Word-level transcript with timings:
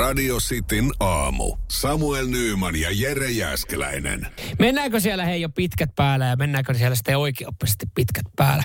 Radio 0.00 0.36
Cityn 0.36 0.90
aamu. 1.00 1.56
Samuel 1.70 2.26
Nyyman 2.26 2.76
ja 2.76 2.88
Jere 2.92 3.30
Jäskeläinen. 3.30 4.26
Mennäänkö 4.58 5.00
siellä 5.00 5.24
hei 5.24 5.40
jo 5.40 5.48
pitkät 5.48 5.90
päällä 5.96 6.26
ja 6.26 6.36
mennäänkö 6.36 6.74
siellä 6.74 6.94
sitten 6.94 7.18
oikeoppisesti 7.18 7.86
pitkät 7.94 8.24
päällä? 8.36 8.62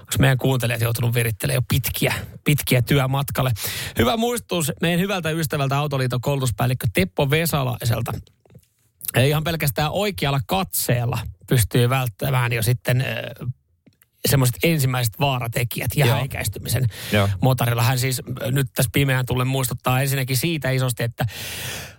Onko 0.00 0.12
meidän 0.18 0.38
kuuntelijat 0.38 0.80
joutunut 0.80 1.14
virittelemään 1.14 1.56
jo 1.56 1.62
pitkiä, 1.68 2.14
pitkiä 2.44 2.82
työmatkalle? 2.82 3.50
Hyvä 3.98 4.16
muistutus 4.16 4.72
meidän 4.80 5.00
hyvältä 5.00 5.30
ystävältä 5.30 5.78
Autoliiton 5.78 6.20
koulutuspäällikkö 6.20 6.86
Teppo 6.92 7.30
Vesalaiselta. 7.30 8.12
Ei 9.14 9.28
Ihan 9.28 9.44
pelkästään 9.44 9.90
oikealla 9.90 10.40
katseella 10.46 11.18
pystyy 11.48 11.88
välttämään 11.88 12.52
jo 12.52 12.62
sitten 12.62 13.04
semmoiset 14.28 14.56
ensimmäiset 14.62 15.14
vaaratekijät 15.20 15.90
ja 15.96 16.06
Joo. 16.06 16.16
häikäistymisen 16.16 16.86
Joo. 17.12 17.28
motorilla. 17.40 17.82
Hän 17.82 17.98
siis 17.98 18.22
nyt 18.50 18.66
tässä 18.74 18.90
pimeään 18.92 19.26
tullen 19.26 19.46
muistuttaa 19.46 20.02
ensinnäkin 20.02 20.36
siitä 20.36 20.70
isosti, 20.70 21.02
että 21.02 21.26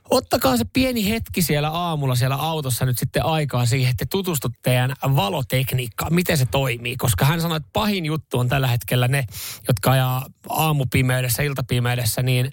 ottakaa 0.10 0.58
se 0.58 0.66
pieni 0.74 1.10
hetki 1.10 1.42
siellä 1.42 1.70
aamulla 1.70 2.16
siellä 2.16 2.36
autossa 2.36 2.86
nyt 2.86 2.98
sitten 2.98 3.26
aikaa 3.26 3.66
siihen, 3.66 3.92
että 3.92 4.06
tutustutte 4.10 4.60
teidän 4.62 4.96
valotekniikkaan, 5.04 6.14
miten 6.14 6.38
se 6.38 6.46
toimii. 6.46 6.98
Koska 6.98 7.26
hän 7.26 7.42
sanoi, 7.42 7.58
että 7.58 7.70
pahin 7.74 8.06
juttu 8.06 8.40
on 8.40 8.50
tällä 8.50 8.68
hetkellä 8.68 9.08
ne, 9.08 9.26
jotka 9.68 9.92
ajaa 9.92 10.26
aamupimeydessä, 10.50 11.44
iltapimeydessä, 11.44 12.22
niin, 12.22 12.52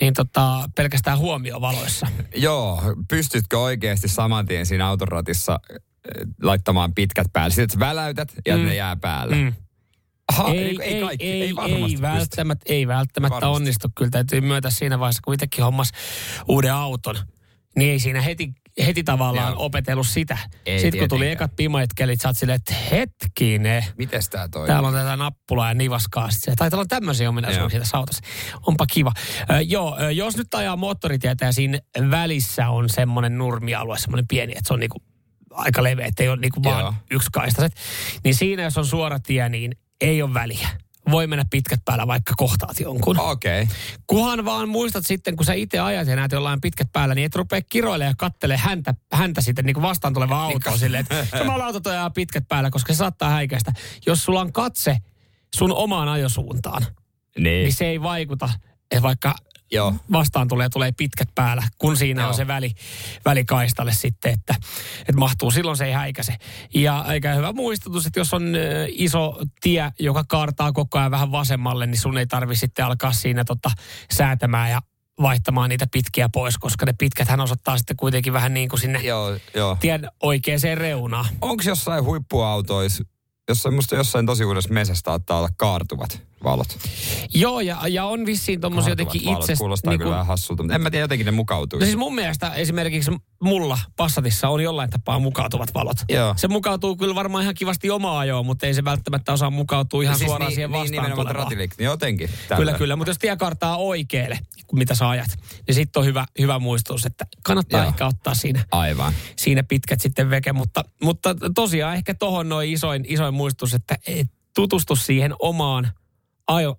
niin 0.00 0.14
tota, 0.14 0.68
pelkästään 0.76 1.18
huomiovaloissa. 1.18 2.06
Joo, 2.36 2.82
pystytkö 3.08 3.58
oikeasti 3.58 4.08
saman 4.08 4.46
tien 4.46 4.66
siinä 4.66 4.86
autoratissa 4.86 5.60
laittamaan 6.42 6.94
pitkät 6.94 7.26
päälle? 7.32 7.54
Sitten 7.54 7.80
väläytät 7.80 8.32
ja 8.46 8.56
Mm. 8.56 8.62
ne 8.64 8.74
jää 8.74 8.96
päälle. 8.96 9.36
Mm. 9.36 9.52
Aha, 10.28 10.48
ei, 10.48 10.78
ei, 10.82 11.00
kaikki, 11.00 11.26
ei, 11.26 11.42
ei, 11.42 11.56
varmasti 11.56 11.96
ei, 11.96 12.00
välttämättä, 12.02 12.64
ei 12.68 12.86
välttämättä 12.86 13.34
Varmasti. 13.34 13.56
onnistu. 13.56 13.88
Kyllä 13.96 14.10
täytyy 14.10 14.40
myötä 14.40 14.70
siinä 14.70 14.98
vaiheessa, 14.98 15.20
kun 15.24 15.34
itsekin 15.34 15.64
hommas 15.64 15.90
uuden 16.48 16.74
auton, 16.74 17.16
niin 17.76 17.90
ei 17.90 17.98
siinä 17.98 18.20
heti, 18.20 18.52
heti 18.86 19.04
tavallaan 19.04 19.52
Joo. 19.52 19.64
opetellut 19.64 20.06
sitä. 20.06 20.38
Ei 20.66 20.80
Sitten 20.80 20.98
kun 20.98 21.08
tuli 21.08 21.30
ekat 21.30 21.56
pimait 21.56 21.90
kelit, 21.96 22.20
sä 22.20 22.28
oot 22.28 22.36
silleen, 22.36 22.56
että 22.56 22.74
hetkinen, 22.90 23.84
Mites 23.98 24.28
tää 24.28 24.48
toimii? 24.48 24.66
Täällä 24.66 24.88
on 24.88 24.94
tätä 24.94 25.16
nappulaa 25.16 25.68
ja 25.68 25.74
nivaskaa. 25.74 26.30
Sitten 26.30 26.56
taitaa 26.56 26.78
olla 26.78 26.86
tämmöisiä 26.88 27.28
ominaisuuksia 27.28 27.80
tässä 27.80 27.96
autossa. 27.98 28.22
Onpa 28.66 28.86
kiva. 28.86 29.12
Ö, 29.50 29.60
joo, 29.60 29.98
jos 30.10 30.36
nyt 30.36 30.54
ajaa 30.54 30.76
moottoritietä 30.76 31.44
ja 31.44 31.52
siinä 31.52 31.78
välissä 32.10 32.68
on 32.68 32.88
semmoinen 32.88 33.38
nurmialue, 33.38 33.98
semmoinen 33.98 34.28
pieni, 34.28 34.52
että 34.52 34.68
se 34.68 34.74
on 34.74 34.80
niinku 34.80 35.02
aika 35.50 35.82
leveä, 35.82 36.06
että 36.06 36.22
ei 36.22 36.28
ole 36.28 36.40
niinku 36.40 36.62
vaan 36.62 36.80
Joo. 36.80 36.94
yksikaistaiset. 37.10 37.72
Niin 38.24 38.34
siinä, 38.34 38.62
jos 38.62 38.78
on 38.78 38.86
suora 38.86 39.18
tie, 39.18 39.48
niin 39.48 39.76
ei 40.00 40.22
ole 40.22 40.34
väliä. 40.34 40.68
Voi 41.10 41.26
mennä 41.26 41.44
pitkät 41.50 41.80
päällä, 41.84 42.06
vaikka 42.06 42.34
kohtaat 42.36 42.80
jonkun. 42.80 43.20
Okei. 43.20 43.62
Okay. 43.62 43.74
Kunhan 44.06 44.44
vaan 44.44 44.68
muistat 44.68 45.06
sitten, 45.06 45.36
kun 45.36 45.46
sä 45.46 45.52
itse 45.52 45.78
ajat 45.78 46.08
ja 46.08 46.16
näet 46.16 46.32
jollain 46.32 46.60
pitkät 46.60 46.88
päällä, 46.92 47.14
niin 47.14 47.26
et 47.26 47.34
rupea 47.34 47.60
kiroilemaan 47.68 48.10
ja 48.10 48.14
kattele 48.18 48.56
häntä, 48.56 48.94
häntä 49.12 49.40
sitten 49.40 49.64
niin 49.64 49.74
kuin 49.74 49.82
vastaan 49.82 50.14
tuleva 50.14 50.42
auto 50.42 50.76
silleen, 50.78 51.00
että 51.00 51.26
samalla 51.38 51.64
autot 51.64 51.86
ajaa 51.86 52.10
pitkät 52.10 52.44
päällä, 52.48 52.70
koska 52.70 52.92
se 52.92 52.96
saattaa 52.96 53.30
häikäistä. 53.30 53.72
Jos 54.06 54.24
sulla 54.24 54.40
on 54.40 54.52
katse 54.52 54.96
sun 55.56 55.72
omaan 55.72 56.08
ajosuuntaan, 56.08 56.82
Niin. 57.38 57.44
niin 57.44 57.72
se 57.72 57.86
ei 57.86 58.02
vaikuta, 58.02 58.48
vaikka 59.02 59.34
Joo. 59.72 59.94
vastaan 60.12 60.48
tulee, 60.48 60.68
tulee 60.68 60.92
pitkät 60.92 61.28
päällä, 61.34 61.62
kun 61.78 61.96
siinä 61.96 62.22
Joo. 62.22 62.28
on 62.28 62.34
se 62.34 62.46
väli, 62.46 62.72
välikaistalle 63.24 63.92
sitten, 63.92 64.32
että, 64.32 64.54
että 65.00 65.18
mahtuu, 65.18 65.50
silloin 65.50 65.76
se 65.76 65.84
ei 65.84 65.92
häikäse. 65.92 66.36
Ja 66.74 67.04
eikä 67.08 67.34
hyvä 67.34 67.52
muistutus, 67.52 68.06
että 68.06 68.20
jos 68.20 68.34
on 68.34 68.52
iso 68.88 69.38
tie, 69.60 69.92
joka 69.98 70.24
kaartaa 70.28 70.72
koko 70.72 70.98
ajan 70.98 71.10
vähän 71.10 71.32
vasemmalle, 71.32 71.86
niin 71.86 72.00
sun 72.00 72.18
ei 72.18 72.26
tarvi 72.26 72.56
sitten 72.56 72.84
alkaa 72.84 73.12
siinä 73.12 73.44
tota, 73.44 73.70
säätämään 74.12 74.70
ja 74.70 74.82
vaihtamaan 75.22 75.68
niitä 75.68 75.86
pitkiä 75.92 76.28
pois, 76.28 76.58
koska 76.58 76.86
ne 76.86 76.92
pitkät 76.98 77.28
hän 77.28 77.40
osoittaa 77.40 77.78
sitten 77.78 77.96
kuitenkin 77.96 78.32
vähän 78.32 78.54
niin 78.54 78.68
kuin 78.68 78.80
sinne 78.80 79.00
Joo, 79.00 79.36
joo. 79.54 79.76
tien 79.80 80.08
oikeaan 80.22 80.60
reunaan. 80.74 81.26
Onko 81.40 81.62
jossain 81.66 82.04
huippuautoissa, 82.04 83.04
jossain, 83.50 83.74
musta 83.74 83.96
jossain 83.96 84.26
tosi 84.26 84.44
uudessa 84.44 84.72
mesässä 84.72 85.02
saattaa 85.04 85.38
olla 85.38 85.48
kaartuvat 85.56 86.22
valot? 86.44 86.78
Joo, 87.34 87.60
ja, 87.60 87.88
ja 87.88 88.04
on 88.04 88.26
vissiin 88.26 88.60
tommosia 88.60 88.92
jotenkin 88.92 89.28
itse... 89.28 89.56
Kuulostaa 89.58 89.98
kyllä 89.98 90.10
vähän 90.10 90.26
hassulta, 90.26 90.62
mutta 90.62 90.74
en 90.74 90.80
mä 90.80 90.90
tiedä, 90.90 91.04
jotenkin 91.04 91.24
ne 91.24 91.30
mukautuu. 91.30 91.78
No 91.78 91.84
siis 91.84 91.96
mun 91.96 92.14
mielestä 92.14 92.54
esimerkiksi 92.54 93.10
mulla 93.42 93.78
Passatissa 93.96 94.48
on 94.48 94.60
jollain 94.60 94.90
tapaa 94.90 95.18
mukautuvat 95.18 95.74
valot. 95.74 95.96
Joo. 96.08 96.34
Se 96.36 96.48
mukautuu 96.48 96.96
kyllä 96.96 97.14
varmaan 97.14 97.42
ihan 97.42 97.54
kivasti 97.54 97.90
omaa 97.90 98.18
ajoon, 98.18 98.46
mutta 98.46 98.66
ei 98.66 98.74
se 98.74 98.84
välttämättä 98.84 99.32
osaa 99.32 99.50
mukautua 99.50 100.02
ihan 100.02 100.18
siis 100.18 100.28
suoraan 100.28 100.48
niin, 100.48 100.54
siihen 100.54 100.70
niin, 100.70 100.80
vastaan 100.80 101.12
tulevaan. 101.12 101.34
ratilik, 101.34 101.74
niin 101.78 101.84
jotenkin. 101.84 102.28
Kyllä, 102.28 102.48
tällä. 102.48 102.72
kyllä. 102.72 102.96
Mutta 102.96 103.10
jos 103.10 103.18
tie 103.18 103.36
kartaa 103.36 103.76
oikealle, 103.76 104.38
mitä 104.72 104.94
sä 104.94 105.08
ajat, 105.08 105.30
niin 105.66 105.74
sitten 105.74 106.00
on 106.00 106.06
hyvä, 106.06 106.26
hyvä 106.38 106.58
muistutus, 106.58 107.06
että 107.06 107.26
kannattaa 107.44 107.80
Joo. 107.80 107.88
ehkä 107.88 108.06
ottaa 108.06 108.34
siinä, 108.34 108.64
Aivan. 108.70 109.12
siinä 109.36 109.62
pitkät 109.62 110.00
sitten 110.00 110.30
veke. 110.30 110.52
Mutta, 110.52 110.84
mutta 111.02 111.34
tosiaan 111.54 111.94
ehkä 111.94 112.14
tohon 112.14 112.48
noin 112.48 112.72
isoin, 112.72 113.04
isoin 113.08 113.34
muistutus, 113.34 113.74
että 113.74 113.98
et 114.06 114.26
tutustu 114.54 114.96
siihen 114.96 115.34
omaan 115.38 115.90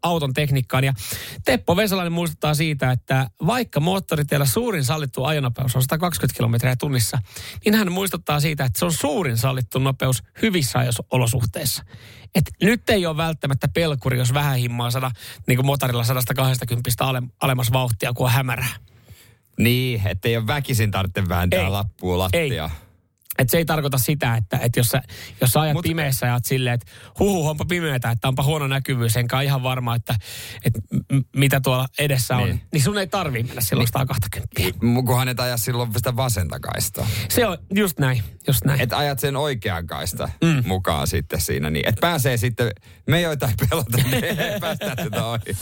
auton 0.02 0.34
tekniikkaan. 0.34 0.84
Ja 0.84 0.94
Teppo 1.46 1.76
Vesalainen 1.76 2.14
muistuttaa 2.14 2.54
siitä, 2.54 2.92
että 2.92 3.30
vaikka 3.46 3.80
moottoritiellä 3.80 4.46
suurin 4.46 4.84
sallittu 4.84 5.24
ajonopeus 5.24 5.76
on 5.76 5.82
120 5.82 6.38
kilometriä 6.38 6.76
tunnissa, 6.76 7.18
niin 7.66 7.76
hän 7.76 7.92
muistuttaa 7.92 8.40
siitä, 8.40 8.66
että 8.66 8.80
se 8.80 8.86
on 8.86 8.94
suurin 8.94 9.38
sallittu 9.38 9.80
nopeus 9.80 10.24
hyvissä 10.42 10.80
ajosolosuhteissa. 10.80 11.84
Et 12.36 12.52
nyt 12.62 12.90
ei 12.90 13.06
ole 13.06 13.18
välttämättä 13.18 13.68
pelkuri, 13.68 14.18
jos 14.18 14.34
vähän 14.34 14.58
himmaa 14.58 14.92
sada, 14.92 15.12
niin 15.48 15.58
kuin 15.58 15.66
motorilla 15.66 16.04
120 16.04 16.90
ale, 17.00 17.22
alemmas 17.42 17.74
vauhtia, 17.74 18.14
kun 18.14 18.26
on 18.26 18.32
hämärää. 18.32 18.76
Niin, 19.58 20.02
ettei 20.08 20.38
ole 20.38 20.48
väkisin 20.48 20.92
tarvitse 20.92 21.30
vääntää 21.30 21.64
Ei. 21.64 21.70
lappua 21.70 22.18
lattia. 22.18 22.70
Et 23.38 23.50
se 23.50 23.58
ei 23.58 23.66
tarkoita 23.66 23.98
sitä, 23.98 24.36
että, 24.36 24.58
että 24.58 24.80
jos, 24.80 24.88
sä, 24.88 25.02
jos 25.42 25.52
sä 25.52 25.60
ajat 25.62 25.78
Mut- 25.78 25.82
pimeässä 25.82 26.26
ja 26.26 26.34
oot 26.34 26.46
silleen, 26.46 26.74
että 26.74 26.92
huhu, 27.20 27.48
onpa 27.48 27.66
pimeätä, 27.66 28.12
että 28.12 28.28
onpa 28.28 28.44
huono 28.44 28.68
näkyvyys, 28.68 29.18
enkä 29.18 29.36
ole 29.36 29.44
ihan 29.46 29.64
varma, 29.64 29.96
että, 29.96 30.16
että 30.66 30.80
m- 31.14 31.20
mitä 31.36 31.62
tuolla 31.62 31.88
edessä 32.00 32.36
on, 32.38 32.44
Niin. 32.44 32.56
niin, 32.56 32.68
niin 32.74 32.84
sun 32.84 32.98
ei 32.98 33.08
tarvii 33.08 33.44
mennä 33.44 33.62
silloin 33.62 33.88
120. 33.88 34.62
M- 34.86 35.06
Kunhan 35.06 35.28
et 35.28 35.40
aja 35.40 35.58
silloin 35.58 35.94
sitä 35.94 36.16
vasenta 36.16 36.60
kaistaa. 36.60 37.08
Se 37.30 37.48
on 37.48 37.58
just 37.76 38.00
näin, 38.00 38.24
just 38.48 38.66
näin. 38.66 38.82
Että 38.82 38.98
ajat 38.98 39.20
sen 39.20 39.36
oikean 39.36 39.88
kaista 39.88 40.30
mm. 40.44 40.64
mukaan 40.68 41.08
sitten 41.08 41.42
siinä. 41.42 41.70
Niin, 41.70 41.88
että 41.90 42.02
pääsee 42.02 42.38
sitten, 42.38 42.72
me 43.08 43.22
joita 43.22 43.48
ei 43.48 43.68
pelota, 43.70 43.98
me 44.12 44.18
ei 44.18 44.60
päästä 44.60 44.96
tätä 44.96 45.26
ohi. 45.26 45.58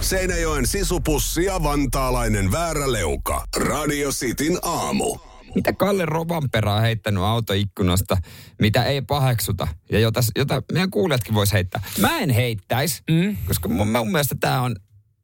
Seinäjoen 0.00 0.66
sisupussi 0.66 1.44
ja 1.44 1.62
vantaalainen 1.62 2.52
vääräleuka. 2.52 3.44
Radio 3.56 4.10
Cityn 4.10 4.58
aamu. 4.62 5.18
Mitä 5.54 5.72
Kalle 5.72 6.06
Rovanperä 6.06 6.74
on 6.74 6.82
heittänyt 6.82 7.22
autoikkunasta, 7.22 8.16
mitä 8.60 8.84
ei 8.84 9.02
paheksuta 9.02 9.68
ja 9.92 10.00
jota, 10.00 10.20
jota 10.36 10.62
meidän 10.72 10.90
kuulijatkin 10.90 11.34
vois 11.34 11.52
heittää. 11.52 11.82
Mä 12.00 12.18
en 12.18 12.30
heittäisi, 12.30 13.02
mm. 13.10 13.36
koska 13.46 13.68
mun, 13.68 13.88
mun 13.88 14.12
mielestä 14.12 14.36
tämä 14.40 14.60
on 14.60 14.76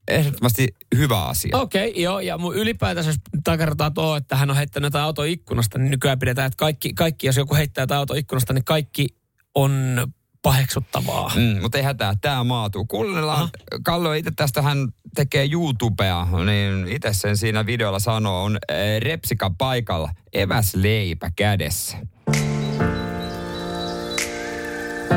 ehdottomasti 0.09 0.69
hyvä 0.97 1.25
asia. 1.25 1.56
Okei, 1.56 1.91
okay, 1.91 2.03
joo, 2.03 2.20
ja 2.20 2.38
mun 2.38 2.56
ylipäätänsä 2.56 3.10
jos 3.10 3.16
takertaa 3.44 3.91
tuohon, 3.91 4.19
että 4.19 4.36
hän 4.36 4.50
on 4.50 4.56
heittänyt 4.56 4.86
jotain 4.86 5.04
autoikkunasta, 5.04 5.78
niin 5.78 5.91
nykyään 5.91 6.19
pidetään, 6.19 6.47
että 6.47 6.56
kaikki, 6.56 6.94
kaikki 6.94 7.26
jos 7.26 7.36
joku 7.36 7.54
heittää 7.54 7.82
jotain 7.82 7.98
autoikkunasta, 7.98 8.53
niin 8.53 8.65
kaikki 8.65 9.06
on 9.54 10.06
paheksuttavaa. 10.42 11.32
Mm, 11.36 11.62
mutta 11.62 11.78
ei 11.78 11.84
hätää, 11.84 12.15
tämä 12.20 12.44
maatuu. 12.44 12.84
Kuunnellaan, 12.84 13.48
Kalle 13.84 14.19
itse 14.19 14.31
tästä 14.36 14.62
hän 14.62 14.88
tekee 15.16 15.49
YouTubea, 15.53 16.27
niin 16.44 16.88
itse 16.88 17.09
sen 17.12 17.37
siinä 17.37 17.66
videolla 17.66 17.99
sanoo, 17.99 18.44
on 18.44 18.59
äh, 18.71 18.77
repsika 19.00 19.50
paikalla, 19.59 20.10
eväsleipä 20.32 21.31
kädessä. 21.37 21.97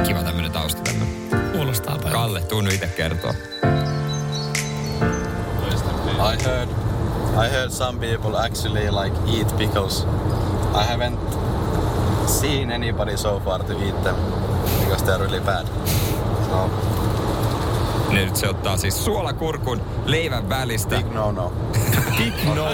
Kiva 0.08 0.24
tämmönen 0.24 0.52
tausta 0.52 0.82
tämmönen. 0.82 1.14
Kuulostaa 1.52 1.96
paljon. 1.96 2.12
Kalle, 2.12 2.42
tuu 2.42 2.62
nyt 2.62 2.74
itse 2.74 2.88
kertoa. 2.88 3.34
I 6.34 6.44
heard 6.44 6.70
I 7.46 7.50
heard 7.50 7.72
some 7.72 8.00
people 8.00 8.38
actually 8.38 8.92
like 8.92 9.38
eat 9.38 9.58
pickles. 9.58 10.08
I 10.74 10.84
haven't 10.84 11.20
seen 12.28 12.72
anybody 12.72 13.18
so 13.18 13.40
far 13.40 13.64
to 13.64 13.74
eat 13.74 14.04
them 14.04 14.16
because 14.80 15.06
they're 15.06 15.20
really 15.20 15.40
bad. 15.40 15.68
So 16.50 16.70
Ne 16.70 16.99
nyt 18.12 18.36
se 18.36 18.50
ottaa 18.50 18.78
siis 18.78 19.06
suolakurkun 19.06 19.82
leivän 20.06 20.50
välistä. 20.50 20.96
big 20.96 21.14
no 21.14 21.32
no. 21.32 21.54
Big 22.18 22.34
no. 22.56 22.66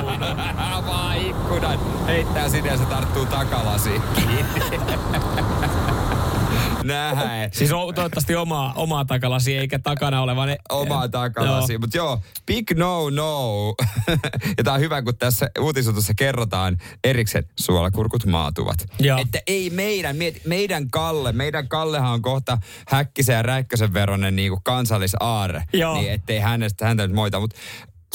Avaa 0.58 1.14
ikkunan, 1.14 1.80
heittää 2.08 2.50
sinne 2.50 2.70
ja 2.70 2.78
se 2.78 2.86
tarttuu 2.86 3.26
takalasiin. 3.26 4.02
Näin. 6.83 7.50
Siis 7.53 7.71
on 7.71 7.95
toivottavasti 7.95 8.35
omaa, 8.35 8.73
omaa 8.75 9.06
takalasi, 9.06 9.57
eikä 9.57 9.79
takana 9.79 10.21
oleva 10.21 10.45
ne... 10.45 10.57
Omaa 10.69 11.09
takalasi. 11.09 11.73
Joo. 11.73 11.79
Mutta 11.79 11.97
joo, 11.97 12.21
big 12.45 12.71
no 12.75 13.09
no. 13.09 13.75
ja 14.57 14.63
tää 14.63 14.73
on 14.73 14.79
hyvä, 14.79 15.01
kun 15.01 15.17
tässä 15.17 15.50
uutisotussa 15.59 16.13
kerrotaan 16.13 16.77
erikseen 17.03 17.45
suolakurkut 17.59 18.25
maatuvat. 18.25 18.77
Joo. 19.00 19.19
Että 19.19 19.39
ei 19.47 19.69
meidän, 19.69 20.15
meidän 20.45 20.89
Kalle, 20.89 21.31
meidän 21.31 21.67
Kallehan 21.67 22.13
on 22.13 22.21
kohta 22.21 22.57
Häkkisen 22.88 23.33
ja 23.33 23.41
Räikkösen 23.41 23.94
veronen 23.94 24.35
niin 24.35 24.51
kuin 24.51 24.63
kansallisaare. 24.63 25.63
Joo. 25.73 25.94
Niin 25.94 26.12
ettei 26.12 26.39
hänestä, 26.39 26.85
häntä 26.85 27.07
nyt 27.07 27.15
moita. 27.15 27.39
Mutta 27.39 27.56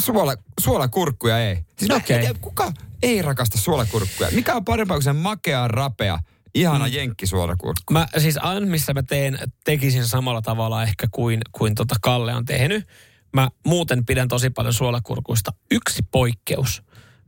suola, 0.00 0.34
suolakurkkuja 0.60 1.38
ei. 1.38 1.54
Siis 1.78 1.88
mä 1.88 1.94
en 1.94 2.02
Okei. 2.02 2.20
tiedä, 2.20 2.38
kuka 2.40 2.72
ei 3.02 3.22
rakasta 3.22 3.58
suolakurkkuja? 3.58 4.30
Mikä 4.32 4.54
on 4.54 4.64
parempaa 4.64 4.96
kuin 4.96 5.04
se 5.04 5.12
makea, 5.12 5.68
rapea, 5.68 6.18
ihana 6.54 6.86
mm. 6.86 6.92
jenkkisuolakurkku? 6.92 7.92
Mä 7.92 8.06
siis 8.18 8.38
aina, 8.38 8.66
missä 8.66 8.94
mä 8.94 9.02
teen, 9.02 9.38
tekisin 9.64 10.06
samalla 10.06 10.42
tavalla 10.42 10.82
ehkä 10.82 11.06
kuin, 11.10 11.40
kuin 11.52 11.74
tota 11.74 11.94
Kalle 12.02 12.34
on 12.34 12.44
tehnyt. 12.44 12.88
Mä 13.32 13.48
muuten 13.66 14.06
pidän 14.06 14.28
tosi 14.28 14.50
paljon 14.50 14.74
suolakurkuista. 14.74 15.52
Yksi 15.70 16.02
poikkeus. 16.10 16.82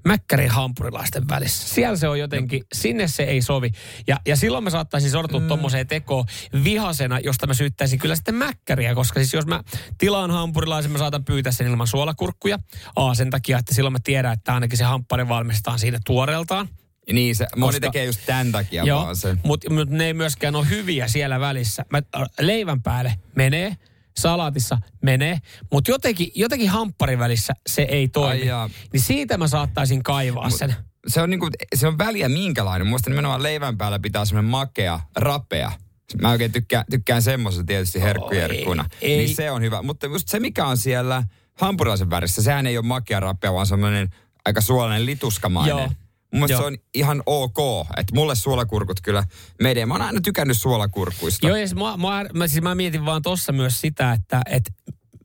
Mäkkärin 0.05 0.51
hampurilaisten 0.51 1.29
välissä. 1.29 1.75
Siellä 1.75 1.97
se 1.97 2.09
on 2.09 2.19
jotenkin, 2.19 2.63
sinne 2.73 3.09
se 3.09 3.23
ei 3.23 3.43
sovi. 3.43 3.71
Ja, 4.07 4.17
ja 4.27 4.37
silloin 4.37 4.65
mä 4.65 4.71
saattaisin 4.71 5.11
sortua 5.11 5.41
mm. 5.41 5.49
tommoseen 5.49 5.87
tekoon 5.87 6.25
vihasena, 6.65 7.19
josta 7.19 7.47
mä 7.47 7.55
syyttäisin 7.55 7.99
kyllä 7.99 8.15
sitten 8.17 8.35
mäkkäriä, 8.35 8.95
koska 8.95 9.21
siis 9.21 9.33
jos 9.33 9.47
mä 9.47 9.63
tilaan 9.99 10.31
hampurilaisen, 10.31 10.93
mä 10.93 10.99
saatan 10.99 11.25
pyytää 11.25 11.53
sen 11.53 11.67
ilman 11.67 11.87
suolakurkkuja. 11.87 12.59
A, 12.97 13.15
sen 13.15 13.31
takia, 13.31 13.59
että 13.59 13.75
silloin 13.75 13.93
mä 13.93 13.99
tiedän, 14.05 14.33
että 14.33 14.55
ainakin 14.55 14.79
se 14.79 14.85
hamppari 14.85 15.29
valmistetaan 15.29 15.79
siinä 15.79 15.99
tuoreeltaan. 16.07 16.69
Niin, 17.13 17.37
se, 17.37 17.47
moni 17.57 17.73
Koska- 17.73 17.81
tekee 17.81 18.05
just 18.05 18.21
tämän 18.27 18.53
takia 18.53 18.85
Joo, 18.85 19.03
vaan 19.03 19.17
sen. 19.17 19.41
mutta 19.45 19.71
mut 19.71 19.91
ne 19.91 20.07
ei 20.07 20.15
myöskään 20.15 20.57
ole 20.57 20.69
hyviä 20.71 21.09
siellä 21.09 21.41
välissä. 21.41 21.85
Mä, 21.91 21.99
äh, 22.17 22.23
leivän 22.41 22.83
päälle 22.83 23.15
menee, 23.37 23.77
salaatissa 24.19 24.79
menee, 25.03 25.39
mutta 25.73 25.91
jotenkin, 25.91 26.31
jotenkin 26.35 26.69
hampparin 26.69 27.19
välissä 27.19 27.53
se 27.67 27.83
ei 27.83 28.09
toimi. 28.09 28.45
Niin 28.93 29.01
siitä 29.01 29.39
mä 29.39 29.49
saattaisin 29.49 30.03
kaivaa 30.03 30.51
sen. 30.51 30.75
Se 31.07 31.23
on, 31.23 31.31
niinku, 31.31 31.49
se 31.75 31.87
on 31.87 31.99
väliä 31.99 32.29
minkälainen. 32.29 32.87
Muista 32.87 33.11
nimenomaan 33.11 33.43
leivän 33.43 33.79
päällä 33.79 33.99
pitää 33.99 34.25
semmoinen 34.25 34.51
makea, 34.51 35.01
rapea. 35.17 35.73
Mä 36.21 36.31
oikein 36.31 36.53
tykkään, 36.53 36.85
tykkään 36.91 37.23
semmoisesta 37.23 37.65
tietysti 37.65 38.01
herkkujerkkuna. 38.01 38.85
ei, 39.01 39.13
ei. 39.13 39.19
Niin 39.19 39.37
se 39.37 39.51
on 39.51 39.63
hyvä. 39.63 39.83
Mutta 39.83 40.07
just 40.07 40.29
se, 40.29 40.41
mikä 40.41 40.67
on 40.67 40.77
siellä 40.77 41.23
hampurilaisen 41.55 42.11
värissä, 42.11 42.43
sehän 42.43 42.67
ei 42.67 42.79
ole 42.79 42.87
makea, 42.87 43.21
rapea, 43.21 43.53
vaan 43.53 43.67
semmoinen 43.67 44.09
aika 44.45 44.61
suolainen 44.61 45.07
lituskamainen. 45.07 45.71
Joo. 45.79 45.91
Mun 46.33 46.41
mielestä 46.41 46.53
Joo. 46.53 46.61
se 46.61 46.67
on 46.67 46.77
ihan 46.95 47.23
ok. 47.27 47.87
Että 47.97 48.15
mulle 48.15 48.35
suolakurkut 48.35 49.01
kyllä 49.01 49.25
menee. 49.63 49.87
Mä 49.87 49.95
oon 49.95 50.03
aina 50.03 50.21
tykännyt 50.21 50.59
suolakurkuista. 50.59 51.47
Joo, 51.47 51.57
ja 51.57 51.67
siis 51.67 51.79
mä, 51.79 51.97
mä, 51.97 52.25
mä, 52.35 52.49
siis 52.49 52.63
mä 52.63 52.75
mietin 52.75 53.05
vaan 53.05 53.23
tossa 53.23 53.53
myös 53.53 53.81
sitä, 53.81 54.13
että, 54.13 54.43
että 54.47 54.73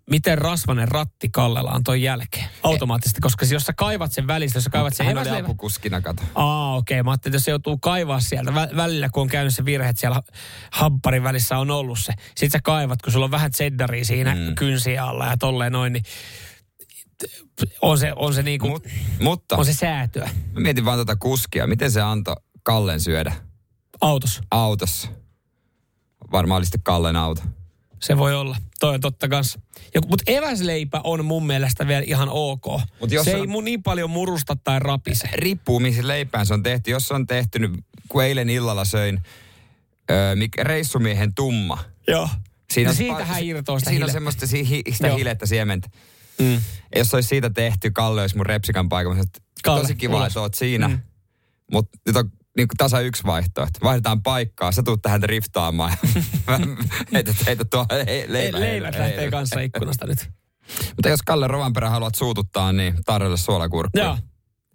miten 0.10 0.38
rasvanen 0.38 0.88
ratti 0.88 1.30
Kallella 1.30 1.72
on 1.72 1.84
toi 1.84 2.04
jälkeen 2.04 2.46
automaattisesti, 2.64 3.22
koska 3.22 3.46
siis 3.46 3.52
jos 3.52 3.64
sä 3.64 3.74
kaivat 3.74 4.12
sen 4.12 4.28
välistä, 4.28 4.58
jos 4.58 4.64
sä 4.64 4.70
kaivat 4.70 4.94
sen 4.94 5.06
Hän 5.06 5.18
oli 5.18 5.30
apukuskina, 5.30 6.02
kato. 6.02 6.24
Aa, 6.36 6.76
okei. 6.76 7.00
Okay. 7.00 7.04
Mä 7.04 7.12
ajattelin, 7.12 7.32
että 7.32 7.36
jos 7.36 7.46
se 7.46 7.52
joutuu 7.52 7.78
kaivaa 7.78 8.20
sieltä 8.20 8.52
vä- 8.52 8.76
välillä, 8.76 9.10
kun 9.10 9.22
on 9.22 9.28
käynyt 9.28 9.56
se 9.56 9.66
virhe, 9.66 9.90
että 9.90 10.00
siellä 10.00 10.22
hampparin 10.72 11.24
välissä 11.24 11.58
on 11.58 11.72
ollut 11.72 12.00
se. 12.00 12.14
Sitten 12.28 12.52
sä 12.52 12.60
kaivat, 12.64 13.02
kun 13.02 13.14
sulla 13.14 13.26
on 13.26 13.32
vähän 13.32 13.52
cheddaria 13.52 14.06
siinä 14.06 14.36
mm. 14.36 14.56
kynsiä 14.56 15.06
alla 15.06 15.26
ja 15.26 15.38
tolleen 15.38 15.72
noin, 15.72 15.94
niin 15.94 16.04
on 17.82 17.98
se, 17.98 18.14
on 18.16 18.34
se 18.34 18.44
niinku, 18.44 18.68
Mut, 18.68 18.84
mutta 19.22 19.58
on 19.58 19.66
se 19.66 19.74
säätöä 19.74 20.30
mä 20.54 20.60
mietin 20.60 20.86
vaan 20.86 20.98
tota 21.00 21.16
kuskia. 21.16 21.68
Miten 21.68 21.92
se 21.92 22.02
antoi 22.02 22.36
Kallen 22.64 23.02
syödä 23.02 23.36
autossa. 24.02 24.44
autossa? 24.52 25.08
Varmaan 26.32 26.58
oli 26.58 26.66
sitten 26.66 26.84
Kallen 26.84 27.16
auto. 27.16 27.42
Se 28.00 28.18
voi 28.18 28.36
olla. 28.36 28.58
Toi 28.80 28.94
on 28.94 29.02
totta 29.02 29.28
kanssa. 29.28 29.60
Mutta 30.08 30.24
eväsleipä 30.32 31.02
on 31.04 31.26
mun 31.26 31.48
mielestä 31.48 31.88
vielä 31.88 32.04
ihan 32.08 32.30
ok. 32.32 32.66
Mut 33.00 33.12
jos 33.12 33.26
se 33.26 33.36
on- 33.36 33.42
ei 33.42 33.48
mun 33.48 33.66
niin 33.66 33.84
paljon 33.84 34.10
murusta 34.10 34.56
tai 34.64 34.80
rapise. 34.80 35.30
riippuu, 35.34 35.80
missä 35.80 36.08
leipään 36.08 36.46
se 36.46 36.54
on 36.54 36.64
tehty. 36.64 36.92
Jos 36.92 37.08
se 37.08 37.14
on 37.14 37.28
tehty, 37.28 37.60
kun 38.10 38.24
eilen 38.24 38.50
illalla 38.50 38.86
söin 38.86 39.22
öö, 40.12 40.36
reissumiehen 40.62 41.34
tumma. 41.36 41.84
Joo. 42.08 42.30
Siinä 42.72 42.88
no 42.88 42.92
on 42.92 42.96
siitähän 42.96 43.44
irtoaa 43.44 43.80
sitä 43.80 43.90
Siinä 43.90 43.96
on 43.96 44.10
hilettä. 44.10 44.14
semmoista 44.14 44.48
si- 44.48 44.70
hi- 44.70 44.84
sitä 44.92 45.08
Joo. 45.08 45.18
hilettä 45.18 45.46
siementä. 45.46 45.90
Mm. 46.42 46.62
Jos 46.96 47.10
se 47.10 47.16
olisi 47.16 47.30
siitä 47.30 47.50
tehty, 47.50 47.92
Kalle 47.92 48.22
olisi 48.22 48.36
mun 48.38 48.46
repsikan 48.46 48.90
paikalla. 48.90 49.20
Että 49.20 49.40
Kalle, 49.64 49.82
tosi 49.82 49.96
kiva, 49.96 50.16
ulos. 50.18 50.28
että 50.28 50.40
oot 50.40 50.54
siinä. 50.54 50.88
Mm. 50.88 51.00
Mutta 51.72 51.98
nyt 52.06 52.16
on 52.16 52.32
niin 52.58 52.68
kuin 52.68 52.78
tasa 52.78 53.00
yksi 53.00 53.24
vaihtoehto. 53.24 53.80
Vaihdetaan 53.84 54.24
paikkaa, 54.24 54.72
sä 54.72 54.84
tuut 54.84 55.02
tähän 55.02 55.22
driftaamaan. 55.22 55.94
heitä, 57.14 57.34
heitä 57.46 57.66
tuo 57.66 57.86
he, 57.92 58.04
Ei, 58.08 58.34
leivä. 58.34 58.60
leivät 58.60 58.96
lähtee 59.00 59.32
kanssa 59.32 59.60
ikkunasta 59.60 60.08
nyt. 60.08 60.30
Mutta 60.96 61.10
jos 61.10 61.22
Kalle 61.26 61.48
Rovanperä 61.48 61.90
haluat 61.90 62.16
suututtaa, 62.16 62.72
niin 62.74 62.94
tarjolle 63.06 63.38
suolakurkkuja. 63.38 64.04
Joo. 64.06 64.18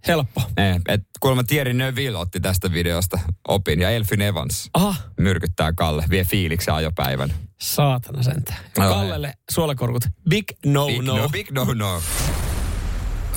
Helppo. 0.08 0.43
Eh, 0.56 0.81
et 0.88 1.00
kuulemma 1.20 1.44
Thierry 1.44 1.72
Neuville 1.72 2.19
otti 2.19 2.40
tästä 2.40 2.72
videosta 2.72 3.19
opin 3.49 3.81
ja 3.81 3.90
Elfin 3.90 4.22
Evans 4.22 4.70
Aha, 4.75 4.94
myrkyttää 5.20 5.72
Kalle, 5.72 6.04
vie 6.10 6.25
fiiliksen 6.25 6.75
ajopäivän. 6.75 7.32
saatana 7.60 8.22
sentään. 8.22 8.58
Joo, 8.78 8.94
Kallelle 8.94 9.34
suolakorkut. 9.50 10.02
Big 10.31 10.44
no 10.66 10.87
Big 10.87 11.02
no. 11.02 11.16
no, 11.16 11.28
big 11.28 11.50
no 11.50 11.64
no. 11.64 12.02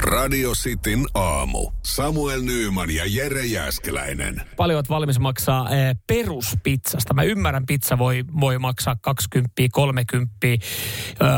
Radio 0.02 0.52
Cityn 0.52 1.06
aamu. 1.14 1.72
Samuel 1.84 2.42
Nyyman 2.42 2.90
ja 2.92 3.04
Jere 3.06 3.46
Jäskeläinen. 3.46 4.42
Paljon 4.58 4.78
olet 4.78 4.90
valmis 4.90 5.20
maksaa 5.20 5.70
eh, 5.70 5.96
peruspizzasta. 6.08 7.14
Mä 7.14 7.24
ymmärrän, 7.24 7.66
pizza 7.66 7.98
voi, 7.98 8.24
voi 8.40 8.60
maksaa 8.60 8.96
20, 9.02 9.62
30, 9.72 10.48
eh, 10.48 10.60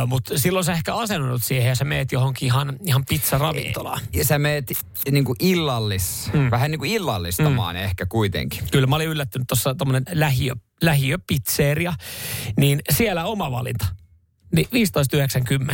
mutta 0.08 0.38
silloin 0.38 0.66
sä 0.66 0.72
ehkä 0.72 0.96
asennut 0.96 1.44
siihen 1.44 1.70
ja 1.70 1.76
sä 1.76 1.86
meet 1.86 2.12
johonkin 2.12 2.46
ihan, 2.46 2.78
ihan 2.86 3.06
pizzaravintolaan. 3.10 4.02
Ja 4.14 4.26
sä 4.26 4.40
meet 4.40 4.72
niin 5.12 5.26
kuin 5.26 5.36
illallis, 5.40 6.30
mm. 6.34 6.52
vähän 6.52 6.72
niin 6.72 6.80
kuin 6.80 6.92
illallistamaan 6.92 7.76
mm. 7.76 7.82
ehkä 7.82 8.06
kuitenkin. 8.06 8.64
Kyllä 8.72 8.88
mä 8.88 8.96
olin 8.96 9.10
yllättynyt 9.10 9.48
tuossa 9.48 9.76
tommonen 9.76 10.04
lähiö, 10.12 10.54
lähiöpizzeria, 10.82 11.94
niin 12.58 12.82
siellä 12.90 13.26
oma 13.26 13.52
valinta. 13.52 13.86
Niin 14.56 14.68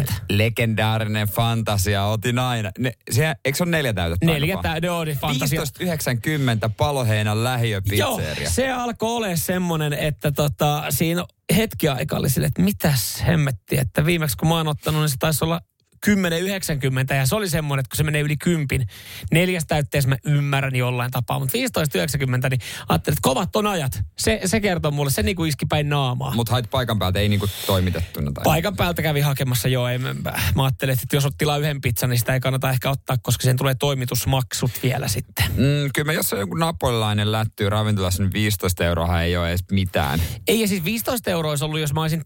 15,90. 0.08 0.14
Legendaarinen 0.30 1.28
fantasia, 1.28 2.06
otin 2.06 2.40
aina. 2.40 2.72
Ne, 2.80 2.94
se, 3.12 3.36
eikö 3.46 3.58
se 3.58 3.64
ole 3.64 3.72
neljä 3.72 3.94
täytettä? 3.94 4.26
Neljä 4.26 4.54
vaan? 4.54 4.64
täyden 4.64 4.92
oli 4.92 5.16
fantasia. 5.16 5.62
15,90 5.62 6.72
Paloheinän 6.78 7.38
Joo, 7.38 7.44
lähiöpizzeria. 7.44 8.50
se 8.50 8.72
alkoi 8.72 9.10
olemaan 9.10 9.38
semmoinen, 9.38 9.94
että 9.94 10.32
tota, 10.32 10.84
siinä 10.90 11.26
hetki 11.56 11.88
aikaa 11.88 12.20
oli 12.20 12.30
sille, 12.30 12.48
että 12.48 12.62
mitäs 12.62 13.24
hemmetti, 13.28 13.78
että 13.78 14.06
viimeksi 14.06 14.38
kun 14.38 14.48
mä 14.48 14.56
oon 14.56 14.68
ottanut, 14.68 15.02
niin 15.02 15.10
se 15.10 15.16
taisi 15.20 15.44
olla 15.46 15.62
10,90 16.08 17.16
ja 17.16 17.26
se 17.26 17.36
oli 17.36 17.50
semmoinen, 17.50 17.80
että 17.80 17.90
kun 17.90 17.98
se 17.98 18.04
menee 18.04 18.22
yli 18.22 18.38
kympin, 18.38 18.88
neljäs 19.32 19.66
täytteessä 19.66 20.10
mä 20.10 20.16
ymmärrän 20.26 20.76
jollain 20.76 21.12
tapaa, 21.12 21.40
mutta 21.40 21.58
15,90 21.58 22.26
niin 22.28 22.62
ajattelin, 22.90 22.98
että 22.98 23.22
kovat 23.22 23.56
on 23.56 23.68
ajat. 23.68 24.02
Se, 24.18 24.40
se 24.46 24.60
kertoo 24.60 24.92
mulle, 24.92 25.12
se 25.12 25.24
niinku 25.24 25.46
iski 25.46 25.66
päin 25.66 25.90
naamaa. 25.90 26.36
Mutta 26.36 26.52
hait 26.52 26.70
paikan 26.70 27.00
päältä, 27.00 27.20
ei 27.20 27.30
niinku 27.30 27.48
toimitettuna. 27.66 28.32
Tai... 28.32 28.44
Paikan 28.44 28.76
päältä 28.76 29.02
kävi 29.02 29.22
hakemassa 29.22 29.68
joo. 29.68 29.88
Ei, 29.88 29.98
mä, 29.98 30.14
mä 30.56 30.64
ajattelin, 30.64 30.94
että 30.94 31.16
jos 31.16 31.28
tilaa 31.38 31.58
yhden 31.58 31.82
pizzan, 31.82 32.10
niin 32.10 32.20
sitä 32.20 32.34
ei 32.34 32.40
kannata 32.40 32.70
ehkä 32.70 32.90
ottaa, 32.90 33.18
koska 33.22 33.44
sen 33.44 33.58
tulee 33.58 33.76
toimitusmaksut 33.76 34.72
vielä 34.84 35.08
sitten. 35.08 35.46
Mm, 35.50 35.90
kyllä 35.96 36.06
mä, 36.06 36.14
jos 36.14 36.34
on 36.34 36.40
joku 36.40 36.56
napolilainen 36.56 37.32
lättyy 37.32 37.70
ravintolassa, 37.70 38.24
niin 38.24 38.34
15 38.34 38.86
euroa 38.86 39.22
ei 39.22 39.38
ole 39.38 39.50
edes 39.50 39.64
mitään. 39.72 40.22
Ei, 40.48 40.62
ja 40.62 40.68
siis 40.68 40.84
15 40.84 41.32
euroa 41.32 41.52
olisi 41.52 41.66
ollut, 41.66 41.80
jos 41.80 41.94
mä 41.94 42.02
olisin 42.02 42.22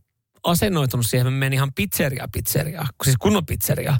asennoitunut 0.47 1.05
siihen, 1.05 1.27
mä 1.27 1.31
menin 1.31 1.57
ihan 1.57 1.73
pizzeria 1.73 2.27
pizzeria, 2.31 2.85
siis 3.03 3.15
kunnon 3.19 3.45
pizzeria. 3.45 3.97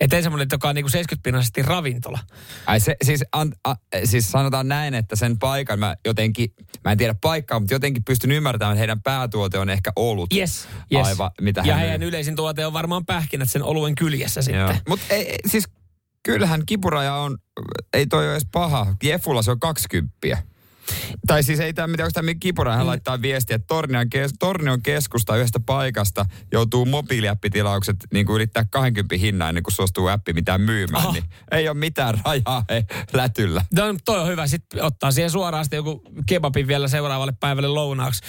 Että 0.00 0.16
ei 0.16 0.22
semmoinen, 0.22 0.48
joka 0.52 0.68
on 0.68 0.74
niinku 0.74 0.90
70-pinnaisesti 0.90 1.62
ravintola. 1.62 2.18
Ai 2.66 2.80
se, 2.80 2.96
siis, 3.04 3.24
an, 3.32 3.52
a, 3.64 3.74
siis 4.04 4.30
sanotaan 4.30 4.68
näin, 4.68 4.94
että 4.94 5.16
sen 5.16 5.38
paikan 5.38 5.78
mä 5.78 5.94
jotenkin, 6.06 6.54
mä 6.84 6.92
en 6.92 6.98
tiedä 6.98 7.14
paikkaa, 7.20 7.60
mutta 7.60 7.74
jotenkin 7.74 8.04
pystyn 8.04 8.32
ymmärtämään, 8.32 8.72
että 8.72 8.78
heidän 8.78 9.02
päätuote 9.02 9.58
on 9.58 9.70
ehkä 9.70 9.92
ollut. 9.96 10.32
Yes, 10.34 10.68
yes. 10.92 11.06
Aivan, 11.06 11.30
mitä 11.40 11.62
ja 11.64 11.74
hän 11.74 11.80
heidän 11.80 12.00
myy. 12.00 12.08
yleisin 12.08 12.36
tuote 12.36 12.66
on 12.66 12.72
varmaan 12.72 13.06
pähkinät 13.06 13.50
sen 13.50 13.62
oluen 13.62 13.94
kyljessä 13.94 14.42
sitten. 14.42 14.80
Mutta 14.88 15.06
siis 15.46 15.68
kyllähän 16.22 16.66
kipuraja 16.66 17.14
on, 17.14 17.38
ei 17.92 18.06
toi 18.06 18.24
ole 18.24 18.32
edes 18.32 18.46
paha. 18.52 18.94
Jefulla 19.02 19.42
se 19.42 19.50
on 19.50 19.60
20. 19.60 20.49
Tai 21.26 21.42
siis 21.42 21.60
ei 21.60 21.74
tämä 21.74 21.86
mitään, 21.86 22.06
onko 22.06 22.12
tämä 22.14 22.34
kipuraja, 22.34 22.76
hän 22.76 22.86
laittaa 22.86 23.22
viestiä, 23.22 23.56
että 23.56 23.66
Tornion, 23.66 24.10
kes, 24.10 24.32
Tornion 24.38 24.82
keskusta 24.82 25.36
yhdestä 25.36 25.60
paikasta 25.60 26.26
joutuu 26.52 26.84
mobiiliappitilaukset 26.84 27.96
niin 28.12 28.26
kuin 28.26 28.36
ylittää 28.36 28.64
20 28.70 29.16
hinnan 29.16 29.48
ennen 29.48 29.62
kuin 29.62 29.74
suostuu 29.74 30.06
appi 30.06 30.32
mitään 30.32 30.60
myymään. 30.60 31.02
Aha. 31.02 31.12
Niin 31.12 31.24
ei 31.50 31.68
ole 31.68 31.76
mitään 31.76 32.20
rajaa 32.24 32.64
hei, 32.70 32.84
lätyllä. 33.12 33.64
No, 33.74 33.82
toi 34.04 34.20
on 34.20 34.28
hyvä. 34.28 34.46
Sitten 34.46 34.82
ottaa 34.82 35.12
siihen 35.12 35.30
suoraan 35.30 35.64
sitten 35.64 35.76
joku 35.76 36.02
kebabin 36.26 36.66
vielä 36.66 36.88
seuraavalle 36.88 37.32
päivälle 37.40 37.68
lounaaksi. 37.68 38.22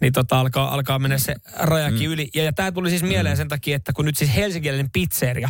Niin 0.00 0.12
tota, 0.12 0.40
alkaa, 0.40 0.74
alkaa 0.74 0.98
mennä 0.98 1.18
se 1.18 1.34
rajakin 1.58 2.08
mm. 2.08 2.12
yli. 2.12 2.28
Ja, 2.34 2.44
ja 2.44 2.52
tämä 2.52 2.72
tuli 2.72 2.90
siis 2.90 3.02
mieleen 3.02 3.36
sen 3.36 3.48
takia, 3.48 3.76
että 3.76 3.92
kun 3.92 4.04
nyt 4.04 4.16
siis 4.16 4.36
helsinkiläinen 4.36 4.90
pizzeria 4.90 5.48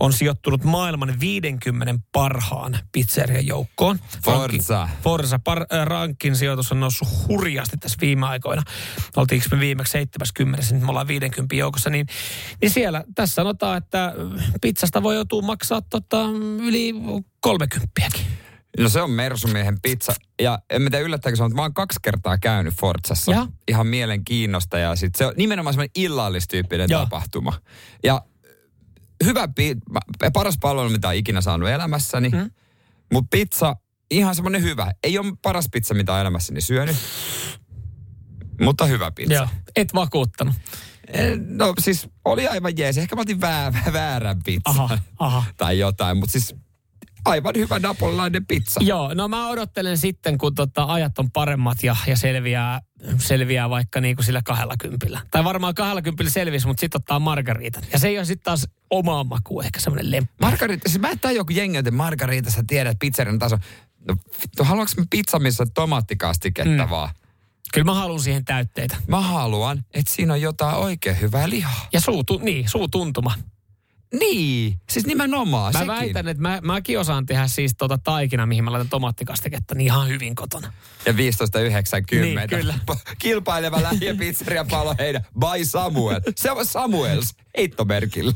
on 0.00 0.12
sijoittunut 0.12 0.64
maailman 0.64 1.20
50 1.20 1.94
parhaan 2.12 2.78
pizzerian 2.92 3.46
joukkoon. 3.46 3.98
Forza. 4.24 4.88
Forza. 5.02 5.38
Par, 5.38 5.62
äh, 5.62 5.86
rankin 6.00 6.36
sijoitus 6.36 6.72
on 6.72 6.80
noussut 6.80 7.08
hurjasti 7.28 7.76
tässä 7.76 7.98
viime 8.00 8.26
aikoina. 8.26 8.62
Oltiinko 9.16 9.46
me 9.50 9.60
viimeksi 9.60 9.92
70, 9.92 10.74
nyt 10.74 10.82
me 10.82 10.88
ollaan 10.88 11.08
50 11.08 11.54
joukossa. 11.54 11.90
Niin, 11.90 12.06
niin 12.60 12.70
siellä, 12.70 13.04
tässä 13.14 13.34
sanotaan, 13.34 13.78
että 13.78 14.14
pizzasta 14.60 15.02
voi 15.02 15.14
joutua 15.14 15.42
maksaa 15.42 15.82
tota, 15.82 16.24
yli 16.58 16.94
30 17.40 17.90
No 18.78 18.88
se 18.88 19.02
on 19.02 19.10
Mersumiehen 19.10 19.78
pizza. 19.82 20.12
Ja 20.42 20.58
en 20.70 20.82
mä 20.82 20.90
tiedä 20.90 21.04
yllättääkö 21.04 21.36
se 21.36 21.42
on, 21.42 21.50
mutta 21.50 21.56
mä 21.56 21.62
oon 21.62 21.74
kaksi 21.74 21.98
kertaa 22.02 22.38
käynyt 22.38 22.74
Forzassa. 22.74 23.32
Ja? 23.32 23.46
Ihan 23.68 23.86
mielenkiinnosta 23.86 24.78
ja 24.78 24.96
sit 24.96 25.14
se 25.14 25.26
on 25.26 25.32
nimenomaan 25.36 25.74
semmoinen 25.74 25.90
illallistyyppinen 25.94 26.90
Joo. 26.90 27.00
tapahtuma. 27.00 27.52
Ja 28.04 28.22
hyvä, 29.24 29.48
pi- 29.48 29.76
paras 30.32 30.58
palvelu, 30.60 30.90
mitä 30.90 31.08
on 31.08 31.14
ikinä 31.14 31.40
saanut 31.40 31.68
elämässäni. 31.68 32.28
Mm. 32.28 32.50
Mutta 33.12 33.28
pizza, 33.30 33.76
ihan 34.10 34.34
semmoinen 34.34 34.62
hyvä. 34.62 34.92
Ei 35.04 35.18
ole 35.18 35.32
paras 35.42 35.68
pizza, 35.72 35.94
mitä 35.94 36.20
elämässäni 36.20 36.60
syönyt. 36.60 36.96
Mutta 38.60 38.86
hyvä 38.86 39.10
pizza. 39.10 39.34
Joo, 39.34 39.48
et 39.76 39.94
vakuuttanut. 39.94 40.54
Eh, 41.08 41.38
No 41.38 41.74
siis 41.78 42.08
oli 42.24 42.46
aivan 42.46 42.72
jees. 42.78 42.98
Ehkä 42.98 43.16
mä 43.16 43.22
otin 43.22 43.40
vää, 43.40 43.72
väärän 43.92 44.42
pizza. 44.44 44.70
Aha, 44.70 44.98
aha. 45.18 45.44
tai 45.56 45.78
jotain, 45.78 46.16
mutta 46.16 46.32
siis 46.32 46.54
aivan 47.24 47.54
hyvä 47.56 47.78
napolilainen 47.78 48.46
pizza. 48.46 48.80
Joo, 48.84 49.14
no 49.14 49.28
mä 49.28 49.48
odottelen 49.48 49.98
sitten, 49.98 50.38
kun 50.38 50.54
tota 50.54 50.84
ajat 50.84 51.18
on 51.18 51.30
paremmat 51.30 51.82
ja, 51.82 51.96
ja 52.06 52.16
selviää, 52.16 52.80
selviää 53.18 53.70
vaikka 53.70 54.00
niin 54.00 54.16
kuin 54.16 54.26
sillä 54.26 54.42
kahdella 54.44 54.74
kympillä. 54.80 55.20
Tai 55.30 55.44
varmaan 55.44 55.74
kahdella 55.74 56.02
kympillä 56.02 56.30
selvisi, 56.30 56.66
mutta 56.66 56.80
sitten 56.80 56.98
ottaa 56.98 57.18
margariitan. 57.18 57.82
Ja 57.92 57.98
se 57.98 58.08
ei 58.08 58.18
ole 58.18 58.24
sitten 58.24 58.44
taas 58.44 58.68
omaa 58.90 59.24
maku, 59.24 59.60
ehkä 59.60 59.80
semmoinen 59.80 60.10
lemppi. 60.10 60.34
Margarita, 60.40 60.88
siis 60.88 61.00
mä 61.00 61.10
en 61.10 61.20
tajua, 61.20 61.44
kun 61.44 61.56
jengi 61.56 61.78
on, 61.78 61.80
että 61.80 61.90
Margarita, 61.90 62.50
sä 62.50 62.64
tiedät 62.66 62.96
pizzerian 63.00 63.38
taso. 63.38 63.58
No 64.08 64.16
vittu, 64.42 64.64
haluanko 64.64 64.92
mä 64.96 65.04
pizza, 65.10 65.38
missä 65.38 65.66
tomaattikastiketta 65.74 66.84
mm. 66.84 66.90
vaan? 66.90 67.10
Kyllä 67.72 67.84
mä 67.84 67.94
haluan 67.94 68.20
siihen 68.20 68.44
täytteitä. 68.44 68.96
Mä 69.08 69.20
haluan, 69.20 69.84
että 69.94 70.12
siinä 70.12 70.32
on 70.32 70.40
jotain 70.40 70.76
oikein 70.76 71.20
hyvää 71.20 71.50
lihaa. 71.50 71.88
Ja 71.92 72.00
suu, 72.00 72.24
tu, 72.24 72.38
niin, 72.42 72.68
suutuntuma. 72.68 73.34
Niin, 74.18 74.80
siis 74.90 75.06
nimenomaan 75.06 75.72
Mä 75.72 75.78
sekin. 75.78 75.94
väitän, 75.94 76.28
että 76.28 76.42
mä, 76.42 76.60
mäkin 76.62 76.98
osaan 77.00 77.26
tehdä 77.26 77.46
siis 77.46 77.72
tota 77.78 77.98
taikina, 77.98 78.46
mihin 78.46 78.64
mä 78.64 78.72
laitan 78.72 78.88
tomaattikastiketta, 78.88 79.74
niin 79.74 79.86
ihan 79.86 80.08
hyvin 80.08 80.34
kotona. 80.34 80.72
Ja 81.06 81.12
15.90. 81.12 81.16
Niin, 82.20 82.40
kyllä. 82.48 82.74
Kilpaileva 83.18 83.82
lähiö 83.82 84.14
pizzeria 84.14 84.64
palo 84.70 84.94
heidän. 84.98 85.24
By 85.40 85.64
Samuel. 85.64 86.20
Se 86.36 86.50
on 86.50 86.66
Samuels. 86.66 87.34
Heittomerkillä. 87.56 88.32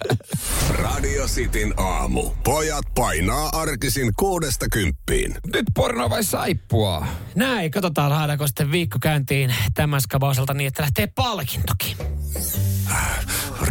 Radio 0.68 1.26
Cityn 1.26 1.74
aamu. 1.76 2.30
Pojat 2.44 2.84
painaa 2.94 3.48
arkisin 3.48 4.12
kuudesta 4.16 4.66
kymppiin. 4.68 5.34
Nyt 5.52 5.66
porno 5.74 6.10
vai 6.10 6.24
saippua? 6.24 7.06
Näin, 7.34 7.70
katsotaan 7.70 8.10
saadaanko 8.10 8.46
sitten 8.46 8.72
viikko 8.72 8.98
käyntiin 9.00 9.54
tämän 9.74 10.00
skabauselta 10.00 10.54
niin, 10.54 10.68
että 10.68 10.82
lähtee 10.82 11.06
palkintokin. 11.06 11.96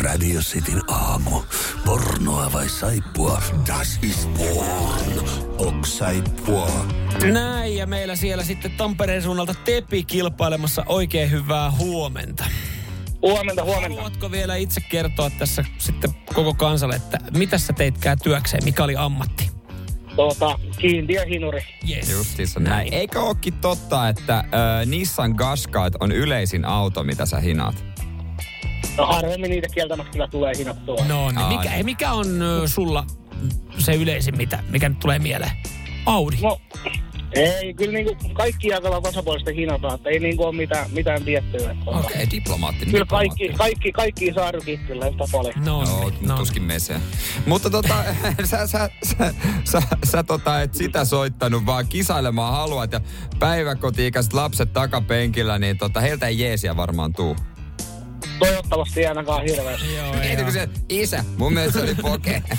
Radio 0.03 0.39
Cityn 0.39 0.81
aamu. 0.87 1.41
Pornoa 1.85 2.53
vai 2.53 2.69
saippua? 2.69 3.41
Das 3.67 3.99
is 4.01 4.29
porn. 4.37 5.29
Ok 5.57 5.85
saippua. 5.85 6.85
Näin, 7.31 7.77
ja 7.77 7.87
meillä 7.87 8.15
siellä 8.15 8.43
sitten 8.43 8.71
Tampereen 8.71 9.21
suunnalta 9.21 9.53
Tepi 9.53 10.03
kilpailemassa 10.03 10.83
oikein 10.87 11.31
hyvää 11.31 11.71
huomenta. 11.71 12.45
Huomenta, 13.21 13.63
huomenta. 13.63 13.95
Haluatko 13.95 14.31
vielä 14.31 14.55
itse 14.55 14.81
kertoa 14.81 15.29
tässä 15.29 15.65
sitten 15.77 16.11
koko 16.33 16.53
kansalle, 16.53 16.95
että 16.95 17.19
mitä 17.37 17.57
sä 17.57 17.73
teitkään 17.73 18.17
työkseen, 18.23 18.63
mikä 18.63 18.83
oli 18.83 18.95
ammatti? 18.95 19.51
Tuota, 20.15 20.59
kiintiöhinuri. 20.77 21.61
Yes. 21.89 22.09
Justiinsa 22.09 22.59
näin. 22.59 22.93
Eikö 22.93 23.21
ookin 23.21 23.53
totta, 23.53 24.09
että 24.09 24.37
äh, 24.37 24.45
Nissan 24.85 25.35
Qashqai 25.35 25.89
on 25.99 26.11
yleisin 26.11 26.65
auto, 26.65 27.03
mitä 27.03 27.25
sä 27.25 27.39
hinaat? 27.39 27.92
No 28.97 29.05
harvemmin 29.05 29.51
niitä 29.51 29.67
kieltämättä 29.73 30.11
kyllä 30.11 30.27
tulee 30.27 30.53
hinattua. 30.57 31.05
No 31.07 31.27
niin, 31.29 31.37
Aa, 31.37 31.49
mikä, 31.49 31.69
niin. 31.69 31.85
mikä 31.85 32.11
on 32.11 32.27
sulla 32.65 33.05
se 33.77 33.93
yleisin, 33.93 34.37
mitä, 34.37 34.63
mikä 34.69 34.89
nyt 34.89 34.99
tulee 34.99 35.19
mieleen? 35.19 35.51
Audi. 36.05 36.37
No, 36.41 36.59
ei, 37.35 37.73
kyllä 37.73 37.93
niinku 37.93 38.15
kaikki 38.33 38.73
aika 38.73 38.89
lailla 38.89 39.01
tasapuolisesti 39.01 39.55
hinataan, 39.55 39.95
että 39.95 40.09
ei 40.09 40.19
niinku 40.19 40.43
ole 40.43 40.55
mitään, 40.55 40.89
mitään 40.91 41.23
tiettyä. 41.23 41.75
Okei, 41.85 41.99
okay, 41.99 42.25
diplomaattinen. 42.31 42.91
Kyllä 42.91 43.05
kaikki, 43.05 43.49
kaikki, 43.49 43.91
kaikki 43.91 44.33
saa 44.33 44.51
rykittyä 44.51 45.07
yhtä 45.07 45.23
paljon. 45.31 45.53
No, 45.65 45.83
niin, 45.83 46.27
no. 46.27 46.37
tuskin 46.37 46.63
meseen. 46.63 47.01
Mutta 47.45 47.69
tota, 47.69 48.03
sä, 48.43 48.67
sä, 48.67 48.89
sä, 49.03 49.33
sä, 49.63 49.81
sä 50.03 50.23
tota, 50.23 50.61
et 50.61 50.73
sitä 50.73 51.05
soittanut, 51.05 51.65
vaan 51.65 51.87
kisailemaan 51.87 52.53
haluat 52.53 52.91
ja 52.91 53.01
päiväkoti-ikäiset 53.39 54.33
lapset 54.33 54.73
takapenkillä, 54.73 55.59
niin 55.59 55.77
tota, 55.77 56.01
heiltä 56.01 56.27
ei 56.27 56.39
jeesiä 56.39 56.77
varmaan 56.77 57.13
tuu. 57.13 57.35
Toivottavasti 58.39 58.99
ei 58.99 59.05
ainakaan 59.05 59.43
hirveästi. 59.43 59.95
Joo, 59.95 60.13
kun 60.43 60.51
se, 60.51 60.69
isä, 60.89 61.25
mun 61.37 61.53
mielestä 61.53 61.79
se 61.79 61.85
oli 61.85 61.95
poke. 61.95 62.43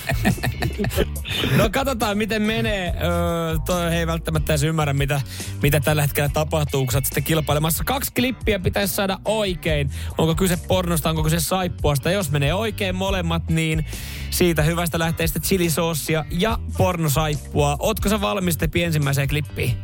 No 1.57 1.71
katsotaan, 1.73 2.19
miten 2.19 2.43
menee. 2.43 2.95
Öö, 3.03 3.59
toi 3.67 3.91
he 3.91 3.99
ei 3.99 4.07
välttämättä 4.07 4.53
edes 4.53 4.63
ymmärrä, 4.63 4.93
mitä, 4.93 5.21
mitä 5.63 5.81
tällä 5.81 6.03
hetkellä 6.03 6.29
tapahtuu, 6.29 6.85
kun 6.85 6.93
sä 6.93 7.01
sitten 7.05 7.23
kilpailemassa. 7.23 7.85
Kaksi 7.85 8.13
klippiä 8.15 8.59
pitäisi 8.59 8.95
saada 8.95 9.19
oikein. 9.25 9.91
Onko 10.19 10.35
kyse 10.35 10.57
pornosta, 10.57 11.11
onko 11.11 11.23
kyse 11.23 11.41
saippuasta. 11.41 12.11
Jos 12.11 12.31
menee 12.31 12.55
oikein 12.55 12.95
molemmat, 12.95 13.51
niin 13.51 13.87
siitä 14.31 14.63
hyvästä 14.63 14.99
lähtee 14.99 15.27
sitten 15.27 15.43
chilisoosia 15.43 16.25
ja 16.31 16.59
pornosaippua. 16.79 17.77
Ootko 17.79 18.09
sä 18.09 18.21
valmis 18.21 18.57
Tepi 18.57 18.85
ensimmäiseen 18.85 19.29
klippiin? 19.29 19.77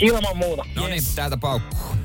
Ilman 0.00 0.36
muuta. 0.36 0.64
No 0.76 0.88
niin, 0.88 1.02
täältä 1.14 1.36
paukkuu. 1.36 1.96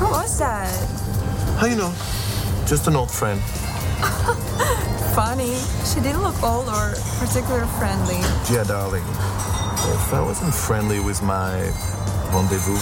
Who 0.00 0.08
was 0.08 0.36
that? 0.36 1.13
How 1.58 1.66
you 1.66 1.76
know? 1.76 1.92
Just 2.66 2.86
an 2.88 2.96
old 2.96 3.10
friend. 3.10 3.40
Funny. 5.14 5.54
She 5.84 6.00
didn't 6.00 6.22
look 6.22 6.42
old 6.42 6.68
or 6.68 6.94
particularly 7.18 7.68
friendly. 7.78 8.18
Yeah, 8.50 8.64
darling. 8.68 9.04
If 9.94 10.12
I 10.12 10.20
wasn't 10.20 10.54
friendly 10.54 11.00
with 11.00 11.22
my 11.22 11.52
rendezvous, 12.32 12.80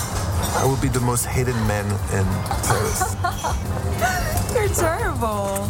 I 0.62 0.64
would 0.67 0.81
be 0.81 0.88
the 0.88 1.00
most 1.00 1.26
hated 1.26 1.57
man 1.67 1.87
in 2.12 2.26
Paris. 2.67 3.17
You're 4.55 4.69
terrible. 4.69 5.69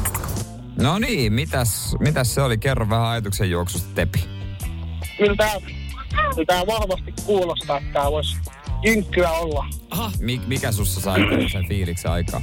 No 0.76 0.98
niin, 0.98 1.32
mitäs, 1.32 1.96
mitäs 2.00 2.34
se 2.34 2.42
oli? 2.42 2.58
Kerro 2.58 2.88
vähän 2.88 3.06
ajatuksen 3.06 3.50
juoksusta, 3.50 3.88
Tepi. 3.94 4.24
Kyllä 5.18 5.34
tää, 5.36 5.54
kyllä 6.10 6.44
tää 6.46 6.66
vahvasti 6.66 7.14
kuulostaa, 7.26 7.76
että 7.78 7.92
tää 7.92 8.10
voisi 8.10 8.36
jynkkyä 8.84 9.30
olla. 9.30 9.66
Aha, 9.90 10.12
Mik, 10.20 10.46
mikä 10.46 10.72
sussa 10.72 11.00
sai 11.00 11.20
sen 11.52 11.68
fiiliksen 11.68 12.10
aikaa? 12.10 12.40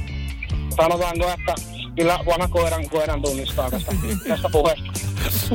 Sanotaanko, 0.76 1.30
että 1.30 1.54
kyllä 1.96 2.18
vanha 2.26 2.48
koiran, 2.48 2.88
koiran 2.90 3.22
tunnistaa 3.22 3.70
tästä, 3.70 3.92
tästä 4.28 4.48
puheesta. 4.52 4.92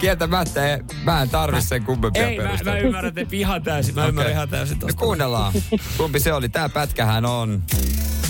Kieltämättä, 0.00 0.66
ei- 0.66 0.78
mä 1.04 1.22
en 1.22 1.30
tarvi 1.30 1.62
sen 1.62 1.84
kummempia 1.84 2.28
ei, 2.28 2.38
mä, 2.38 2.50
mä 2.64 2.78
ymmärrän 2.78 3.14
Tepi 3.14 3.40
ihan 3.40 3.62
täysin. 3.62 3.94
Mä 3.94 4.06
ymmärrän 4.06 4.32
ihan 4.32 4.48
täysin 4.48 4.78
No 4.78 4.80
tosta. 4.86 4.98
kuunnellaan. 5.00 5.52
Kumpi 5.96 6.20
se 6.20 6.32
oli? 6.32 6.48
Tää 6.48 6.68
pätkähän 6.68 7.24
on. 7.26 7.62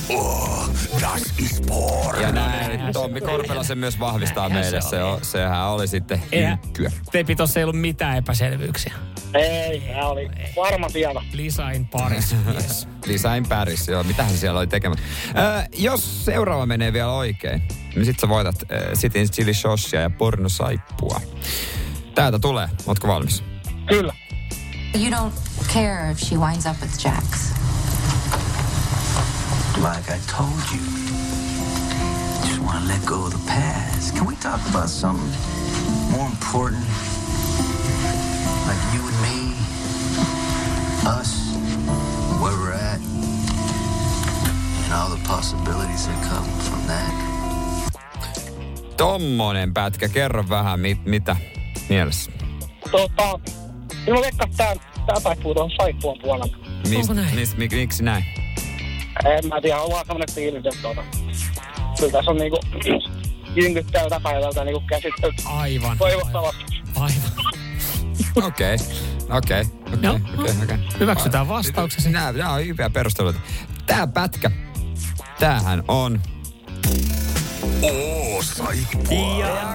Oh, 0.08 0.70
das 1.00 1.22
is 1.38 1.60
porn. 1.68 2.22
Ja 2.22 2.32
näin. 2.32 2.80
Tommi 2.92 3.20
Korpela 3.20 3.62
sen 3.62 3.78
myös 3.78 4.00
vahvistaa 4.00 4.48
meille. 4.48 4.80
se 4.80 4.88
Se, 4.88 5.02
on, 5.02 5.18
sehän 5.24 5.66
oli 5.66 5.88
sitten 5.88 6.22
hynkkyä. 6.34 6.92
Tepi 7.12 7.36
tossa 7.36 7.60
ei 7.60 7.64
ollut 7.64 7.80
mitään 7.80 8.16
epäselvyyksiä. 8.16 8.94
Ei, 9.34 9.80
tää 9.80 10.08
oli 10.08 10.30
varma 10.56 10.90
tieto. 10.90 11.22
Lisain 11.32 11.88
paris. 11.88 12.34
Yes. 12.54 12.88
Lisäin 13.06 13.48
Paris, 13.48 13.88
joo. 13.88 14.02
Mitähän 14.04 14.32
se 14.32 14.38
siellä 14.38 14.58
oli 14.58 14.66
tekemään? 14.66 15.02
Öö, 15.38 15.62
jos 15.72 16.24
seuraava 16.24 16.66
menee 16.66 16.92
vielä 16.92 17.12
oikein, 17.12 17.62
niin 17.94 18.04
sit 18.04 18.20
sä 18.20 18.28
voitat 18.28 18.54
äh, 18.62 18.78
Sitin 18.94 19.30
chili 19.30 19.54
shoshia 19.54 20.00
ja 20.00 20.10
porno 20.10 20.48
saippua. 20.48 21.20
Täältä 22.14 22.38
tulee. 22.38 22.68
Ootko 22.86 23.08
valmis? 23.08 23.44
Kyllä. 23.86 24.14
You 24.94 25.10
don't 25.10 25.32
care 25.74 26.10
if 26.10 26.18
she 26.18 26.36
winds 26.36 26.66
up 26.66 26.76
with 26.80 27.04
Jax. 27.04 27.52
Like 29.76 30.10
I 30.14 30.18
told 30.36 30.60
you, 30.72 30.80
just 32.48 32.60
want 32.62 32.82
to 32.82 32.88
let 32.92 33.04
go 33.04 33.14
of 33.14 33.30
the 33.30 33.46
past. 33.46 34.14
Can 34.16 34.26
we 34.26 34.34
talk 34.36 34.60
about 34.70 34.88
something 34.90 35.32
more 36.10 36.26
important? 36.26 36.84
Like 38.68 38.84
you 38.94 39.02
and 39.08 39.18
me, 39.22 39.36
us, 41.20 41.30
where 42.40 42.56
we're 42.60 42.74
at, 42.74 43.00
and 44.84 44.92
all 44.92 45.08
the 45.16 45.28
possibilities 45.28 46.06
that 46.06 46.22
come 46.30 46.46
from 46.60 46.80
that. 46.86 47.12
Tommonen 48.96 49.74
pätkä. 49.74 50.08
Kerro 50.08 50.44
vähän, 50.48 50.80
mit, 50.80 51.04
mitä 51.04 51.36
mielessä. 51.88 52.32
Tota, 52.90 53.40
minun 54.06 54.22
veikkaan, 54.22 54.50
että 54.50 54.64
tää, 54.64 54.74
tää 55.06 55.20
taipuu 55.22 55.54
tuohon 55.54 55.70
saippuan 55.80 56.18
puolelle. 56.22 56.56
Mist, 56.88 56.96
Onko 57.10 57.12
näin? 57.22 57.34
Mist, 57.34 57.56
mik, 57.56 57.72
miksi 57.72 58.02
näin? 58.04 58.24
En 59.24 59.48
mä 59.48 59.60
tiedä, 59.60 59.80
on 59.80 59.90
vaan 59.90 60.06
semmonen 60.06 60.34
fiilis, 60.34 60.66
että 60.66 60.82
tota, 60.82 61.02
kyllä 61.98 62.12
tässä 62.12 62.30
on 62.30 62.36
niinku 62.36 62.58
jynkyt 63.62 63.86
tältä 63.92 64.20
päivältä 64.22 64.64
niinku 64.64 64.82
käsitelty 64.88 65.42
Aivan. 65.44 65.98
toivottavasti. 65.98 66.64
Aivan. 66.96 67.47
Okei. 68.46 68.76
Okei. 69.30 69.64
No, 70.02 70.20
Okei. 70.38 70.54
Okei. 70.62 70.78
Hyväksytään 71.00 71.48
vastauksesi. 71.48 72.10
Nämä, 72.10 72.32
nämä 72.32 72.52
on 72.52 72.66
hyviä 72.66 72.90
perusteluita. 72.90 73.40
Tää 73.86 74.06
pätkä, 74.06 74.50
tämähän 75.38 75.82
on... 75.88 76.20
Oh, 77.82 78.44
saippua. 78.44 79.38
Ja 79.38 79.74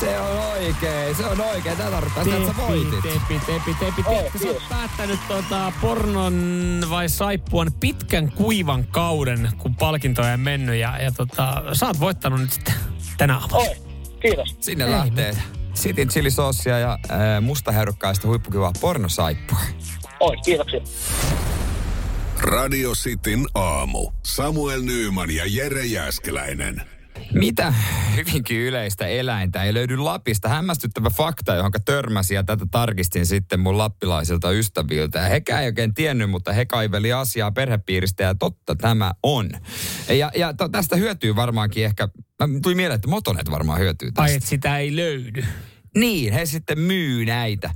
Se 0.00 0.20
on 0.20 0.38
oikein, 0.38 1.14
se 1.16 1.26
on 1.26 1.40
oikein. 1.40 1.76
Tätä 1.76 1.90
tarkoittaa 1.90 2.24
sitä, 2.24 2.36
että 2.36 2.48
sä 2.48 2.56
voitit. 2.56 2.90
Tepi, 2.90 3.40
tepi, 3.46 3.74
tepi, 3.80 4.02
Oi, 4.06 4.22
tepi. 4.22 4.38
Sä 4.38 4.48
oot 4.48 4.62
päättänyt 4.68 5.20
tota 5.28 5.72
pornon 5.80 6.82
vai 6.90 7.08
saippuan 7.08 7.72
pitkän 7.80 8.32
kuivan 8.32 8.84
kauden, 8.84 9.52
kun 9.58 9.74
palkintoja 9.74 10.32
on 10.32 10.40
mennyt. 10.40 10.76
Ja, 10.76 11.02
ja 11.02 11.12
tota, 11.12 11.62
sä 11.72 11.86
oot 11.86 12.00
voittanut 12.00 12.40
nyt 12.40 12.52
sitten 12.52 12.74
tänä 13.18 13.36
aamuna. 13.38 13.56
Oi, 13.56 13.76
kiitos. 14.20 14.56
Sinne 14.60 14.84
Ei 14.84 14.90
lähtee 14.90 15.57
sitin 15.74 16.08
chilisoosia 16.08 16.78
ja 16.78 16.92
äh, 16.92 17.42
mustaherukkaista 17.42 18.28
huippukivaa 18.28 18.72
pornosaippua. 18.80 19.58
Oi, 20.20 20.36
kiitoksia. 20.44 20.80
Radio 22.40 22.92
Cityn 22.92 23.46
aamu. 23.54 24.10
Samuel 24.24 24.82
Nyyman 24.82 25.30
ja 25.30 25.44
Jere 25.46 25.86
Jäskeläinen. 25.86 26.82
Mitä 27.32 27.74
hyvinkin 28.16 28.60
yleistä 28.60 29.06
eläintä 29.06 29.62
ei 29.64 29.74
löydy 29.74 29.96
Lapista? 29.96 30.48
Hämmästyttävä 30.48 31.10
fakta, 31.10 31.54
johon 31.54 31.72
törmäsin 31.84 32.34
ja 32.34 32.44
tätä 32.44 32.66
tarkistin 32.70 33.26
sitten 33.26 33.60
mun 33.60 33.78
lappilaisilta 33.78 34.50
ystäviltä. 34.50 35.20
Hekään 35.20 35.62
ei 35.62 35.66
oikein 35.66 35.94
tiennyt, 35.94 36.30
mutta 36.30 36.52
he 36.52 36.66
kaiveli 36.66 37.12
asiaa 37.12 37.50
perhepiiristä 37.50 38.22
ja 38.22 38.34
totta 38.34 38.76
tämä 38.76 39.12
on. 39.22 39.50
Ja, 40.08 40.30
ja 40.36 40.54
to, 40.54 40.68
tästä 40.68 40.96
hyötyy 40.96 41.36
varmaankin 41.36 41.84
ehkä, 41.84 42.08
tuli 42.62 42.74
mieleen, 42.74 42.96
että 42.96 43.08
Motonet 43.08 43.50
varmaan 43.50 43.80
hyötyy 43.80 44.08
tästä. 44.08 44.22
Ai, 44.22 44.34
että 44.34 44.48
sitä 44.48 44.78
ei 44.78 44.96
löydy. 44.96 45.44
Niin, 45.96 46.32
he 46.32 46.46
sitten 46.46 46.78
myy 46.78 47.24
näitä. 47.24 47.70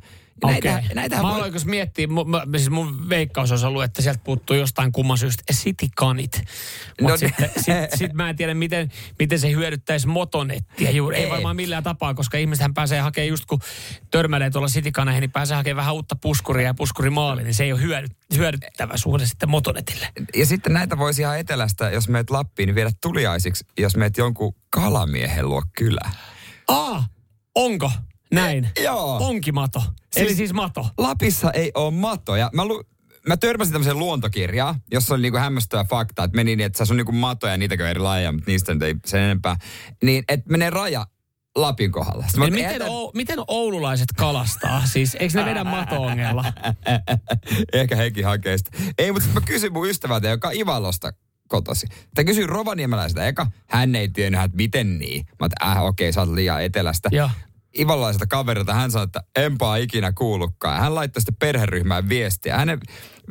Näitä, 0.46 0.82
näitä 0.94 1.16
Mä 1.16 1.22
voi... 1.22 1.32
aloin 1.32 1.52
miettiä, 1.64 2.06
mu, 2.06 2.24
mä, 2.24 2.42
siis 2.56 2.70
mun 2.70 3.08
veikkaus 3.08 3.50
olisi 3.50 3.66
ollut, 3.66 3.82
että 3.82 4.02
sieltä 4.02 4.20
puuttuu 4.24 4.56
jostain 4.56 4.92
kumman 4.92 5.18
syystä 5.18 5.42
citykanit. 5.52 6.36
No 7.00 7.08
Mutta 7.08 7.26
niin. 7.26 7.34
sitten 7.38 7.50
sit, 7.64 7.98
sit 7.98 8.12
mä 8.12 8.30
en 8.30 8.36
tiedä, 8.36 8.54
miten, 8.54 8.90
miten 9.18 9.38
se 9.38 9.50
hyödyttäisi 9.50 10.06
motonettia 10.06 10.90
juuri. 10.90 11.16
Ei, 11.16 11.24
Ei. 11.24 11.30
varmaan 11.30 11.56
millään 11.56 11.82
tapaa, 11.82 12.14
koska 12.14 12.38
ihmisethän 12.38 12.74
pääsee 12.74 13.00
hakemaan 13.00 13.28
just 13.28 13.44
kun 13.46 13.60
törmäilee 14.10 14.50
tuolla 14.50 14.68
citykaneihin, 14.68 15.20
niin 15.20 15.32
pääsee 15.32 15.56
hakemaan 15.56 15.76
vähän 15.76 15.94
uutta 15.94 16.16
puskuria 16.16 16.66
ja 16.66 16.74
puskurimaali, 16.74 17.42
niin 17.42 17.54
se 17.54 17.64
ei 17.64 17.72
ole 17.72 17.80
hyödy, 17.80 18.06
hyödyttävä 18.36 18.96
suhde 18.96 19.26
sitten 19.26 19.50
motonetille. 19.50 20.08
Ja 20.36 20.46
sitten 20.46 20.72
näitä 20.72 20.98
voisi 20.98 21.22
ihan 21.22 21.38
etelästä, 21.38 21.90
jos 21.90 22.08
meet 22.08 22.30
Lappiin, 22.30 22.66
niin 22.66 22.74
viedä 22.74 22.90
tuliaisiksi, 23.02 23.64
jos 23.78 23.96
meet 23.96 24.16
jonkun 24.16 24.54
kalamiehen 24.70 25.48
luo 25.48 25.62
kylä. 25.78 26.10
Aa, 26.68 27.06
onko 27.54 27.90
näin? 28.32 28.70
Joo. 28.82 29.18
Onkin 29.28 29.54
mato. 29.54 29.82
Siis- 30.12 30.26
Eli 30.26 30.34
siis 30.34 30.52
mato. 30.52 30.88
Lapissa 30.98 31.50
ei 31.50 31.72
ole 31.74 31.90
matoja. 31.90 32.50
Mä, 32.52 32.64
lu, 32.64 32.82
mä 33.28 33.36
törmäsin 33.36 33.72
tämmöiseen 33.72 33.98
luontokirjaan, 33.98 34.74
jossa 34.92 35.14
oli 35.14 35.22
niinku 35.22 35.38
hämmästyttävä 35.38 35.84
fakta, 35.84 36.24
että 36.24 36.36
meni 36.36 36.56
niin, 36.56 36.66
että 36.66 36.84
se 36.84 36.92
on 36.92 36.96
niinku 36.96 37.12
matoja, 37.12 37.56
niitäkö 37.56 37.90
eri 37.90 38.00
lajeja, 38.00 38.32
mutta 38.32 38.50
niistä 38.50 38.74
nyt 38.74 38.82
ei 38.82 38.94
sen 39.06 39.20
enempää. 39.20 39.56
Niin, 40.02 40.24
että 40.28 40.50
menee 40.50 40.70
raja 40.70 41.06
Lapin 41.56 41.92
kohdalla. 41.92 42.22
Sitten 42.26 42.52
miten, 42.52 42.70
eihän 42.70 42.88
o, 42.88 43.10
miten 43.14 43.38
oululaiset 43.48 44.08
kalastaa? 44.16 44.82
Siis 44.86 45.16
eikö 45.20 45.38
ne 45.38 45.44
vedä 45.44 45.64
mato-ongella? 45.64 46.44
Ehkä 47.72 47.96
hekin 47.96 48.24
hakee 48.24 48.58
sitä. 48.58 48.70
Ei, 48.98 49.12
mutta 49.12 49.28
mä 49.34 49.40
kysyin 49.40 49.72
mun 49.72 49.88
ystävältä, 49.88 50.28
joka 50.28 50.48
on 50.48 50.54
Ivalosta 50.54 51.12
kotosi. 51.48 51.86
Mä 52.18 52.24
kysyin 52.24 52.48
rovaniemeläiseltä 52.48 53.26
eka. 53.26 53.46
Hän 53.68 53.94
ei 53.94 54.08
tiennyt, 54.08 54.42
että 54.42 54.56
miten 54.56 54.98
niin. 54.98 55.26
Mä 55.40 55.46
että 55.46 55.66
äh, 55.70 55.84
okei, 55.84 56.06
okay, 56.08 56.12
sä 56.12 56.20
oot 56.20 56.30
liian 56.30 56.62
etelästä. 56.62 57.08
Joo. 57.12 57.30
Ivalaiselta 57.78 58.26
kaverilta 58.26 58.74
hän 58.74 58.90
sanoi, 58.90 59.04
että 59.04 59.22
enpä 59.36 59.76
ikinä 59.76 60.12
kuullutkaan. 60.12 60.80
Hän 60.80 60.94
laittoi 60.94 61.20
sitten 61.20 61.36
perheryhmään 61.38 62.08
viestiä. 62.08 62.56
Hänen 62.56 62.80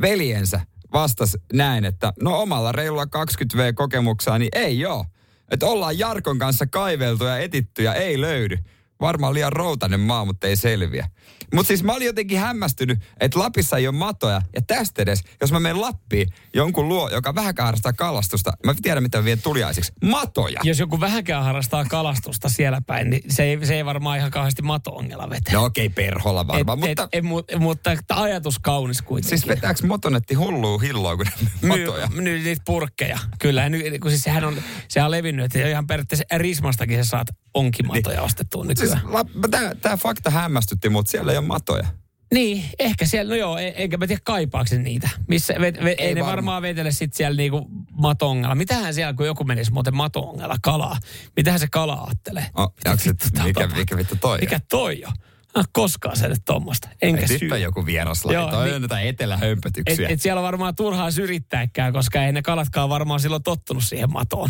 veljensä 0.02 0.62
vastasi 0.94 1.38
näin, 1.54 1.86
että 1.86 2.14
no 2.22 2.42
omalla 2.42 2.72
reilulla 2.72 3.06
20V 3.06 3.74
kokemuksella, 3.76 4.38
niin 4.38 4.52
ei 4.56 4.86
oo. 4.86 5.06
Että 5.52 5.66
ollaan 5.66 6.00
Jarkon 6.00 6.40
kanssa 6.40 6.66
kaiveltu 6.68 7.24
ja 7.24 7.38
etitty 7.38 7.84
ja 7.84 7.94
ei 7.94 8.22
löydy. 8.22 8.58
Varmaan 9.02 9.34
liian 9.34 9.54
routainen 9.54 10.00
maa, 10.00 10.26
mutta 10.26 10.48
ei 10.48 10.56
selviä. 10.56 11.10
Mutta 11.54 11.68
siis 11.68 11.84
mä 11.84 11.94
olin 11.94 12.06
jotenkin 12.06 12.40
hämmästynyt, 12.40 13.00
että 13.20 13.40
Lapissa 13.40 13.78
ei 13.78 13.88
ole 13.88 13.96
matoja. 13.96 14.42
Ja 14.56 14.62
tästä 14.62 15.02
edes, 15.02 15.24
jos 15.42 15.52
mä 15.52 15.60
menen 15.60 15.82
Lappiin 15.82 16.30
jonkun 16.54 16.88
luo, 16.88 17.10
joka 17.10 17.36
vähän 17.36 17.54
harrastaa 17.60 17.94
kalastusta, 17.94 18.52
mä 18.66 18.76
tiedän 18.82 19.04
mitä 19.04 19.18
mä 19.18 19.26
vien 19.26 19.42
tuliaisiksi. 19.42 19.94
Matoja. 20.04 20.60
Jos 20.64 20.80
joku 20.80 21.00
vähänkään 21.00 21.44
harrastaa 21.44 21.86
kalastusta 21.86 22.50
siellä 22.50 22.82
päin, 22.88 23.10
niin 23.10 23.24
se 23.30 23.44
ei, 23.44 23.66
se 23.66 23.76
ei 23.76 23.86
varmaan 23.86 24.18
ihan 24.18 24.32
kauheasti 24.32 24.62
mato-ongella 24.62 25.30
vetää. 25.30 25.54
No 25.54 25.66
okei, 25.66 25.86
okay, 25.86 26.06
perholla 26.06 26.48
varmaan, 26.48 26.84
et, 26.84 26.90
mutta... 26.90 27.04
et, 27.12 27.26
et, 27.26 27.26
mu- 27.26 27.60
mutta 27.60 27.92
ajatus 28.10 28.60
kaunis 28.60 29.02
kuitenkin. 29.02 29.40
Siis 29.40 29.48
vetääks 29.48 29.84
motonetti 29.84 30.34
hulluu 30.34 30.80
hilloa, 30.80 31.18
kun 31.18 31.26
matoja? 31.68 32.08
Myy, 32.08 32.22
myy 32.22 32.44
niitä 32.44 32.62
purkkeja. 32.66 33.20
Kyllä, 33.40 33.70
ny, 33.70 34.00
kun 34.00 34.12
siis 34.12 34.24
sehän 34.24 34.44
on, 34.44 34.62
sehän 34.88 35.06
on 35.06 35.12
levinnyt, 35.12 35.46
että 35.46 35.68
ihan 35.68 35.88
periaatteessa 35.88 36.26
Rismastakin 36.38 37.04
sä 37.04 37.10
saat 37.10 37.28
onkimatoja 37.54 38.22
ostettua 38.22 38.66
Siis 38.66 38.94
nykyään. 38.94 39.78
tämä 39.82 39.98
fakta 39.98 40.30
hämmästytti, 40.30 40.90
mutta 40.90 41.12
siellä 41.12 41.32
ei 41.32 41.41
ole 41.42 41.48
matoja. 41.48 41.88
Niin, 42.34 42.64
ehkä 42.80 43.06
siellä, 43.06 43.30
no 43.30 43.36
joo, 43.36 43.58
e- 43.58 43.68
eikä 43.68 43.98
mä 43.98 44.08
tiedä 44.08 44.22
kaipaako 44.26 44.68
se 44.68 44.78
niitä. 44.78 45.10
Missä, 45.28 45.54
ve, 45.62 45.74
ve, 45.84 45.90
ei, 45.90 45.96
Ei 46.08 46.14
ne 46.14 46.20
varmaan. 46.22 46.36
varmaan 46.36 46.62
vetele 46.62 46.92
sit 46.92 47.14
siellä 47.14 47.38
niinku 47.38 47.68
matongalla. 47.92 48.56
Mitähän 48.56 48.94
siellä, 48.94 49.14
kun 49.14 49.26
joku 49.26 49.44
menisi 49.44 49.72
muuten 49.74 49.96
matongalla 49.96 50.56
kalaa, 50.62 50.98
mitähän 51.36 51.60
se 51.60 51.68
kala 51.72 51.94
ajattelee? 51.94 52.46
Oh, 52.56 52.74
on 52.88 52.98
mikä, 53.44 53.68
mikä 53.68 53.98
vittu 53.98 54.16
toi 54.22 54.38
Mikä 54.40 54.60
toi 54.70 55.04
on? 55.06 55.14
Mä 55.56 55.60
en 55.60 55.66
koskaan 55.72 56.18
se 56.18 56.28
nyt 56.28 56.42
tommosta. 56.46 56.90
Enkä 57.02 57.22
Ei, 57.22 57.28
syy. 57.28 57.38
nyt 57.42 57.52
on 57.52 57.62
joku 57.62 57.86
vieraslaji. 57.86 58.36
Joo, 58.36 58.52
Toi 58.52 58.66
niin- 58.66 58.76
on 58.76 58.82
jotain 58.82 59.08
Et, 59.08 59.16
etelähömpötyksiä. 59.16 60.10
et 60.10 60.22
siellä 60.22 60.40
on 60.40 60.46
varmaan 60.46 60.76
turhaa 60.76 61.12
syrjittääkään, 61.12 61.94
koska 61.94 62.24
ei 62.24 62.32
ne 62.32 62.42
kalatkaan 62.42 62.90
varmaan 62.90 63.20
silloin 63.20 63.44
tottunut 63.44 63.84
siihen 63.84 64.12
matoon. 64.12 64.50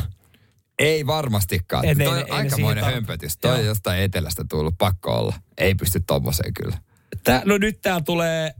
Ei 0.81 1.07
varmastikaan. 1.07 1.85
Et 1.85 1.97
toi 1.97 2.07
on 2.07 2.17
ei 2.17 2.23
ne 2.23 2.31
aikamoinen 2.31 2.83
hömpötys. 2.83 3.37
Toi 3.37 3.59
on 3.59 3.65
jostain 3.65 4.01
etelästä 4.01 4.45
tullut, 4.49 4.75
pakko 4.77 5.15
olla. 5.15 5.35
Ei 5.57 5.75
pysty 5.75 5.99
tommoseen 6.07 6.53
kyllä. 6.53 6.77
Tää, 7.23 7.41
no 7.45 7.57
nyt 7.57 7.81
täällä 7.81 8.01
tulee, 8.01 8.53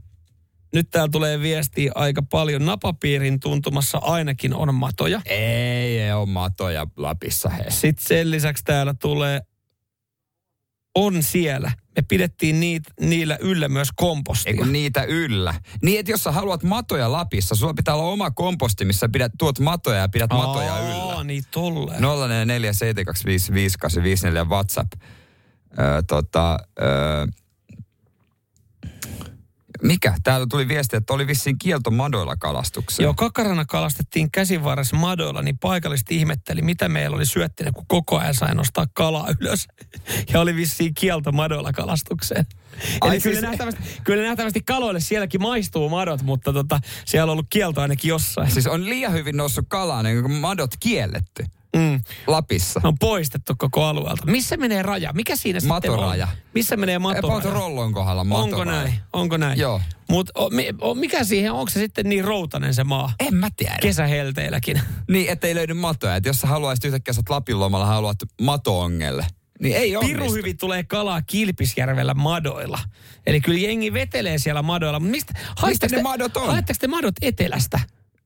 nyt 0.74 0.90
täällä 0.90 1.08
tulee 1.12 1.40
viestiä 1.40 1.92
aika 1.94 2.22
paljon. 2.22 2.66
Napapiirin 2.66 3.40
tuntumassa 3.40 3.98
ainakin 3.98 4.54
on 4.54 4.74
matoja. 4.74 5.20
Ei, 5.26 6.00
ei 6.00 6.12
ole 6.12 6.28
matoja 6.28 6.86
Lapissa 6.96 7.48
he. 7.48 7.64
Sitten 7.68 8.06
sen 8.06 8.30
lisäksi 8.30 8.64
täällä 8.64 8.94
tulee, 8.94 9.40
on 10.94 11.22
siellä. 11.22 11.72
Me 11.96 12.02
pidettiin 12.02 12.60
niit, 12.60 12.82
niillä 13.00 13.38
yllä 13.40 13.68
myös 13.68 13.88
kompostia. 13.96 14.50
Ei 14.50 14.56
kun 14.56 14.72
niitä 14.72 15.04
yllä. 15.04 15.54
Niin, 15.82 16.00
että 16.00 16.12
jos 16.12 16.24
sä 16.24 16.32
haluat 16.32 16.62
matoja 16.62 17.12
Lapissa, 17.12 17.54
sulla 17.54 17.74
pitää 17.74 17.94
olla 17.94 18.12
oma 18.12 18.30
komposti, 18.30 18.84
missä 18.84 19.08
pidät, 19.08 19.32
tuot 19.38 19.58
matoja 19.58 19.98
ja 19.98 20.08
pidät 20.08 20.30
matoja 20.30 20.78
yllä. 20.78 21.12
Aa, 21.12 21.24
niin 21.24 21.44
tolleen. 21.50 22.02
0447255554 22.02 22.06
WhatsApp. 24.48 24.92
Öö, 25.78 26.02
tota, 26.02 26.58
öö, 26.82 27.26
mikä? 29.82 30.14
Täällä 30.24 30.46
tuli 30.50 30.68
viesti, 30.68 30.96
että 30.96 31.12
oli 31.14 31.26
vissiin 31.26 31.58
kielto 31.58 31.90
madoilla 31.90 32.36
kalastukseen. 32.36 33.04
Joo, 33.04 33.14
kakarana 33.14 33.64
kalastettiin 33.64 34.30
käsivarressa 34.30 34.96
madoilla, 34.96 35.42
niin 35.42 35.58
paikalliset 35.58 36.10
ihmetteli, 36.10 36.62
mitä 36.62 36.88
meillä 36.88 37.16
oli 37.16 37.26
syöttinä, 37.26 37.72
kun 37.72 37.86
koko 37.88 38.18
ajan 38.18 38.34
sai 38.34 38.54
nostaa 38.54 38.86
kalaa 38.94 39.28
ylös. 39.40 39.66
Ja 40.32 40.40
oli 40.40 40.56
vissiin 40.56 40.94
kielto 40.94 41.32
madoilla 41.32 41.72
kalastukseen. 41.72 42.46
Ai 43.00 43.10
Eli 43.10 43.20
kyllä, 43.20 43.34
siis- 43.34 43.42
nähtävästi, 43.42 43.82
kyllä 44.04 44.22
nähtävästi 44.22 44.60
kaloille 44.60 45.00
sielläkin 45.00 45.42
maistuu 45.42 45.88
madot, 45.88 46.22
mutta 46.22 46.52
tota, 46.52 46.80
siellä 47.04 47.24
on 47.24 47.30
ollut 47.30 47.46
kielto 47.50 47.80
ainakin 47.80 48.08
jossain. 48.08 48.50
Siis 48.50 48.66
on 48.66 48.84
liian 48.88 49.12
hyvin 49.12 49.36
noussut 49.36 49.64
kalaa, 49.68 50.02
niin 50.02 50.20
kuin 50.22 50.32
madot 50.32 50.70
kielletty 50.80 51.44
Mm. 51.76 52.00
Lapissa. 52.26 52.80
On 52.84 52.98
poistettu 52.98 53.52
koko 53.58 53.84
alueelta. 53.84 54.26
Missä 54.26 54.56
menee 54.56 54.82
raja? 54.82 55.12
Mikä 55.12 55.36
siinä 55.36 55.60
Matoraja. 55.66 56.26
sitten 56.26 56.38
on? 56.38 56.50
Missä 56.54 56.76
menee 56.76 56.98
matoraja? 56.98 57.50
rollon 57.50 57.92
kohdalla 57.92 58.24
matoraja. 58.24 58.56
Onko 58.56 58.64
näin? 58.64 58.94
Onko 59.12 59.36
näin? 59.36 59.58
Joo. 59.58 59.80
Mutta 60.08 60.32
mikä 60.94 61.24
siihen, 61.24 61.52
onko 61.52 61.70
se 61.70 61.80
sitten 61.80 62.08
niin 62.08 62.24
routanen 62.24 62.74
se 62.74 62.84
maa? 62.84 63.12
En 63.20 63.34
mä 63.34 63.48
tiedä. 63.56 63.76
Kesähelteilläkin. 63.82 64.80
Niin, 65.10 65.30
ettei 65.30 65.54
löydy 65.54 65.74
matoja. 65.74 66.16
Että 66.16 66.28
jos 66.28 66.40
sä 66.40 66.46
haluaisit 66.46 66.84
yhtäkkiä, 66.84 67.14
sä 67.14 67.20
oot 67.20 67.28
Lapin 67.28 67.60
lomalla, 67.60 67.86
haluat 67.86 68.18
matoongelle, 68.40 69.26
niin 69.60 69.76
ei 69.76 69.96
onnistu. 69.96 70.18
Piru 70.18 70.32
hyvin 70.32 70.58
tulee 70.58 70.84
kalaa 70.84 71.22
Kilpisjärvellä 71.22 72.14
madoilla. 72.14 72.78
Eli 73.26 73.40
kyllä 73.40 73.58
jengi 73.58 73.92
vetelee 73.92 74.38
siellä 74.38 74.62
madoilla. 74.62 75.00
Mistä, 75.00 75.32
haetteko 75.56 75.96
ne 75.96 76.02
madot 76.02 76.36
on? 76.36 76.46
Haetteko 76.46 76.78
te 76.80 76.88
madot 76.88 77.14
etelästä? 77.22 77.80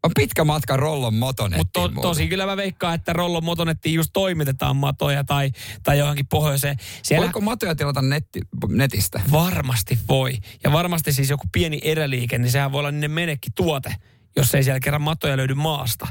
On 0.06 0.12
pitkä 0.14 0.44
matka 0.44 0.76
rollon 0.76 1.14
motonettiin 1.14 1.60
Mutta 1.60 1.80
to, 1.80 1.88
muuten. 1.88 2.02
tosi 2.02 2.28
kyllä 2.28 2.46
mä 2.46 2.56
veikkaan, 2.56 2.94
että 2.94 3.12
Rollon 3.12 3.44
motonettiin 3.44 3.94
just 3.94 4.10
toimitetaan 4.12 4.76
matoja 4.76 5.24
tai, 5.24 5.50
tai 5.82 5.98
johonkin 5.98 6.26
pohjoiseen. 6.26 6.76
Siellä 7.02 7.24
Voiko 7.24 7.40
matoja 7.40 7.74
tilata 7.74 8.02
netti, 8.02 8.40
netistä? 8.68 9.20
varmasti 9.32 9.98
voi. 10.08 10.38
Ja 10.64 10.72
varmasti 10.72 11.12
siis 11.12 11.30
joku 11.30 11.44
pieni 11.52 11.80
eräliike, 11.84 12.38
niin 12.38 12.50
sehän 12.50 12.72
voi 12.72 12.78
olla 12.78 12.90
niiden 12.90 13.10
menekki 13.10 13.48
tuote, 13.54 13.94
jos 14.36 14.54
ei 14.54 14.62
siellä 14.62 14.80
kerran 14.80 15.02
matoja 15.02 15.36
löydy 15.36 15.54
maasta. 15.54 16.06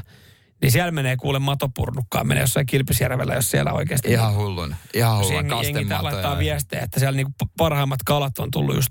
Niin 0.62 0.72
siellä 0.72 0.90
menee 0.90 1.16
kuule 1.16 1.38
matopurnukkaan, 1.38 2.26
menee 2.26 2.42
jossain 2.42 2.66
Kilpisjärvellä, 2.66 3.34
jos 3.34 3.50
siellä 3.50 3.72
oikeasti... 3.72 4.10
Ihan 4.10 4.34
hullun. 4.34 4.74
Ihan 4.94 5.18
hullun 5.18 5.34
jengi, 5.34 5.78
jengi 5.78 5.94
laittaa 6.02 6.38
viestejä, 6.38 6.82
että 6.82 7.00
siellä 7.00 7.16
niinku 7.16 7.32
parhaimmat 7.56 8.00
kalat 8.04 8.38
on 8.38 8.50
tullut 8.50 8.74
just 8.74 8.90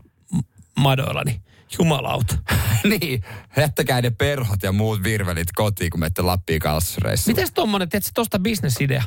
m- 0.78 0.82
madoilla, 0.82 1.24
niin 1.26 1.42
jumalauta. 1.80 2.36
niin, 2.84 3.24
jättäkää 3.58 4.02
ne 4.02 4.10
perhot 4.10 4.64
ja 4.64 4.72
muut 4.72 5.04
virvelit 5.04 5.52
kotiin, 5.56 5.90
kun 5.92 6.00
menette 6.00 6.22
Lappiin 6.22 6.60
kalastusreissuun. 6.60 7.36
Mites 7.38 7.52
tommonen, 7.52 7.90
tiedätkö, 7.90 8.12
tosta 8.14 8.40
bisnesidea? 8.40 9.04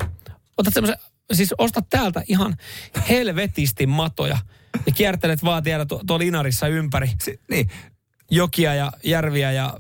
Otat 0.57 0.75
semmoisen 0.75 0.99
siis 1.33 1.55
ostat 1.59 1.89
täältä 1.91 2.23
ihan 2.29 2.57
helvetisti 3.09 3.87
matoja 3.87 4.39
ja 4.87 4.93
kiertelet 4.93 5.45
vaan 5.45 5.63
tiedä 5.63 5.85
tu- 5.87 6.01
tuolla 6.07 6.25
Inarissa 6.25 6.69
ympäri 6.69 7.11
Si- 7.23 7.41
niin, 7.51 7.71
jokia 8.31 8.75
ja 8.75 8.93
järviä 9.05 9.53
ja 9.53 9.75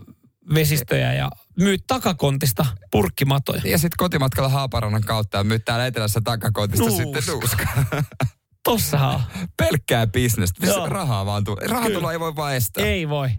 vesistöjä 0.54 1.12
ja 1.14 1.30
myyt 1.58 1.84
takakontista 1.86 2.66
purkkimatoja. 2.90 3.62
ja 3.64 3.78
sitten 3.78 3.96
kotimatkalla 3.98 4.48
Haaparannan 4.48 5.02
kautta 5.02 5.38
ja 5.38 5.44
myyt 5.44 5.64
täällä 5.64 5.86
etelässä 5.86 6.20
takakontista 6.24 6.86
Nuus. 6.86 6.96
sitten 6.96 7.22
nuuskaa. 7.34 7.84
Tossahan 8.64 9.14
on. 9.14 9.20
Pelkkää 9.56 10.06
bisnestä. 10.06 10.66
Joo. 10.66 10.86
Rahaa 10.86 11.26
vaan 11.26 11.44
tulee. 11.44 11.92
Tulla 11.92 12.12
ei 12.12 12.20
voi 12.20 12.36
vaan 12.36 12.54
estää. 12.54 12.84
Ei 12.84 13.08
voi. 13.08 13.30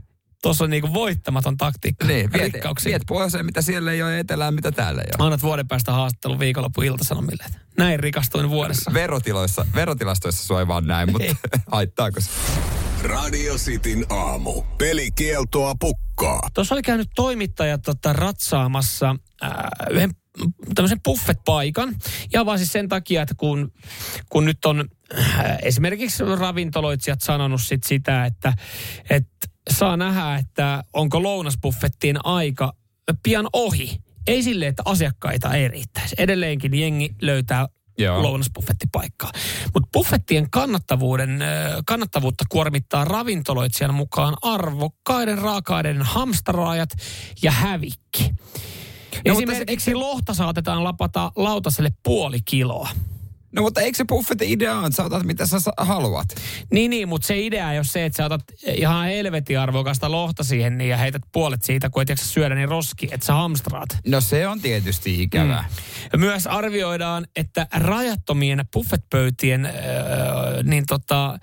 Tuossa 0.42 0.64
on 0.64 0.70
niinku 0.70 0.94
voittamaton 0.94 1.58
taktiikka. 1.58 2.08
Niin, 2.08 2.34
viet, 2.34 2.54
Rikkauksia. 2.54 2.90
viet 2.90 3.02
pohjoiseen, 3.08 3.46
mitä 3.46 3.62
siellä 3.62 3.92
ei 3.92 4.04
ole, 4.04 4.20
etelään, 4.20 4.54
mitä 4.54 4.72
täällä 4.72 5.02
ei 5.02 5.08
ole. 5.20 5.26
Annat 5.26 5.42
vuoden 5.42 5.68
päästä 5.68 5.92
haastattelun 5.92 6.40
viikonloppu 6.40 6.82
iltasanomille. 6.82 7.44
että 7.46 7.60
Näin 7.78 8.00
rikastuin 8.00 8.50
vuodessa. 8.50 8.94
Verotiloissa, 8.94 9.66
verotilastoissa 9.76 10.48
sua 10.48 10.60
ei 10.60 10.68
vaan 10.68 10.88
näin, 10.88 11.12
mutta 11.12 11.36
haittaako 11.72 12.22
se? 12.22 12.30
Radio 13.04 13.56
Cityn 13.56 14.06
aamu. 14.10 14.62
Pelikieltoa 14.78 15.74
pukkaa. 15.80 16.42
Tuossa 16.54 16.76
oli 16.76 16.82
käynyt 16.82 17.10
toimittaja 17.16 17.78
tota, 17.78 18.14
ratsaamassa 18.14 19.16
ää, 19.42 19.70
yhden 19.92 20.12
tämmöisen 20.76 21.02
buffet-paikan. 21.04 21.96
Ja 22.34 22.46
vaan 22.46 22.58
siis 22.58 22.72
sen 22.72 22.90
takia, 22.90 23.22
että 23.22 23.36
kun, 23.38 23.72
kun 24.30 24.46
nyt 24.46 24.66
on 24.66 24.86
äh, 25.20 25.58
esimerkiksi 25.62 26.24
ravintoloitsijat 26.40 27.22
sanonut 27.22 27.62
sit 27.62 27.84
sitä, 27.84 28.26
että, 28.26 28.54
että 29.10 29.48
saa 29.70 29.98
nähdä, 29.98 30.36
että 30.36 30.84
onko 30.94 31.24
lounasbuffettien 31.24 32.26
aika 32.26 32.74
pian 33.24 33.48
ohi. 33.54 33.98
Ei 34.28 34.44
sille, 34.44 34.68
että 34.68 34.84
asiakkaita 34.86 35.54
ei 35.54 35.68
riittäisi. 35.68 36.16
Edelleenkin 36.18 36.74
jengi 36.74 37.16
löytää 37.22 37.68
Joo. 37.98 38.24
lounasbuffettipaikkaa. 38.24 39.32
Mutta 39.74 39.90
buffettien 39.94 40.50
kannattavuuden, 40.50 41.42
äh, 41.42 41.50
kannattavuutta 41.86 42.44
kuormittaa 42.50 43.06
ravintoloitsijan 43.06 43.94
mukaan 43.94 44.36
arvokkaiden 44.42 45.38
raaka-aineiden 45.38 46.02
hamstaraajat 46.02 46.90
ja 47.42 47.52
hävikki. 47.52 48.32
No, 49.28 49.34
Esimerkiksi 49.34 49.96
lohta 49.96 50.34
saatetaan 50.34 50.84
lapata 50.84 51.32
lautaselle 51.36 51.90
puoli 52.04 52.40
kiloa. 52.46 52.90
No 53.52 53.62
mutta 53.62 53.82
eikö 53.82 53.98
se 53.98 54.06
buffetin 54.06 54.50
idea 54.50 54.76
on, 54.76 54.86
että 54.86 54.96
sä 54.96 55.04
otat 55.04 55.24
mitä 55.24 55.46
sä 55.46 55.58
haluat? 55.78 56.28
Niin, 56.72 56.90
niin, 56.90 57.10
mutta 57.10 57.28
se 57.28 57.40
idea 57.40 57.72
ei 57.72 57.78
ole 57.78 57.86
se, 57.86 58.06
että 58.06 58.18
sä 58.18 58.26
otat 58.26 58.42
ihan 58.68 59.06
helvetin 59.06 59.60
arvokasta 59.60 60.12
lohta 60.12 60.44
siihen 60.44 60.78
niin 60.78 60.90
ja 60.90 60.98
heität 60.98 61.22
puolet 61.32 61.64
siitä, 61.64 61.90
kun 61.90 62.02
et 62.02 62.10
jaksa 62.10 62.26
syödä 62.26 62.56
niin 62.56 62.70
roski, 62.70 63.10
että 63.12 63.26
sä 63.26 63.34
hamstraat. 63.34 63.90
No 64.08 64.22
se 64.22 64.48
on 64.48 64.62
tietysti 64.62 65.24
ikävää. 65.24 65.66
Mm. 66.14 66.20
Myös 66.20 66.48
arvioidaan, 66.48 67.28
että 67.36 67.68
rajattomien 67.74 68.66
buffetpöytien, 68.74 69.66
öö, 69.66 70.64
niin 70.64 70.86
tota, 70.86 71.40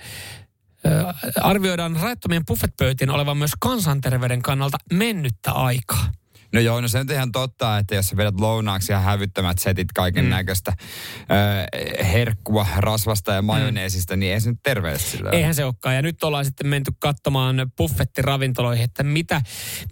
öö, 0.87 1.05
arvioidaan 1.40 1.96
rajattomien 2.02 2.46
buffetpöytien 2.46 3.11
olevan 3.11 3.37
myös 3.37 3.52
kansanterveyden 3.59 4.42
kannalta 4.42 4.79
mennyttä 4.92 5.52
aikaa. 5.52 6.09
No 6.52 6.61
joo, 6.61 6.80
no 6.80 6.88
se 6.88 6.98
on 6.98 7.06
ihan 7.12 7.32
totta, 7.32 7.78
että 7.78 7.94
jos 7.94 8.09
sä 8.09 8.16
vedät 8.16 8.40
lounaaksi 8.40 8.92
ja 8.92 9.00
hävyttömät 9.00 9.59
setit 9.59 9.92
kaiken 9.92 10.30
näköistä 10.30 10.72
äh, 10.72 12.06
herkkua, 12.12 12.66
rasvasta 12.76 13.32
ja 13.32 13.42
majoneesista, 13.42 14.16
niin 14.16 14.32
ei 14.32 14.40
se 14.40 14.50
nyt 14.50 14.61
terveellistä 14.62 15.11
sillä 15.11 15.30
ole. 15.30 15.37
Eihän 15.37 15.54
se 15.54 15.64
olekaan. 15.64 15.94
Ja 15.94 16.02
nyt 16.02 16.24
ollaan 16.24 16.44
sitten 16.44 16.66
menty 16.66 16.92
katsomaan 16.98 17.70
buffettiravintoloihin, 17.76 18.85
että 18.85 19.02
mitä, 19.02 19.42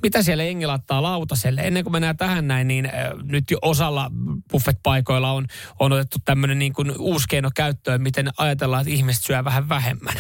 mitä 0.03 0.23
siellä 0.23 0.45
jengi 0.45 0.67
laittaa 0.67 1.03
lautaselle. 1.03 1.61
Ennen 1.61 1.85
kuin 1.85 1.93
mennään 1.93 2.17
tähän 2.17 2.49
näin, 2.49 2.69
niin 2.69 2.87
äh, 2.87 2.93
nyt 3.23 3.51
jo 3.51 3.59
osalla 3.63 4.11
buffetpaikoilla 4.51 5.33
on, 5.33 5.47
on 5.81 5.93
otettu 5.93 6.19
tämmöinen 6.25 6.59
niin 6.59 6.73
kuin 6.73 6.93
uusi 6.99 7.29
keino 7.29 7.51
käyttöön, 7.55 8.03
miten 8.03 8.31
ajatellaan, 8.39 8.81
että 8.81 8.95
ihmiset 8.95 9.25
syö 9.25 9.45
vähän 9.45 9.69
vähemmän. 9.69 10.15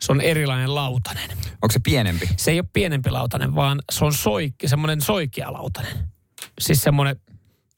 Se 0.00 0.12
on 0.12 0.20
erilainen 0.20 0.74
lautanen. 0.74 1.30
Onko 1.52 1.70
se 1.70 1.80
pienempi? 1.84 2.28
Se 2.36 2.50
ei 2.50 2.60
ole 2.60 2.68
pienempi 2.72 3.10
lautanen, 3.10 3.54
vaan 3.54 3.82
se 3.92 4.04
on 4.04 4.12
soikki, 4.12 4.68
semmoinen 4.68 5.00
soikea 5.00 5.52
lautanen. 5.52 6.06
Siis 6.60 6.82
semmoinen 6.82 7.16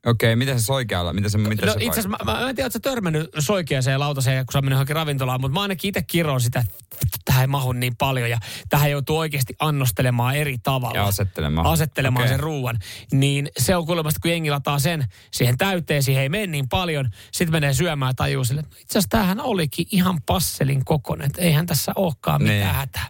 Okei, 0.07 0.29
okay, 0.29 0.37
mitä 0.37 0.59
se 0.59 0.65
soikealla? 0.65 1.13
Mitä 1.13 1.29
se, 1.29 1.39
mitä 1.39 1.67
no 1.67 1.73
se 1.73 1.79
itse 1.81 2.01
asiassa 2.01 2.25
mä, 2.25 2.33
mä, 2.33 2.49
en 2.49 2.57
tiedä, 2.57 2.71
sä 2.71 2.81
törmännyt 2.81 3.31
soikeaseen 3.39 4.01
lautaseen, 4.01 4.47
kun 4.47 4.53
sä 4.53 4.61
mennyt 4.61 4.75
johonkin 4.75 4.97
ravintolaan, 4.97 5.41
mutta 5.41 5.55
mä 5.55 5.63
ainakin 5.63 5.89
itse 5.89 6.03
kiroon 6.03 6.41
sitä, 6.41 6.61
että 6.93 7.19
tähän 7.25 7.41
ei 7.41 7.47
mahu 7.47 7.73
niin 7.73 7.97
paljon 7.97 8.31
ja 8.31 8.39
tähän 8.69 8.91
joutuu 8.91 9.19
oikeasti 9.19 9.55
annostelemaan 9.59 10.37
eri 10.37 10.59
tavalla. 10.63 10.97
Ja 10.97 11.05
asettelemaan. 11.05 11.67
Asettelemaan 11.67 12.23
Okei. 12.25 12.33
sen 12.33 12.41
ruuan. 12.41 12.79
Niin 13.13 13.49
se 13.59 13.77
on 13.77 13.87
kuulemma, 13.87 14.11
kun 14.23 14.31
jengi 14.31 14.51
lataa 14.51 14.79
sen 14.79 15.05
siihen 15.31 15.59
täyteen, 15.59 16.03
siihen 16.03 16.23
ei 16.23 16.29
mene 16.29 16.47
niin 16.47 16.69
paljon, 16.69 17.11
sitten 17.33 17.53
menee 17.53 17.75
syömään 17.75 18.11
ja 18.11 18.15
tajuu 18.15 18.45
sille, 18.45 18.61
että 18.61 18.77
itse 18.81 18.93
asiassa 18.99 19.09
tämähän 19.09 19.41
olikin 19.41 19.87
ihan 19.91 20.23
passelin 20.27 20.85
kokonen, 20.85 21.27
että 21.27 21.43
eihän 21.43 21.67
tässä 21.67 21.93
olekaan 21.97 22.43
mitään 22.43 22.59
Niin. 22.61 22.75
hätää. 22.75 23.07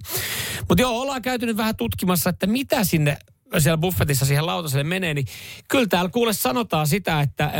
Mutta 0.68 0.82
joo, 0.82 1.00
ollaan 1.00 1.22
käyty 1.22 1.46
nyt 1.46 1.56
vähän 1.56 1.76
tutkimassa, 1.76 2.30
että 2.30 2.46
mitä 2.46 2.84
sinne 2.84 3.16
siellä 3.58 3.78
buffetissa 3.78 4.26
siihen 4.26 4.46
lautaselle 4.46 4.84
menee, 4.84 5.14
niin 5.14 5.26
kyllä 5.68 5.86
täällä 5.86 6.10
kuule 6.10 6.32
sanotaan 6.32 6.86
sitä, 6.86 7.20
että 7.20 7.44
ö, 7.44 7.50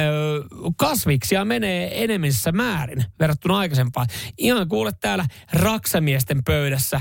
kasviksia 0.77 1.44
menee 1.44 2.05
enemmissä 2.05 2.53
määrin 2.53 3.05
verrattuna 3.20 3.59
aikaisempaan. 3.59 4.07
Ihan 4.38 4.68
kuule 4.68 4.92
täällä 5.01 5.24
raksamiesten 5.53 6.44
pöydässä 6.44 7.01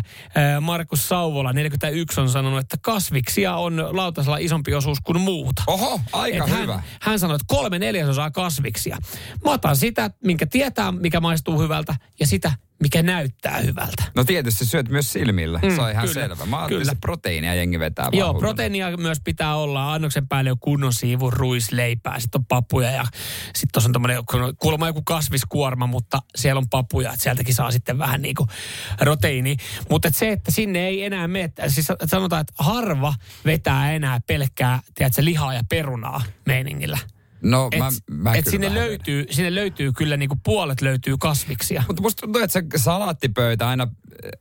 ö, 0.56 0.62
Markus 0.62 1.10
Sauvola, 1.10 1.54
41, 1.54 2.22
on 2.22 2.30
sanonut, 2.30 2.60
että 2.60 2.78
kasviksia 2.82 3.56
on 3.56 3.90
lautasella 3.92 4.38
isompi 4.38 4.74
osuus 4.74 5.00
kuin 5.00 5.22
muuta. 5.22 5.64
Oho, 5.68 6.00
aika 6.14 6.46
Et 6.46 6.62
hyvä. 6.62 6.74
Hän, 6.74 6.84
hän 7.02 7.20
sanoi, 7.20 7.36
että 7.36 7.46
kolme 7.48 7.80
neljäsosaa 7.80 8.32
kasviksia. 8.32 8.98
Mä 9.46 9.52
otan 9.52 9.76
sitä, 9.76 10.12
minkä 10.24 10.46
tietää, 10.46 10.92
mikä 10.92 11.20
maistuu 11.20 11.62
hyvältä, 11.62 11.96
ja 12.20 12.28
sitä, 12.28 12.52
mikä 12.80 13.04
näyttää 13.04 13.58
hyvältä. 13.58 14.04
No 14.16 14.24
tietysti 14.24 14.66
syöt 14.66 14.90
myös 14.90 15.14
silmillä, 15.14 15.60
mm, 15.64 15.76
se 15.76 15.82
on 15.82 15.92
ihan 15.92 16.08
kyllä, 16.08 16.14
selvä. 16.14 16.46
Mä 16.46 16.66
kyllä. 16.68 16.96
proteiinia 17.02 17.56
jengi 17.56 17.80
vetää 17.80 18.10
Joo, 18.12 18.28
hulluna. 18.28 18.40
proteiinia 18.40 18.98
myös 18.98 19.18
pitää 19.24 19.56
olla. 19.56 19.94
Annoksen 19.94 20.28
päälle 20.28 20.52
on 20.52 20.60
kunnon 20.60 20.94
siivu, 20.94 21.32
ruisleipää, 21.32 22.20
sitten 22.20 22.40
on 22.42 22.46
papuja 22.46 22.92
ja 22.92 23.04
sitten 23.44 23.70
tuossa 23.74 23.88
on 23.88 23.94
tämmöinen 23.94 24.24
kuulemma 24.60 24.88
joku 24.88 25.02
kasviskuorma, 25.02 25.88
mutta 25.88 26.20
siellä 26.36 26.60
on 26.60 26.70
papuja, 26.70 27.10
että 27.12 27.24
sieltäkin 27.24 27.56
saa 27.56 27.72
sitten 27.72 27.98
vähän 27.98 28.22
niin 28.22 28.36
kuin 28.36 28.50
proteiini. 28.98 29.58
Mutta 29.90 30.08
et 30.08 30.16
se, 30.16 30.32
että 30.32 30.52
sinne 30.52 30.88
ei 30.88 31.04
enää 31.04 31.28
mene, 31.28 31.52
siis 31.68 31.88
sanotaan, 32.06 32.42
että 32.42 32.54
harva 32.58 33.14
vetää 33.46 33.92
enää 33.92 34.20
pelkkää, 34.28 34.80
tiedätkö, 34.96 35.26
lihaa 35.26 35.54
ja 35.54 35.62
perunaa 35.70 36.22
meiningillä. 36.46 36.98
No 37.42 37.70
Et, 37.72 37.80
mä, 37.80 37.90
mä 38.12 38.34
et 38.34 38.46
sinne, 38.48 38.74
löytyy, 38.74 39.26
sinne 39.30 39.56
löytyy 39.56 39.94
kyllä 39.94 40.18
niin 40.18 40.30
kuin 40.30 40.40
puolet 40.44 40.82
löytyy 40.82 41.16
kasviksia. 41.20 41.84
Mutta 41.88 42.02
musta 42.02 42.22
tuntuu, 42.22 42.42
että 42.42 42.54
se 42.54 42.84
salaattipöytä 42.84 43.68
aina, 43.70 43.88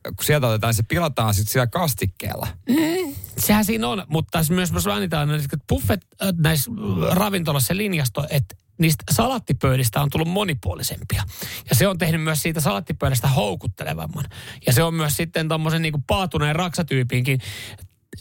kun 0.03 0.25
sieltä 0.25 0.47
otetaan, 0.47 0.73
se 0.73 0.83
pilataan 0.83 1.33
sitten 1.33 1.51
sillä 1.51 1.67
kastikkeella. 1.67 2.47
Sehän 3.37 3.65
siinä 3.65 3.87
on, 3.87 4.05
mutta 4.07 4.39
myös 4.49 4.71
me 4.71 4.79
mainitaan, 4.85 5.35
että 5.35 5.57
buffet 5.69 6.07
äh, 6.21 6.33
näissä 6.37 6.71
ravintolassa 7.11 7.67
se 7.67 7.77
linjasto, 7.77 8.27
että 8.29 8.55
niistä 8.79 9.03
salattipöydistä 9.11 10.01
on 10.01 10.09
tullut 10.09 10.27
monipuolisempia. 10.27 11.23
Ja 11.69 11.75
se 11.75 11.87
on 11.87 11.97
tehnyt 11.97 12.21
myös 12.21 12.41
siitä 12.41 12.61
salattipöydästä 12.61 13.27
houkuttelevamman. 13.27 14.25
Ja 14.67 14.73
se 14.73 14.83
on 14.83 14.93
myös 14.93 15.13
sitten 15.13 15.47
tommosen 15.47 15.81
niin 15.81 16.03
paatuneen 16.07 16.55
raksatyypinkin 16.55 17.39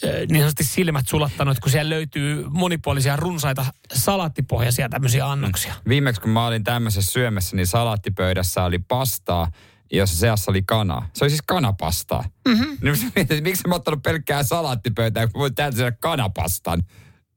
niin 0.02 0.40
sanotusti 0.40 0.64
silmät 0.64 1.09
sulattanut, 1.09 1.61
kun 1.61 1.70
siellä 1.70 1.90
löytyy 1.90 2.44
monipuolisia 2.48 3.16
runsaita 3.16 3.66
salaattipohjaisia 3.94 4.88
tämmöisiä 4.88 5.30
annoksia. 5.30 5.74
Viimeksi 5.88 6.20
kun 6.20 6.30
mä 6.30 6.46
olin 6.46 6.64
tämmöisessä 6.64 7.12
syömässä, 7.12 7.56
niin 7.56 7.66
salaattipöydässä 7.66 8.62
oli 8.62 8.78
pastaa, 8.78 9.50
jossa 9.92 10.16
seassa 10.16 10.50
oli 10.50 10.62
kanaa. 10.62 11.09
Se 11.14 11.24
oli 11.24 11.30
siis 11.30 11.42
kanapastaa. 11.46 12.24
Mm-hmm. 12.48 12.78
Niin 12.82 13.04
mä 13.04 13.11
mietin, 13.14 13.42
miksi 13.42 13.68
mä 13.68 13.74
ottanut 13.74 14.02
pelkkää 14.02 14.42
salaattipöytää, 14.42 15.26
kun 15.26 15.40
voin 15.40 15.54
täältä 15.54 15.76
syödä 15.76 15.96
kanapastan. 16.00 16.82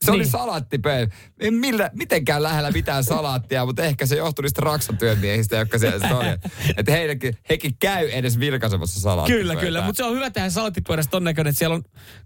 Se 0.06 0.12
niin. 0.12 0.16
oli 0.16 0.26
salaattipöytä. 0.26 1.16
En 1.40 1.54
millä, 1.54 1.90
mitenkään 1.94 2.44
lähellä 2.44 2.72
mitään 2.72 3.04
salaattia, 3.04 3.66
mutta 3.66 3.84
ehkä 3.84 4.06
se 4.06 4.16
johtui 4.16 4.44
niistä 4.44 4.62
raksatyömiehistä, 4.62 5.56
jotka 5.56 5.78
siellä 5.78 6.18
oli. 6.18 6.28
Että 6.78 6.92
heidänkin, 6.92 7.38
hekin 7.50 7.76
käy 7.80 8.10
edes 8.10 8.40
vilkaisemassa 8.40 9.00
salaattipöytää. 9.00 9.56
Kyllä, 9.56 9.56
kyllä. 9.66 9.82
Mutta 9.82 9.98
se 9.98 10.04
on 10.04 10.16
hyvä 10.16 10.30
tehdä 10.30 10.50
salattipöydässä 10.50 11.12
ton 11.12 11.24
näköinen, 11.24 11.50
että 11.50 11.60
siellä 11.60 11.76
on 11.76 11.84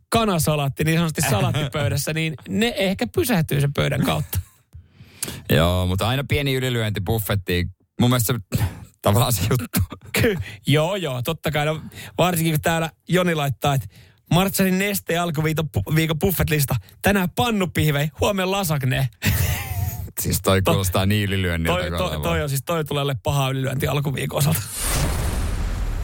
kanasalaatti 0.09 0.83
niin 0.83 0.97
sanotusti 0.97 1.21
salaattipöydässä, 1.29 2.13
niin 2.13 2.33
ne 2.49 2.73
ehkä 2.77 3.07
pysähtyy 3.07 3.61
sen 3.61 3.73
pöydän 3.73 4.01
kautta. 4.01 4.39
Joo, 5.57 5.87
mutta 5.87 6.07
aina 6.07 6.23
pieni 6.27 6.53
ylilyönti 6.53 7.01
buffettiin. 7.01 7.69
Mun 8.01 8.09
mielestä 8.09 8.33
se 8.33 8.63
tavallaan 9.01 9.33
se 9.33 9.41
juttu. 9.49 9.79
Ky- 10.21 10.37
joo, 10.67 10.95
joo, 10.95 11.21
totta 11.21 11.51
kai. 11.51 11.65
No, 11.65 11.81
varsinkin 12.17 12.53
kun 12.53 12.61
täällä 12.61 12.89
Joni 13.09 13.35
laittaa, 13.35 13.73
että 13.73 13.87
Martsanin 14.33 14.79
neste 14.79 15.17
alkuviikon 15.17 16.19
buffetlista. 16.19 16.75
Tänään 17.01 17.29
pannupihvei, 17.29 18.09
huomenna 18.19 18.51
lasagne. 18.51 19.09
Siis 20.21 20.41
toi 20.41 20.61
kuulostaa 20.61 21.05
niin 21.05 21.23
ylilyönniltä. 21.23 21.79
toi, 21.79 21.97
toi, 21.97 22.21
toi, 22.21 22.43
on 22.43 22.49
siis 22.49 22.63
toi 22.65 22.85
tulee 22.85 23.15
paha 23.23 23.49
ylilyönti 23.49 23.87
alkuviikon 23.87 24.37
osalta. 24.37 24.61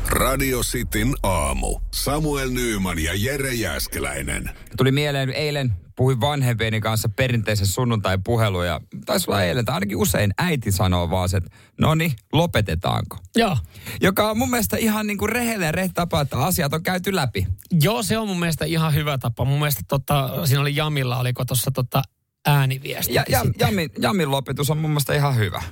Radio 0.07 0.59
Cityn 0.61 1.13
aamu. 1.23 1.79
Samuel 1.93 2.49
Nyyman 2.49 2.99
ja 2.99 3.11
Jere 3.15 3.53
Jäskeläinen. 3.53 4.49
Tuli 4.77 4.91
mieleen 4.91 5.29
eilen 5.29 5.73
puhuin 5.99 6.21
vanhempieni 6.21 6.81
kanssa 6.81 7.09
perinteisen 7.09 7.67
sunnuntai-puhelun 7.67 8.65
ja 8.65 8.81
taisi 9.05 9.31
olla 9.31 9.43
eilen, 9.43 9.65
tai 9.65 9.73
ainakin 9.73 9.97
usein 9.97 10.33
äiti 10.37 10.71
sanoo 10.71 11.09
vaan 11.09 11.29
että 11.37 11.49
no 11.79 11.95
niin, 11.95 12.11
lopetetaanko? 12.33 13.17
Joo. 13.35 13.57
Joka 14.01 14.29
on 14.29 14.37
mun 14.37 14.49
mielestä 14.49 14.77
ihan 14.77 15.07
niin 15.07 15.17
kuin 15.17 15.29
rehellinen 15.29 15.73
rehti 15.73 15.93
tapa, 15.93 16.21
että 16.21 16.37
asiat 16.37 16.73
on 16.73 16.83
käyty 16.83 17.15
läpi. 17.15 17.47
Joo, 17.81 18.03
se 18.03 18.17
on 18.17 18.27
mun 18.27 18.39
mielestä 18.39 18.65
ihan 18.65 18.93
hyvä 18.93 19.17
tapa. 19.17 19.45
Mun 19.45 19.59
mielestä 19.59 19.81
tota, 19.87 20.45
siinä 20.45 20.61
oli 20.61 20.75
Jamilla, 20.75 21.19
oliko 21.19 21.45
tuossa 21.45 21.71
tota 21.71 22.01
ääniviesti. 22.45 23.13
Ja, 23.13 23.23
ja 23.29 23.45
Jamin, 23.59 23.89
Jamin 24.01 24.31
lopetus 24.31 24.69
on 24.69 24.77
mun 24.77 24.89
mielestä 24.89 25.13
ihan 25.13 25.35
hyvä. 25.35 25.63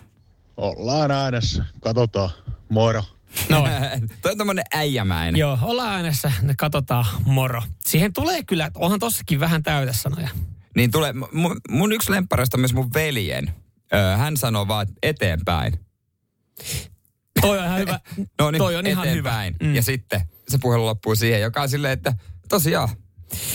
Ollaan 0.57 1.11
äänessä. 1.11 1.65
Katsotaan. 1.79 2.29
Moro. 2.69 3.03
No, 3.49 3.67
Toi 4.21 4.31
on 4.31 4.37
tämmönen 4.37 4.65
äijämäinen. 4.73 5.39
joo, 5.39 5.57
ollaan 5.61 5.89
äänessä, 5.95 6.31
ne 6.41 6.53
katsotaan 6.57 7.05
moro. 7.25 7.63
Siihen 7.85 8.13
tulee 8.13 8.43
kyllä, 8.43 8.71
onhan 8.75 8.99
tossakin 8.99 9.39
vähän 9.39 9.63
täytesanoja. 9.63 10.29
Niin 10.75 10.91
tulee, 10.91 11.13
mun, 11.31 11.57
mun 11.69 11.91
yksi 11.91 12.11
lemppareista 12.11 12.57
on 12.57 12.61
myös 12.61 12.73
mun 12.73 12.93
veljen. 12.93 13.53
Öö, 13.93 14.17
hän 14.17 14.37
sanoo 14.37 14.67
vaan 14.67 14.87
eteenpäin. 15.03 15.79
Toi 17.41 17.59
on 17.59 17.65
ihan 17.65 17.79
hyvä. 17.79 17.99
No 18.39 18.51
niin, 18.51 18.57
Toi 18.59 18.75
on 18.75 18.87
ihan 18.87 19.07
eteenpäin. 19.07 19.55
hyvä. 19.59 19.69
Mm. 19.69 19.75
Ja 19.75 19.81
sitten 19.81 20.21
se 20.49 20.57
puhelu 20.61 20.85
loppuu 20.85 21.15
siihen, 21.15 21.41
joka 21.41 21.61
on 21.61 21.69
silleen, 21.69 21.93
että 21.93 22.13
tosiaan, 22.49 22.89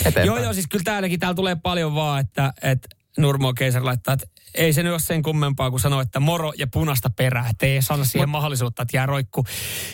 eteenpäin. 0.01 0.27
Joo, 0.27 0.39
joo, 0.39 0.53
siis 0.53 0.67
kyllä 0.69 0.85
täälläkin 0.85 1.21
täällä 1.21 1.35
tulee 1.35 1.57
paljon 1.57 1.95
vaan, 1.95 2.21
että, 2.21 2.53
että 2.63 2.89
Nurmo 3.19 3.53
Keisari 3.55 3.85
laittaa, 3.85 4.15
että 4.15 4.27
ei 4.55 4.73
se 4.73 4.83
nyt 4.83 4.93
ole 4.93 5.01
sen 5.01 5.23
kummempaa 5.23 5.71
kuin 5.71 5.81
sanoa, 5.81 6.03
että 6.03 6.21
moro 6.21 6.53
ja 6.59 6.67
punasta 6.67 7.11
perää. 7.11 7.49
Että 7.49 7.67
ei 7.67 7.83
sano 7.83 8.05
siihen 8.05 8.29
mahdollisuutta, 8.29 8.83
että 8.83 8.97
jää 8.97 9.07
roikku. 9.07 9.45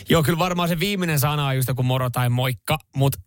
Joo, 0.09 0.23
kyllä 0.23 0.39
varmaan 0.39 0.69
se 0.69 0.79
viimeinen 0.79 1.19
sana 1.19 1.47
on 1.47 1.55
just 1.55 1.67
joku 1.67 1.83
moro 1.83 2.09
tai 2.09 2.29
moikka, 2.29 2.77
mutta 2.95 3.19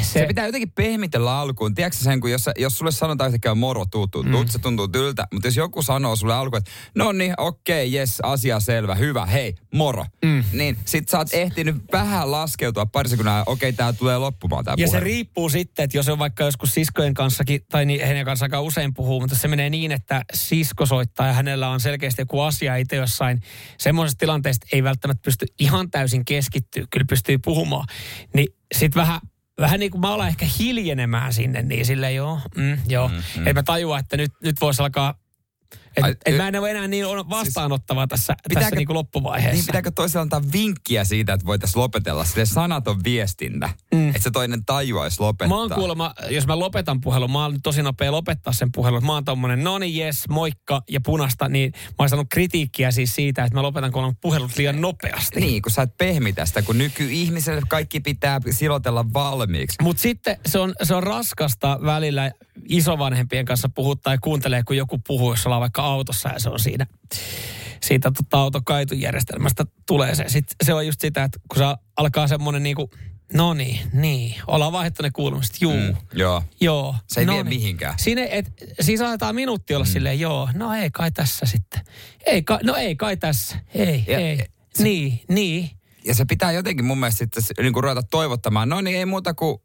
se, 0.00 0.20
Se 0.20 0.26
pitää 0.26 0.46
jotenkin 0.46 0.72
pehmitellä 0.72 1.38
alkuun. 1.38 1.74
Tiedätkö 1.74 1.98
sen, 2.04 2.20
kun 2.20 2.30
jos, 2.30 2.50
jos 2.58 2.78
sulle 2.78 2.92
sanotaan 2.92 3.28
yhtäkkiä 3.28 3.54
moro, 3.54 3.84
tuu, 3.86 4.06
tuu, 4.06 4.24
tuu, 4.24 4.44
se 4.48 4.58
tuntuu 4.58 4.88
tyltä. 4.88 5.26
Mutta 5.32 5.48
jos 5.48 5.56
joku 5.56 5.82
sanoo 5.82 6.16
sulle 6.16 6.34
alkuun, 6.34 6.58
että 6.58 6.70
no 6.94 7.12
niin, 7.12 7.34
okei, 7.38 7.92
jes, 7.92 8.20
asia 8.22 8.60
selvä, 8.60 8.94
hyvä, 8.94 9.26
hei, 9.26 9.54
moro. 9.74 10.04
Mm. 10.24 10.44
Niin 10.52 10.78
sit 10.84 11.08
sä 11.08 11.18
oot 11.18 11.28
ehtinyt 11.32 11.76
vähän 11.92 12.30
laskeutua 12.30 12.86
pari 12.86 13.08
sekuntia, 13.08 13.42
okei, 13.46 13.72
tää 13.72 13.92
tulee 13.92 14.18
loppumaan 14.18 14.64
tää 14.64 14.74
Ja 14.78 14.86
se 14.86 14.90
puhelu. 14.90 15.04
riippuu 15.04 15.48
sitten, 15.48 15.84
että 15.84 15.96
jos 15.96 16.08
on 16.08 16.18
vaikka 16.18 16.44
joskus 16.44 16.74
siskojen 16.74 17.14
kanssakin, 17.14 17.60
tai 17.68 17.86
niin, 17.86 18.06
heidän 18.06 18.24
kanssa 18.24 18.44
aika 18.44 18.60
usein 18.60 18.94
puhuu, 18.94 19.20
mutta 19.20 19.36
se 19.36 19.48
menee 19.48 19.70
niin, 19.70 19.92
että 19.92 20.22
sisko 20.34 20.86
soittaa 20.86 21.26
ja 21.26 21.32
hänellä 21.32 21.68
on 21.68 21.80
selkeästi 21.80 22.22
joku 22.22 22.40
asia 22.40 22.76
itse 22.76 22.96
jossain. 22.96 23.42
Semmoisesta 23.78 24.18
tilanteesta 24.18 24.66
ei 24.72 24.82
välttämättä 24.82 25.22
pysty 25.24 25.46
ihan 25.58 25.90
täysin 25.90 26.24
keskittyä, 26.24 26.84
kyllä 26.90 27.06
pystyy 27.08 27.38
puhumaan. 27.38 27.86
Niin 28.34 28.48
sitten 28.74 29.00
vähän 29.00 29.20
Vähän 29.60 29.80
niin 29.80 29.90
kuin 29.90 30.00
mä 30.00 30.14
alan 30.14 30.28
ehkä 30.28 30.46
hiljenemään 30.58 31.32
sinne, 31.32 31.62
niin 31.62 31.86
sille 31.86 32.12
joo, 32.12 32.40
mm, 32.56 32.78
joo. 32.88 33.08
Mm, 33.08 33.14
mm. 33.14 33.46
Että 33.46 33.54
mä 33.54 33.62
tajuan, 33.62 34.00
että 34.00 34.16
nyt, 34.16 34.32
nyt 34.42 34.60
voisi 34.60 34.82
alkaa, 34.82 35.14
että 35.96 36.06
Ai, 36.06 36.16
et 36.26 36.36
mä 36.36 36.48
en 36.48 36.58
ole 36.58 36.70
enää 36.70 36.88
niin 36.88 37.06
vastaanottava 37.06 38.06
tässä, 38.06 38.34
tässä 38.54 38.76
niin 38.76 38.86
kuin 38.86 38.94
loppuvaiheessa. 38.94 39.56
Niin 39.56 39.66
pitääkö 39.66 39.90
toisella 39.90 40.22
antaa 40.22 40.42
vinkkiä 40.52 41.04
siitä, 41.04 41.32
että 41.32 41.46
voitaisiin 41.46 41.80
lopetella 41.80 42.24
sille 42.24 42.46
sanaton 42.46 43.04
viestintä? 43.04 43.70
Mm. 43.94 44.08
Että 44.08 44.22
se 44.22 44.30
toinen 44.30 44.64
tajuaisi 44.64 45.20
lopettaa. 45.20 45.48
Mä 45.48 45.60
oon 45.60 45.70
kuulemma, 45.70 46.14
jos 46.30 46.46
mä 46.46 46.58
lopetan 46.58 47.00
puhelun, 47.00 47.32
mä 47.32 47.42
oon 47.42 47.62
tosi 47.62 47.82
nopea 47.82 48.12
lopettaa 48.12 48.52
sen 48.52 48.72
puhelun. 48.72 49.06
Mä 49.06 49.12
oon 49.12 49.24
tommonen, 49.24 49.64
no 49.64 49.78
niin 49.78 49.96
jes, 49.96 50.28
moikka 50.28 50.82
ja 50.90 51.00
punasta, 51.00 51.48
niin 51.48 51.72
mä 51.74 51.94
oon 51.98 52.08
saanut 52.08 52.26
kritiikkiä 52.30 52.90
siis 52.90 53.14
siitä, 53.14 53.44
että 53.44 53.58
mä 53.58 53.62
lopetan 53.62 53.94
on 53.94 54.16
puhelut 54.20 54.56
liian 54.56 54.80
nopeasti. 54.80 55.40
Niin, 55.40 55.62
kun 55.62 55.72
sä 55.72 55.82
et 55.82 55.96
pehmitä 55.98 56.46
sitä, 56.46 56.62
kun 56.62 56.78
nykyihmiselle 56.78 57.62
kaikki 57.68 58.00
pitää 58.00 58.40
silotella 58.50 59.04
valmiiksi. 59.14 59.76
Mutta 59.82 60.02
sitten 60.02 60.36
se 60.46 60.58
on, 60.58 60.74
se 60.82 60.94
on 60.94 61.02
raskasta 61.02 61.78
välillä 61.84 62.30
isovanhempien 62.68 63.44
kanssa 63.44 63.68
puhuttaa 63.68 64.12
ja 64.12 64.18
kuuntelee, 64.18 64.62
kun 64.62 64.76
joku 64.76 64.98
puhuu, 65.06 65.32
jos 65.32 65.46
ollaan 65.46 65.60
vaikka 65.60 65.81
autossa 65.84 66.28
ja 66.28 66.38
se 66.38 66.48
on 66.48 66.60
siinä 66.60 66.86
siitä 67.82 68.10
tota, 68.10 68.38
autokaitujärjestelmästä 68.38 69.64
tulee 69.86 70.14
se. 70.14 70.24
Sitten 70.26 70.56
se 70.64 70.74
on 70.74 70.86
just 70.86 71.00
sitä, 71.00 71.24
että 71.24 71.38
kun 71.48 71.58
se 71.58 71.64
alkaa 71.96 72.26
semmoinen 72.26 72.62
niinku, 72.62 72.90
no 73.34 73.54
niin, 73.54 73.80
niin, 73.92 74.34
ollaan 74.46 74.72
vaihdettu 74.72 75.02
ne 75.02 75.10
kuulumista, 75.10 75.58
juu. 75.60 75.72
Mm, 75.72 75.96
joo. 76.12 76.42
Joo. 76.60 76.94
Se 77.08 77.20
ei 77.20 77.26
no 77.26 77.32
vie 77.34 77.42
niin. 77.42 77.60
mihinkään. 77.60 77.94
Siinä, 77.98 78.26
et, 78.30 78.52
siis 78.80 79.00
aletaan 79.00 79.34
minuutti 79.34 79.74
olla 79.74 79.84
mm. 79.84 79.90
silleen, 79.90 80.20
joo, 80.20 80.48
no 80.54 80.74
ei 80.74 80.90
kai 80.90 81.10
tässä 81.10 81.46
sitten. 81.46 81.80
Ei 82.26 82.42
kai, 82.42 82.58
no 82.62 82.76
ei 82.76 82.96
kai 82.96 83.16
tässä. 83.16 83.56
Ei, 83.74 84.04
Ja- 84.08 84.18
ei. 84.18 84.38
ja 84.38 84.44
niin, 84.78 85.20
niin. 85.28 85.70
Ja 86.04 86.14
se 86.14 86.24
pitää 86.24 86.52
jotenkin 86.52 86.84
mun 86.84 86.98
mielestä 86.98 87.18
sitten 87.18 87.64
niin 87.64 87.72
kuin 87.72 87.84
ruveta 87.84 88.02
toivottamaan. 88.02 88.68
No 88.68 88.80
niin, 88.80 88.96
ei 88.96 89.06
muuta 89.06 89.34
kuin 89.34 89.58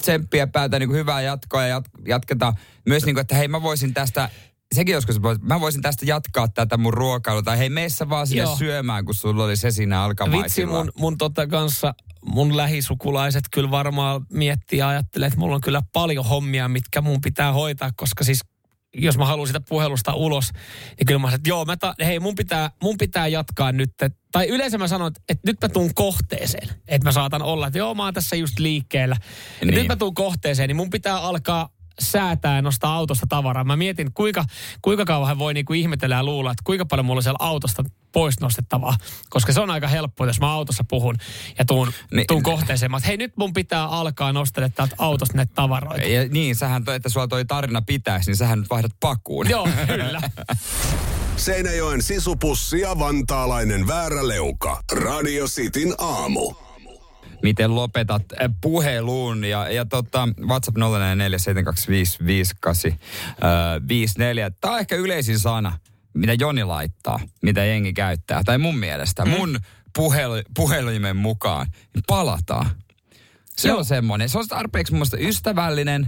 tsemppiä 0.00 0.46
päätä, 0.46 0.78
niin 0.78 0.88
kuin 0.88 0.98
hyvää 0.98 1.20
jatkoa 1.20 1.62
ja 1.62 1.68
jat, 1.68 1.84
jatketaan. 2.06 2.54
Myös 2.86 3.04
niin 3.04 3.14
kuin, 3.14 3.20
että 3.20 3.34
hei 3.34 3.48
mä 3.48 3.62
voisin 3.62 3.94
tästä, 3.94 4.28
sekin 4.74 4.92
joskus, 4.92 5.16
mä 5.42 5.60
voisin 5.60 5.82
tästä 5.82 6.06
jatkaa 6.06 6.48
tätä 6.48 6.76
mun 6.76 6.94
ruokailua. 6.94 7.42
Tai 7.42 7.58
hei 7.58 7.70
meissä 7.70 8.08
vaan 8.08 8.26
sinne 8.26 8.42
Joo. 8.42 8.56
syömään, 8.56 9.04
kun 9.04 9.14
sulla 9.14 9.44
oli 9.44 9.56
se 9.56 9.70
siinä 9.70 10.02
alkamaisilla. 10.02 10.42
Vitsi 10.44 10.66
mun, 10.66 10.92
mun 10.98 11.18
tota 11.18 11.46
kanssa, 11.46 11.94
mun 12.24 12.56
lähisukulaiset 12.56 13.44
kyllä 13.52 13.70
varmaan 13.70 14.26
miettii 14.32 14.78
ja 14.78 14.88
ajattelee, 14.88 15.26
että 15.26 15.38
mulla 15.38 15.54
on 15.54 15.60
kyllä 15.60 15.82
paljon 15.92 16.24
hommia, 16.24 16.68
mitkä 16.68 17.00
mun 17.00 17.20
pitää 17.20 17.52
hoitaa, 17.52 17.90
koska 17.96 18.24
siis 18.24 18.40
jos 18.96 19.18
mä 19.18 19.26
haluan 19.26 19.46
sitä 19.46 19.60
puhelusta 19.68 20.14
ulos, 20.14 20.50
niin 20.98 21.06
kyllä 21.06 21.18
mä 21.18 21.26
sanon, 21.26 21.34
että 21.34 21.48
joo, 21.48 21.64
mä 21.64 21.76
ta- 21.76 21.94
hei, 22.04 22.20
mun 22.20 22.34
pitää, 22.34 22.70
mun 22.82 22.98
pitää 22.98 23.26
jatkaa 23.26 23.72
nyt. 23.72 23.90
Tai 24.32 24.48
yleensä 24.48 24.78
mä 24.78 24.88
sanon, 24.88 25.08
että, 25.08 25.20
että 25.28 25.50
nyt 25.50 25.56
mä 25.62 25.68
tuun 25.68 25.94
kohteeseen. 25.94 26.68
Että 26.88 27.08
mä 27.08 27.12
saatan 27.12 27.42
olla, 27.42 27.66
että 27.66 27.78
joo, 27.78 27.94
mä 27.94 28.04
oon 28.04 28.14
tässä 28.14 28.36
just 28.36 28.58
liikkeellä. 28.58 29.16
Niin. 29.60 29.68
Niin. 29.70 29.78
Nyt 29.78 29.88
mä 29.88 29.96
tuun 29.96 30.14
kohteeseen, 30.14 30.68
niin 30.68 30.76
mun 30.76 30.90
pitää 30.90 31.18
alkaa 31.20 31.68
säätää 32.00 32.56
ja 32.56 32.62
nostaa 32.62 32.94
autosta 32.96 33.26
tavaraa. 33.28 33.64
Mä 33.64 33.76
mietin, 33.76 34.12
kuinka, 34.14 34.44
kuinka 34.82 35.04
kauan 35.04 35.28
hän 35.28 35.38
voi 35.38 35.54
niinku 35.54 35.72
ihmetellä 35.72 36.14
ja 36.14 36.24
luulla, 36.24 36.50
että 36.50 36.62
kuinka 36.64 36.84
paljon 36.86 37.04
mulla 37.06 37.18
on 37.18 37.22
siellä 37.22 37.38
autosta 37.40 37.84
pois 38.12 38.40
nostettavaa. 38.40 38.96
Koska 39.30 39.52
se 39.52 39.60
on 39.60 39.70
aika 39.70 39.88
helppoa, 39.88 40.26
jos 40.26 40.40
mä 40.40 40.52
autossa 40.52 40.84
puhun 40.88 41.16
ja 41.58 41.64
tuun, 41.64 41.92
Niin. 42.12 42.26
tuun 42.26 42.42
kohteeseen. 42.42 42.90
Mä, 42.90 42.96
että 42.96 43.06
hei, 43.06 43.16
nyt 43.16 43.36
mun 43.36 43.52
pitää 43.52 43.84
alkaa 43.86 44.32
nostella 44.32 44.68
täältä 44.68 44.94
autosta 44.98 45.36
näitä 45.36 45.52
tavaroita. 45.54 46.06
Ja 46.06 46.28
niin, 46.28 46.56
sähän 46.56 46.84
toi, 46.84 46.96
että 46.96 47.08
sulla 47.08 47.28
toi 47.28 47.44
tarina 47.44 47.82
pitäisi, 47.82 48.30
niin 48.30 48.36
sähän 48.36 48.58
nyt 48.58 48.70
vaihdat 48.70 48.92
pakuun. 49.00 49.50
Joo, 49.50 49.68
kyllä. 49.86 50.20
Seinäjoen 51.36 52.02
sisupussi 52.02 52.80
ja 52.80 52.98
vantaalainen 52.98 53.86
vääräleuka. 53.86 54.82
Radio 54.92 55.46
Cityn 55.46 55.94
aamu. 55.98 56.54
Miten 57.44 57.74
lopetat 57.74 58.22
äh, 58.32 58.50
puheluun 58.60 59.44
ja, 59.44 59.68
ja 59.68 59.84
tota, 59.84 60.28
WhatsApp 60.40 60.76
0447255854. 60.78 60.80
Tämä 64.60 64.74
on 64.74 64.80
ehkä 64.80 64.96
yleisin 64.96 65.38
sana, 65.38 65.78
mitä 66.14 66.32
Joni 66.32 66.64
laittaa, 66.64 67.20
mitä 67.42 67.64
jengi 67.64 67.92
käyttää. 67.92 68.44
Tai 68.44 68.58
mun 68.58 68.78
mielestä, 68.78 69.24
mm. 69.24 69.30
mun 69.30 69.58
puhelu, 69.96 70.34
puhelimen 70.56 71.16
mukaan, 71.16 71.66
niin 71.94 72.02
palataan. 72.06 72.66
Se 73.56 73.68
Joo. 73.68 73.78
on 73.78 73.84
semmoinen, 73.84 74.28
se 74.28 74.38
on 74.38 74.48
tarpeeksi 74.48 74.92
mun 74.92 74.98
mielestä 74.98 75.16
ystävällinen 75.20 76.06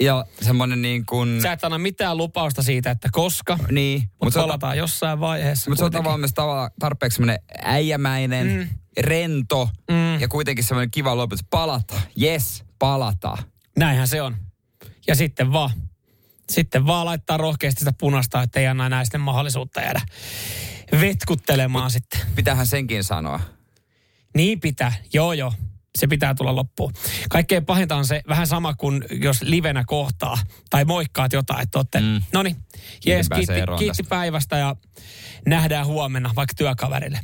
ja 0.00 0.24
semmoinen 0.42 0.82
niin 0.82 1.06
kuin... 1.06 1.42
Sä 1.42 1.52
et 1.52 1.64
anna 1.64 1.78
mitään 1.78 2.16
lupausta 2.16 2.62
siitä, 2.62 2.90
että 2.90 3.08
koska, 3.12 3.58
Niin, 3.70 4.02
mutta 4.22 4.40
on, 4.42 4.44
palataan 4.48 4.78
jossain 4.78 5.20
vaiheessa. 5.20 5.70
mutta 5.70 5.78
se 5.78 5.84
on 5.84 5.92
tavallaan 5.92 6.20
myös 6.20 6.34
tarpeeksi 6.78 7.16
semmoinen 7.16 7.38
äijämäinen, 7.62 8.46
mm. 8.46 8.68
Rento 9.00 9.70
mm. 9.90 10.20
ja 10.20 10.28
kuitenkin 10.28 10.64
semmoinen 10.64 10.90
kiva 10.90 11.16
lopetus. 11.16 11.46
Palata, 11.50 12.00
yes, 12.22 12.64
palataan. 12.78 13.38
Näinhän 13.78 14.08
se 14.08 14.22
on. 14.22 14.36
Ja 15.06 15.14
sitten 15.14 15.52
vaan, 15.52 15.70
sitten 16.50 16.86
vaan 16.86 17.06
laittaa 17.06 17.36
rohkeasti 17.36 17.78
sitä 17.78 17.92
punasta, 18.00 18.42
että 18.42 18.60
ei 18.60 18.66
anna 18.66 18.86
enää 18.86 19.04
sitten 19.04 19.20
mahdollisuutta 19.20 19.80
jäädä 19.80 20.00
vetkuttelemaan 21.00 21.90
sitten. 21.90 22.20
Pitäähän 22.34 22.66
senkin 22.66 23.04
sanoa. 23.04 23.40
Niin 24.34 24.60
pitää, 24.60 24.92
joo 25.12 25.32
joo. 25.32 25.52
Se 25.98 26.06
pitää 26.06 26.34
tulla 26.34 26.56
loppuun. 26.56 26.92
Kaikkein 27.30 27.66
pahinta 27.66 27.96
on 27.96 28.06
se 28.06 28.22
vähän 28.28 28.46
sama 28.46 28.74
kuin 28.74 29.04
jos 29.10 29.42
livenä 29.42 29.84
kohtaa 29.86 30.38
tai 30.70 30.84
moikkaat 30.84 31.32
jotain, 31.32 31.62
että 31.62 31.78
olette, 31.78 32.00
mm. 32.00 32.22
no 32.32 32.42
niin, 32.42 32.56
jees, 33.06 33.28
kiitti, 33.28 33.52
kiitti 33.78 33.86
tästä. 33.86 34.04
päivästä 34.08 34.56
ja 34.56 34.76
nähdään 35.46 35.86
huomenna 35.86 36.32
vaikka 36.36 36.54
työkaverille. 36.56 37.20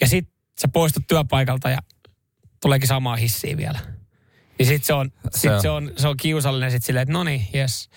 Ja 0.00 0.08
sit 0.08 0.28
sä 0.60 0.68
poistut 0.68 1.02
työpaikalta 1.08 1.70
ja 1.70 1.78
tuleekin 2.62 2.88
samaa 2.88 3.16
hissiä 3.16 3.56
vielä. 3.56 3.78
Niin 4.58 4.66
sit 4.66 4.84
se 4.84 4.92
on, 4.92 5.10
Se 5.30 5.38
sit 5.40 5.50
on. 5.50 5.62
se 5.62 5.70
on, 5.70 5.92
se 5.96 6.08
on 6.08 6.16
kiusallinen 6.16 6.70
sit 6.70 6.84
silleen, 6.84 7.02
että 7.02 7.12
no 7.12 7.24
niin, 7.24 7.46
jes. 7.52 7.88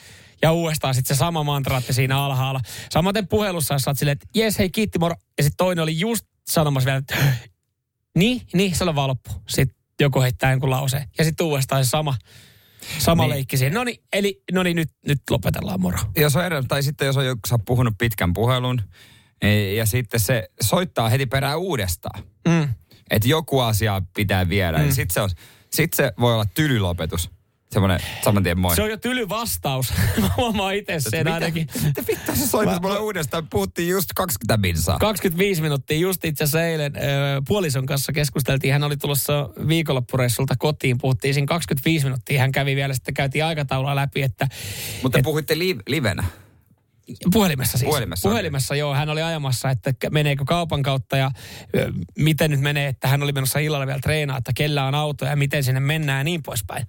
Ja 0.41 0.51
uudestaan 0.51 0.95
sitten 0.95 1.15
se 1.15 1.19
sama 1.19 1.43
mantraatti 1.43 1.93
siinä 1.93 2.23
alhaalla. 2.23 2.59
Samaten 2.91 3.27
puhelussa, 3.27 3.73
jos 3.73 3.81
sä 3.81 3.89
oot 3.89 3.97
silleen, 3.97 4.13
että 4.13 4.27
jes, 4.35 4.59
hei 4.59 4.69
kiitti 4.69 4.99
moro. 4.99 5.15
Ja 5.37 5.43
sitten 5.43 5.57
toinen 5.57 5.83
oli 5.83 5.99
just 5.99 6.25
sanomassa 6.49 6.85
vielä, 6.85 6.97
että 6.97 7.15
niin, 8.17 8.41
niin, 8.53 8.75
se 8.75 8.83
on 8.83 8.95
vaan 8.95 9.07
loppu. 9.09 9.29
Sitten 9.49 9.75
joku 9.99 10.21
heittää 10.21 10.51
jonkun 10.51 10.69
lauseen. 10.69 11.09
Ja 11.17 11.23
sitten 11.23 11.45
uudestaan 11.45 11.85
se 11.85 11.89
sama, 11.89 12.15
sama 12.99 13.23
Niin. 13.23 13.29
leikki 13.29 13.57
siihen. 13.57 13.73
No 13.73 13.83
niin, 13.83 14.03
eli 14.13 14.43
no 14.51 14.63
niin, 14.63 14.75
nyt, 14.75 14.89
nyt 15.07 15.21
lopetellaan 15.29 15.81
moro. 15.81 15.97
Jos 16.17 16.35
on 16.35 16.45
eri, 16.45 16.63
tai 16.67 16.83
sitten 16.83 17.05
jos 17.05 17.17
on 17.17 17.25
joku, 17.25 17.39
sä 17.49 17.59
puhunut 17.65 17.93
pitkän 17.97 18.33
puhelun, 18.33 18.81
ja 19.75 19.85
sitten 19.85 20.19
se 20.19 20.49
soittaa 20.61 21.09
heti 21.09 21.25
perään 21.25 21.59
uudestaan. 21.59 22.23
Mm. 22.47 22.67
Että 23.09 23.27
joku 23.27 23.59
asia 23.59 24.01
pitää 24.15 24.49
viedä. 24.49 24.77
Mm. 24.77 24.91
Sitten 24.91 25.13
se, 25.13 25.21
on, 25.21 25.29
sit 25.71 25.93
se 25.93 26.13
voi 26.19 26.33
olla 26.33 26.45
tylylopetus. 26.53 27.29
Semmoinen 27.71 27.99
saman 28.23 28.43
tien 28.43 28.59
moi. 28.59 28.75
Se 28.75 28.81
on 28.83 28.89
jo 28.89 28.97
tyly 28.97 29.29
vastaus. 29.29 29.93
Mä 30.21 30.29
huomaan 30.37 30.75
itse 30.75 30.99
sen 30.99 31.19
Mitä- 31.19 31.33
ainakin. 31.33 31.67
Mitä 31.83 32.03
vittu 32.07 32.35
sä 32.35 32.47
soitit 32.47 32.73
Mä- 32.73 32.79
mulle 32.81 32.99
uudestaan? 32.99 33.47
Puhuttiin 33.47 33.89
just 33.89 34.09
20 34.15 34.57
minsaa. 34.57 34.99
25 34.99 35.61
minuuttia. 35.61 35.97
Just 35.97 36.25
itse 36.25 36.43
asiassa 36.43 36.63
eilen 36.65 36.93
ö, 36.95 36.99
puolison 37.47 37.85
kanssa 37.85 38.11
keskusteltiin. 38.13 38.73
Hän 38.73 38.83
oli 38.83 38.97
tulossa 38.97 39.49
viikonloppureissulta 39.67 40.55
kotiin. 40.59 40.97
Puhuttiin 40.97 41.33
siinä 41.33 41.47
25 41.47 42.05
minuuttia. 42.05 42.39
Hän 42.41 42.51
kävi 42.51 42.75
vielä 42.75 42.93
sitten, 42.93 43.13
käytiin 43.13 43.45
aikataulua 43.45 43.95
läpi, 43.95 44.21
että 44.21 44.47
Mutta 45.03 45.17
te 45.17 45.23
puhuitte 45.23 45.59
li- 45.59 45.77
livenä. 45.87 46.23
Puhelimessa 47.33 47.77
siis. 47.77 47.87
Puhelimessa, 47.87 48.29
Puhelimessa 48.29 48.75
joo. 48.75 48.93
Hän 48.93 49.09
oli 49.09 49.21
ajamassa, 49.21 49.69
että 49.69 49.93
meneekö 50.11 50.43
kaupan 50.47 50.83
kautta 50.83 51.17
ja 51.17 51.31
ö, 51.77 51.91
miten 52.17 52.51
nyt 52.51 52.59
menee, 52.59 52.87
että 52.87 53.07
hän 53.07 53.23
oli 53.23 53.31
menossa 53.31 53.59
illalla 53.59 53.87
vielä 53.87 53.99
treenaa, 53.99 54.37
että 54.37 54.51
kellä 54.55 54.85
on 54.85 54.95
auto 54.95 55.25
ja 55.25 55.35
miten 55.35 55.63
sinne 55.63 55.79
mennään 55.79 56.17
ja 56.17 56.23
niin 56.23 56.43
poispäin. 56.43 56.87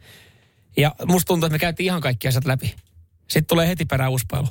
Ja 0.77 0.95
musta 1.07 1.27
tuntuu, 1.27 1.47
että 1.47 1.55
me 1.55 1.59
käytiin 1.59 1.85
ihan 1.85 2.01
kaikki 2.01 2.29
asiat 2.29 2.45
läpi. 2.45 2.75
Sitten 3.21 3.47
tulee 3.47 3.69
heti 3.69 3.85
perään 3.85 4.13
uspailu. 4.13 4.49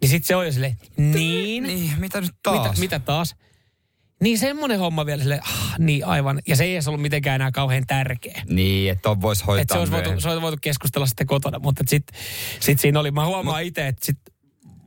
Niin 0.00 0.08
sitten 0.08 0.26
se 0.26 0.36
on 0.36 0.46
jo 0.46 0.52
silleen, 0.52 0.76
niin, 0.96 1.62
Niin, 1.62 1.92
mitä 1.98 2.20
nyt 2.20 2.30
taas? 2.42 2.68
mitä, 2.68 2.80
mitä 2.80 2.98
taas? 2.98 3.34
Niin 4.22 4.38
semmoinen 4.38 4.78
homma 4.78 5.06
vielä 5.06 5.22
silleen, 5.22 5.42
ah, 5.44 5.78
niin 5.78 6.06
aivan. 6.06 6.40
Ja 6.48 6.56
se 6.56 6.64
ei 6.64 6.72
edes 6.72 6.88
ollut 6.88 7.02
mitenkään 7.02 7.34
enää 7.34 7.50
kauhean 7.50 7.86
tärkeä. 7.86 8.42
Niin, 8.48 8.90
että 8.90 9.10
on 9.10 9.20
voisi 9.20 9.44
hoitaa 9.44 9.62
Että 9.62 9.74
se 9.74 9.78
olisi 9.78 9.92
voitu, 9.92 10.20
se 10.20 10.28
olisi 10.28 10.42
voitu 10.42 10.58
keskustella 10.60 11.06
sitten 11.06 11.26
kotona, 11.26 11.58
mutta 11.58 11.84
sitten 11.86 12.20
sit 12.60 12.80
siinä 12.80 13.00
oli, 13.00 13.10
mä 13.10 13.26
huomaan 13.26 13.62
itse, 13.62 13.86
että 13.86 14.06
sit, 14.06 14.18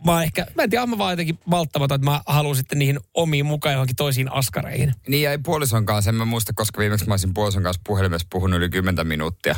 mä 0.05 0.23
ehkä, 0.23 0.45
mä 0.55 0.63
en 0.63 0.69
tiedä, 0.69 0.85
mä 0.85 0.97
vaan 0.97 1.11
jotenkin 1.11 1.39
malttamaton, 1.45 1.95
että 1.95 2.05
mä 2.05 2.21
haluan 2.27 2.55
sitten 2.55 2.79
niihin 2.79 2.99
omiin 3.13 3.45
mukaan 3.45 3.73
johonkin 3.73 3.95
toisiin 3.95 4.31
askareihin. 4.31 4.93
Niin 5.07 5.23
ja 5.23 5.31
ei 5.31 5.37
puolison 5.37 5.85
kanssa, 5.85 6.09
en 6.09 6.15
mä 6.15 6.25
muista, 6.25 6.53
koska 6.55 6.79
viimeksi 6.79 7.07
mä 7.07 7.13
olisin 7.13 7.33
puolison 7.33 7.63
kanssa 7.63 7.81
puhelimessa 7.85 8.27
puhunut 8.31 8.57
yli 8.57 8.69
10 8.69 9.07
minuuttia. 9.07 9.55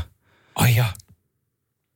Ai 0.56 0.76
jaa. 0.76 0.94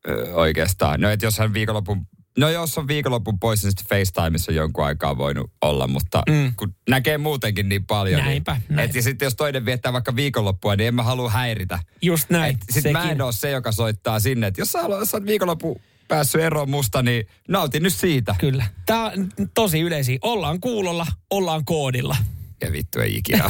Ö, 0.08 0.34
oikeastaan. 0.34 1.02
No, 1.02 1.10
että 1.10 1.26
jos 1.26 1.40
hän 1.40 1.54
viikonlopun 1.54 2.08
No 2.38 2.50
jos 2.50 2.78
on 2.78 2.88
viikonlopun 2.88 3.40
pois, 3.40 3.64
niin 3.64 3.72
sitten 3.72 3.98
FaceTimeissa 3.98 4.52
on 4.52 4.56
jonkun 4.56 4.86
aikaa 4.86 5.18
voinut 5.18 5.52
olla, 5.62 5.88
mutta 5.88 6.24
mm. 6.30 6.54
kun 6.56 6.76
näkee 6.90 7.18
muutenkin 7.18 7.70
niin 7.70 7.86
paljon. 7.86 8.22
Näinpä, 8.22 8.54
niin, 8.54 8.76
näin. 8.76 8.90
et, 8.90 8.96
ja 8.96 9.02
sitten 9.02 9.26
jos 9.26 9.36
toinen 9.36 9.66
viettää 9.66 9.94
vaikka 9.94 10.16
viikonloppua, 10.16 10.76
niin 10.76 10.88
en 10.88 10.96
mä 10.96 11.04
halua 11.04 11.30
häiritä. 11.30 11.80
Just 12.02 12.30
näin. 12.30 12.58
Sitten 12.70 12.92
mä 12.92 13.12
en 13.12 13.22
ole 13.22 13.32
se, 13.32 13.52
joka 13.52 13.72
soittaa 13.72 14.20
sinne. 14.20 14.48
Et 14.48 14.58
jos 14.58 14.72
sä, 14.72 14.82
haluat, 14.82 15.00
jos 15.00 15.12
sä 15.12 15.18
oot 15.18 15.26
viikonloppu 15.26 15.82
päässyt 16.08 16.42
eroon 16.42 16.70
musta, 16.70 17.02
niin 17.02 17.28
nautin 17.48 17.84
nyt 17.84 17.94
siitä. 17.94 18.36
Kyllä. 18.40 18.66
Tämä 18.86 19.06
on 19.06 19.30
tosi 19.54 19.80
yleisiä. 19.80 20.18
Ollaan 20.22 20.60
kuulolla, 20.60 21.08
ollaan 21.30 21.66
koodilla. 21.66 22.16
Ja 22.62 22.72
vittu 22.72 23.00
ei 23.00 23.16
ikinä. 23.16 23.50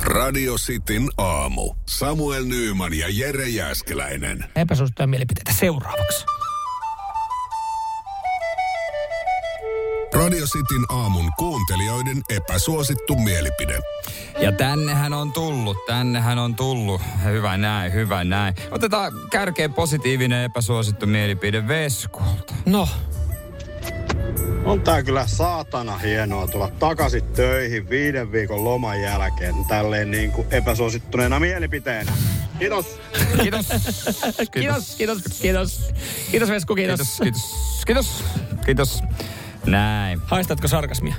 Radio 0.00 0.54
Cityn 0.54 1.08
aamu. 1.16 1.74
Samuel 1.86 2.44
Nyyman 2.44 2.94
ja 2.94 3.06
Jere 3.08 3.48
Jäskeläinen. 3.48 4.44
Epäsuosittuja 4.56 5.06
mielipiteitä 5.06 5.52
seuraavaksi. 5.52 6.24
Radio 10.12 10.46
Cityn 10.46 10.84
aamun 10.88 11.32
kuuntelijoiden 11.38 12.22
epäsuosittu 12.28 13.16
mielipide. 13.16 13.78
Ja 14.40 14.52
tännehän 14.52 15.12
on 15.12 15.32
tullut, 15.32 15.76
tännehän 15.86 16.38
on 16.38 16.54
tullut. 16.54 17.00
Hyvä 17.24 17.56
näin, 17.56 17.92
hyvä 17.92 18.24
näin. 18.24 18.54
Otetaan 18.70 19.12
kärkeen 19.30 19.72
positiivinen 19.72 20.44
epäsuosittu 20.44 21.06
mielipide 21.06 21.68
Veskulta. 21.68 22.54
No, 22.66 22.88
On 24.64 24.80
tää 24.80 25.02
kyllä 25.02 25.26
saatana 25.26 25.98
hienoa 25.98 26.46
tulla 26.46 26.70
takaisin 26.78 27.24
töihin 27.24 27.90
viiden 27.90 28.32
viikon 28.32 28.64
loman 28.64 29.00
jälkeen 29.00 29.54
tälleen 29.68 30.10
niin 30.10 30.32
kuin 30.32 30.46
epäsuosittuneena 30.50 31.40
mielipiteenä. 31.40 32.12
Kiitos. 32.58 32.86
Kiitos. 33.42 33.66
kiitos, 34.52 34.94
kiitos, 34.96 35.22
kiitos. 35.42 35.80
Kiitos 36.30 36.48
Vesku, 36.48 36.74
kiitos. 36.74 37.00
Kiitos, 37.22 37.42
kiitos, 37.86 38.24
kiitos, 38.24 38.24
kiitos. 38.66 39.02
Näin. 39.70 40.20
Haistatko 40.26 40.68
sarkasmia? 40.68 41.14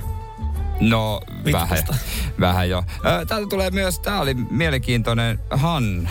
No, 0.80 1.20
vähän, 1.52 1.68
Vitkusta. 1.70 1.94
vähän 2.40 2.68
jo. 2.70 2.84
Täältä 3.02 3.46
tulee 3.50 3.70
myös, 3.70 3.98
tää 4.00 4.20
oli 4.20 4.34
mielenkiintoinen, 4.34 5.38
Hanna. 5.50 6.10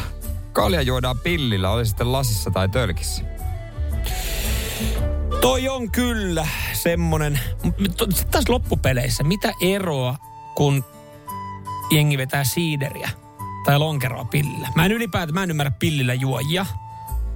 Kalja 0.53 0.81
juodaan 0.81 1.19
pillillä, 1.19 1.69
oli 1.69 1.85
sitten 1.85 2.11
lasissa 2.11 2.51
tai 2.51 2.69
tölkissä. 2.69 3.23
Toi 5.41 5.69
on 5.69 5.91
kyllä 5.91 6.47
semmonen, 6.73 7.39
m- 7.63 7.91
to- 7.97 8.07
sit 8.11 8.31
taas 8.31 8.49
loppupeleissä, 8.49 9.23
mitä 9.23 9.53
eroa, 9.61 10.15
kun 10.55 10.85
jengi 11.91 12.17
vetää 12.17 12.43
siideriä 12.43 13.09
tai 13.65 13.79
lonkeroa 13.79 14.25
pillillä? 14.25 14.67
Mä 14.75 14.85
en 14.85 14.91
ylipäätään, 14.91 15.33
mä 15.33 15.43
en 15.43 15.49
ymmärrä 15.49 15.71
pillillä 15.71 16.13
juojia. 16.13 16.65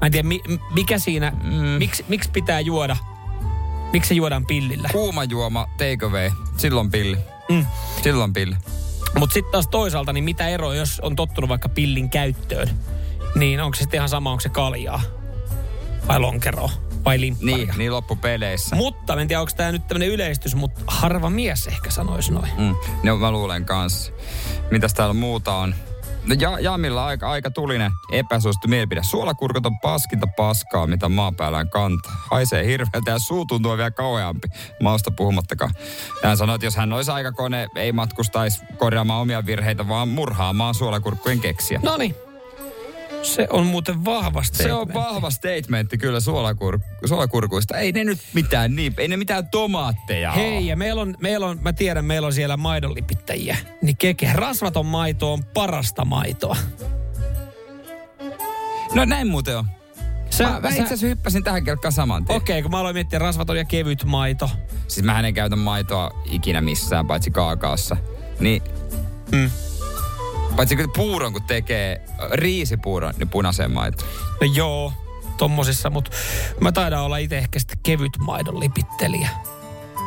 Mä 0.01 0.05
en 0.05 0.11
tiedä, 0.11 0.27
mikä 0.73 0.99
siinä, 0.99 1.31
mm. 1.43 1.51
miksi, 1.51 2.05
miksi 2.07 2.31
pitää 2.31 2.59
juoda, 2.59 2.97
miksi 3.93 4.07
se 4.07 4.13
juodaan 4.13 4.45
pillillä? 4.45 4.89
Kuuma 4.91 5.23
juoma, 5.23 5.67
take 5.77 6.05
away. 6.05 6.31
Silloin 6.57 6.91
pilli. 6.91 7.17
Mm. 7.49 7.65
Silloin 8.03 8.33
pilli. 8.33 8.55
Mutta 9.19 9.33
sitten 9.33 9.51
taas 9.51 9.67
toisaalta, 9.67 10.13
niin 10.13 10.23
mitä 10.23 10.47
eroa, 10.47 10.75
jos 10.75 10.99
on 10.99 11.15
tottunut 11.15 11.49
vaikka 11.49 11.69
pillin 11.69 12.09
käyttöön? 12.09 12.69
Niin 13.35 13.61
onko 13.61 13.75
se 13.75 13.79
sitten 13.79 13.97
ihan 13.97 14.09
sama, 14.09 14.31
onko 14.31 14.41
se 14.41 14.49
kaljaa 14.49 15.01
vai 16.07 16.19
lonkeroa 16.19 16.71
vai 17.05 17.19
limpparia? 17.19 17.55
Niin, 17.57 17.73
niin 17.77 17.91
loppupeleissä. 17.91 18.75
Mutta, 18.75 19.21
en 19.21 19.27
tiedä, 19.27 19.41
onko 19.41 19.51
tämä 19.57 19.71
nyt 19.71 19.87
tämmöinen 19.87 20.09
yleistys, 20.09 20.55
mutta 20.55 20.81
harva 20.87 21.29
mies 21.29 21.67
ehkä 21.67 21.89
sanoisi 21.89 22.31
noin. 22.31 22.51
Mm. 22.57 22.75
No 23.03 23.17
mä 23.17 23.31
luulen 23.31 23.65
kanssa. 23.65 24.11
Mitäs 24.71 24.93
täällä 24.93 25.13
muuta 25.13 25.55
on? 25.55 25.75
No 26.25 26.35
ja, 26.39 26.59
Jamilla 26.59 27.05
aika, 27.05 27.29
aika 27.29 27.51
tulinen 27.51 27.91
epäsuosittu 28.11 28.67
mielipide. 28.67 29.03
Suolakurkut 29.03 29.65
on 29.65 29.79
paskinta 29.79 30.27
paskaa, 30.37 30.87
mitä 30.87 31.09
maapäällään 31.09 31.69
kantaa. 31.69 32.11
Haisee 32.31 32.65
hirveältä 32.65 33.11
ja 33.11 33.19
suu 33.19 33.45
tuntuu 33.45 33.77
vielä 33.77 33.91
kauheampi. 33.91 34.47
Mausta 34.81 35.11
puhumattakaan. 35.11 35.73
Hän 36.23 36.37
sanoi, 36.37 36.55
että 36.55 36.65
jos 36.65 36.75
hän 36.75 36.93
olisi 36.93 37.11
aikakone, 37.11 37.67
ei 37.75 37.91
matkustaisi 37.91 38.61
korjaamaan 38.77 39.21
omia 39.21 39.45
virheitä, 39.45 39.87
vaan 39.87 40.07
murhaamaan 40.07 40.75
suolakurkkujen 40.75 41.39
keksiä. 41.39 41.79
No 41.83 41.97
niin. 41.97 42.15
Se 43.23 43.47
on 43.49 43.65
muuten 43.65 44.05
vahva 44.05 44.43
Se 44.43 44.73
on 44.73 44.93
vahva 44.93 45.29
statementti 45.29 45.97
kyllä 45.97 46.19
suolakur- 46.19 46.79
suolakurkuista. 47.05 47.77
Ei 47.77 47.91
ne 47.91 48.03
nyt 48.03 48.19
mitään 48.33 48.75
niin, 48.75 48.93
ei 48.97 49.07
ne 49.07 49.17
mitään 49.17 49.47
tomaatteja. 49.49 50.31
Hei, 50.31 50.67
ja 50.67 50.75
meillä 50.75 51.01
on, 51.01 51.15
meillä 51.21 51.45
on, 51.47 51.57
mä 51.61 51.73
tiedän, 51.73 52.05
meillä 52.05 52.25
on 52.25 52.33
siellä 52.33 52.57
maidonlipittäjiä. 52.57 53.57
Niin 53.81 53.97
keke, 53.97 54.29
rasvaton 54.33 54.85
maito 54.85 55.33
on 55.33 55.43
parasta 55.43 56.05
maitoa. 56.05 56.57
No 58.93 59.05
näin 59.05 59.27
muuten 59.27 59.57
on. 59.57 59.65
Sä- 60.29 60.43
mä, 60.43 60.59
mä 60.59 60.61
sä- 60.61 60.67
itse 60.69 60.83
asiassa 60.83 61.07
hyppäsin 61.07 61.43
tähän 61.43 61.63
kelkkaan 61.65 61.91
saman 61.91 62.25
tien. 62.25 62.37
Okei, 62.37 62.61
kun 62.61 62.71
mä 62.71 62.77
aloin 62.79 62.95
miettiä 62.95 63.19
rasvaton 63.19 63.57
ja 63.57 63.65
kevyt 63.65 64.03
maito. 64.03 64.49
Siis 64.87 65.05
mä 65.05 65.19
en 65.19 65.33
käytä 65.33 65.55
maitoa 65.55 66.21
ikinä 66.25 66.61
missään, 66.61 67.07
paitsi 67.07 67.31
kaakaossa. 67.31 67.97
Niin, 68.39 68.61
Mm. 69.31 69.49
Paitsi 70.55 70.75
kun 70.75 70.91
puuron 70.95 71.33
kun 71.33 71.43
tekee, 71.43 72.01
riisipuuron, 72.31 73.13
niin 73.17 73.29
punaisen 73.29 73.71
maito. 73.71 74.05
No 74.41 74.47
joo, 74.53 74.93
tommosissa, 75.37 75.89
mutta 75.89 76.11
mä 76.59 76.71
taidan 76.71 77.01
olla 77.01 77.17
itse 77.17 77.37
ehkä 77.37 77.59
sitten 77.59 77.77
kevyt 77.83 78.17
maidon 78.17 78.59
lipittelijä. 78.59 79.29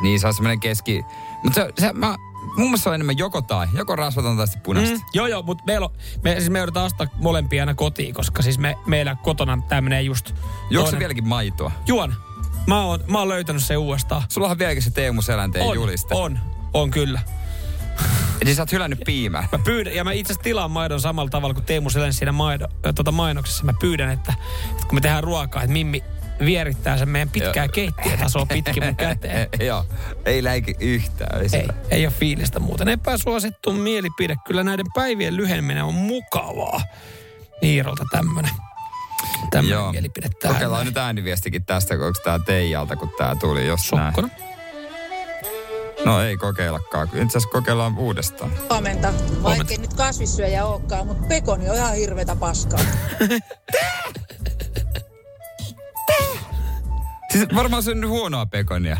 Niin 0.02 0.20
se 0.20 0.26
on 0.26 0.34
semmoinen 0.34 0.60
keski... 0.60 1.04
Mutta 1.42 1.60
se, 1.60 1.72
se, 1.78 1.92
mä, 1.92 2.16
mun 2.42 2.66
mielestä 2.66 2.82
se 2.82 2.88
on 2.88 2.94
enemmän 2.94 3.18
joko 3.18 3.42
tai. 3.42 3.66
Joko 3.74 3.96
rasvaton 3.96 4.36
tai 4.36 4.46
sitten 4.46 4.62
punaista. 4.62 4.94
Mm, 4.94 5.02
joo, 5.14 5.26
joo, 5.26 5.42
mutta 5.42 5.64
meillä 5.66 5.86
on, 5.86 5.92
me, 6.24 6.34
siis 6.38 6.50
me 6.50 6.58
joudutaan 6.58 6.86
ostaa 6.86 7.06
molempia 7.14 7.62
aina 7.62 7.74
kotiin, 7.74 8.14
koska 8.14 8.42
siis 8.42 8.58
me, 8.58 8.76
meillä 8.86 9.16
kotona 9.22 9.58
tämmöinen 9.68 10.06
just... 10.06 10.34
Juokse 10.70 10.90
toinen- 10.90 10.98
vieläkin 10.98 11.28
maitoa? 11.28 11.72
Juon. 11.86 12.14
Mä 12.66 12.84
oon, 12.84 13.04
mä 13.06 13.18
oon 13.18 13.28
löytänyt 13.28 13.62
sen 13.62 13.78
uudestaan. 13.78 14.22
Sulla 14.28 14.48
on 14.48 14.58
vieläkin 14.58 14.82
se 14.82 14.90
Teemu 14.90 15.22
Selänteen 15.22 15.64
on, 15.64 15.74
juliste. 15.74 16.14
on, 16.14 16.38
on 16.72 16.90
kyllä. 16.90 17.20
Eli 18.40 18.54
sä 18.54 18.62
oot 18.62 18.72
hylännyt 18.72 19.00
piimää. 19.06 19.48
Mä 19.52 19.58
pyydän, 19.64 19.94
ja 19.94 20.04
mä 20.04 20.12
itse 20.12 20.32
asiassa 20.32 20.44
tilaan 20.44 20.70
maidon 20.70 21.00
samalla 21.00 21.30
tavalla 21.30 21.54
kuin 21.54 21.64
Teemu 21.66 21.90
Selän 21.90 22.12
siinä 22.12 22.32
maido, 22.32 22.68
tota 22.94 23.12
mainoksessa. 23.12 23.64
Mä 23.64 23.72
pyydän, 23.80 24.10
että, 24.10 24.34
että 24.70 24.86
kun 24.86 24.94
me 24.94 25.00
tehdään 25.00 25.24
ruokaa, 25.24 25.62
että 25.62 25.72
Mimmi 25.72 26.02
vierittää 26.44 26.98
sen 26.98 27.08
meidän 27.08 27.30
pitkää 27.30 27.68
keittiötasoa 27.68 28.46
pitkin 28.46 28.84
mun 28.84 28.96
käteen. 28.96 29.48
Joo, 29.66 29.86
ei 30.24 30.44
läiki 30.44 30.74
yhtään. 30.80 31.42
Ei, 31.42 31.48
Ei, 31.52 31.68
ei 31.90 32.06
ole 32.06 32.14
fiilistä 32.18 32.60
muuten. 32.60 32.88
Epäsuosittu 32.88 33.72
mielipide. 33.72 34.36
Kyllä 34.46 34.64
näiden 34.64 34.86
päivien 34.94 35.36
lyheneminen 35.36 35.84
on 35.84 35.94
mukavaa. 35.94 36.80
Iirolta 37.62 38.04
tämmönen, 38.10 38.50
tämmönen 39.50 39.78
Joo. 39.78 39.92
mielipide 39.92 40.28
tähän. 40.28 40.54
Kokeillaan 40.54 40.86
nyt 40.86 40.96
ääniviestikin 40.96 41.64
tästä, 41.64 41.94
onko 41.94 42.20
tää 42.24 42.38
Teijalta, 42.38 42.96
kun 42.96 43.10
tää 43.18 43.34
tuli 43.34 43.66
jos 43.66 43.92
näin. 43.92 44.14
No 46.06 46.20
ei 46.20 46.36
kokeillakaan. 46.36 47.06
Itse 47.08 47.22
asiassa 47.24 47.48
kokeillaan 47.48 47.98
uudestaan. 47.98 48.50
Huomenta. 48.70 49.12
Vaikka 49.42 49.74
nyt 49.78 49.94
kasvissyöjä 49.94 50.64
olekaan, 50.66 51.06
mutta 51.06 51.26
pekoni 51.28 51.68
on 51.70 51.76
ihan 51.76 51.94
hirvetä 51.94 52.36
paskaa. 52.36 52.80
Siis 57.32 57.46
varmaan 57.54 57.82
se 57.82 57.90
on 57.90 58.00
nyt 58.00 58.10
huonoa 58.10 58.46
pekonia. 58.46 58.96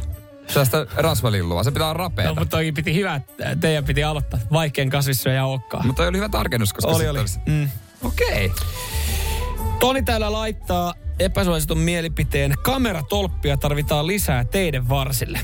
Sellaista 0.47 0.87
rasvalillua. 0.97 1.65
Se 1.65 1.71
pitää 1.71 1.87
olla 1.87 1.95
rapeata. 1.95 2.31
No, 2.31 2.35
mutta 2.41 2.57
toki 2.57 2.73
piti 2.73 2.95
hyvä, 2.95 3.15
että 3.15 3.57
teidän 3.61 3.85
piti 3.85 4.05
aloittaa. 4.05 4.41
Vaikein 4.53 4.91
kasvissyöjä 4.91 5.47
olekaan. 5.47 5.87
Mutta 5.87 6.01
toi 6.03 6.09
oli 6.09 6.17
hyvä 6.17 6.29
tarkennus, 6.29 6.73
koska 6.73 6.91
Oli, 6.91 7.09
oli. 7.09 7.19
olisi- 7.19 7.39
Mm. 7.47 7.69
Okei. 8.03 8.47
Okay. 8.47 8.67
Toni 9.81 10.03
täällä 10.03 10.33
laittaa 10.33 10.95
epäsuositun 11.19 11.79
mielipiteen. 11.79 12.55
Kameratolppia 12.63 13.57
tarvitaan 13.57 14.07
lisää 14.07 14.45
teidän 14.45 14.89
varsille. 14.89 15.41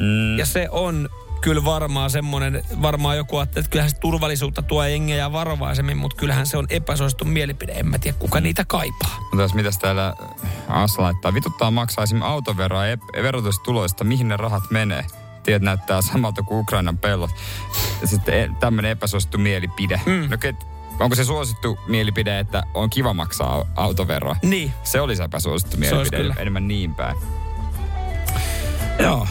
Mm. 0.00 0.38
Ja 0.38 0.46
se 0.46 0.68
on 0.70 1.08
kyllä 1.40 1.64
varmaan 1.64 2.10
semmoinen, 2.10 2.62
varmaan 2.82 3.16
joku 3.16 3.36
ajattelee, 3.36 3.60
että 3.60 3.70
kyllähän 3.70 3.90
se 3.90 3.96
turvallisuutta 3.96 4.62
tuo 4.62 4.84
jengejä 4.84 5.32
varovaisemmin, 5.32 5.96
mutta 5.96 6.16
kyllähän 6.16 6.46
se 6.46 6.56
on 6.56 6.66
epäsuosittu 6.70 7.24
mielipide. 7.24 7.72
En 7.72 7.86
mä 7.86 7.98
tiedä, 7.98 8.16
kuka 8.18 8.40
niitä 8.40 8.64
kaipaa. 8.64 9.16
Mutta 9.20 9.42
jos 9.42 9.54
mitäs 9.54 9.78
täällä 9.78 10.14
Assa 10.68 11.02
laittaa, 11.02 11.34
vituttaa 11.34 11.70
maksaa 11.70 12.04
esimerkiksi 12.04 12.32
autoveroa 12.32 12.86
ja 12.86 12.96
ep- 12.96 13.22
verotustuloista, 13.22 14.04
mihin 14.04 14.28
ne 14.28 14.36
rahat 14.36 14.70
menee. 14.70 15.04
Tiedät 15.42 15.62
näyttää 15.62 16.02
samalta 16.02 16.42
kuin 16.42 16.60
Ukrainan 16.60 16.98
pellot. 16.98 17.30
Sitten 18.04 18.34
e- 18.40 18.50
tämmöinen 18.60 18.90
epäsuosittu 18.90 19.38
mielipide. 19.38 20.00
Mm. 20.06 20.30
No, 20.30 20.38
ket, 20.38 20.56
onko 21.00 21.16
se 21.16 21.24
suosittu 21.24 21.78
mielipide, 21.88 22.38
että 22.38 22.62
on 22.74 22.90
kiva 22.90 23.14
maksaa 23.14 23.60
au- 23.60 23.66
autoveroa? 23.76 24.36
Niin. 24.42 24.72
Se 24.82 25.00
olisi 25.00 25.22
epäsuosittu 25.22 25.76
Se 25.76 25.76
olisi 25.76 25.94
mielipide, 25.94 26.16
kyllä. 26.16 26.34
enemmän 26.38 26.68
niin 26.68 26.94
päin. 26.94 27.16
Joo. 28.98 29.26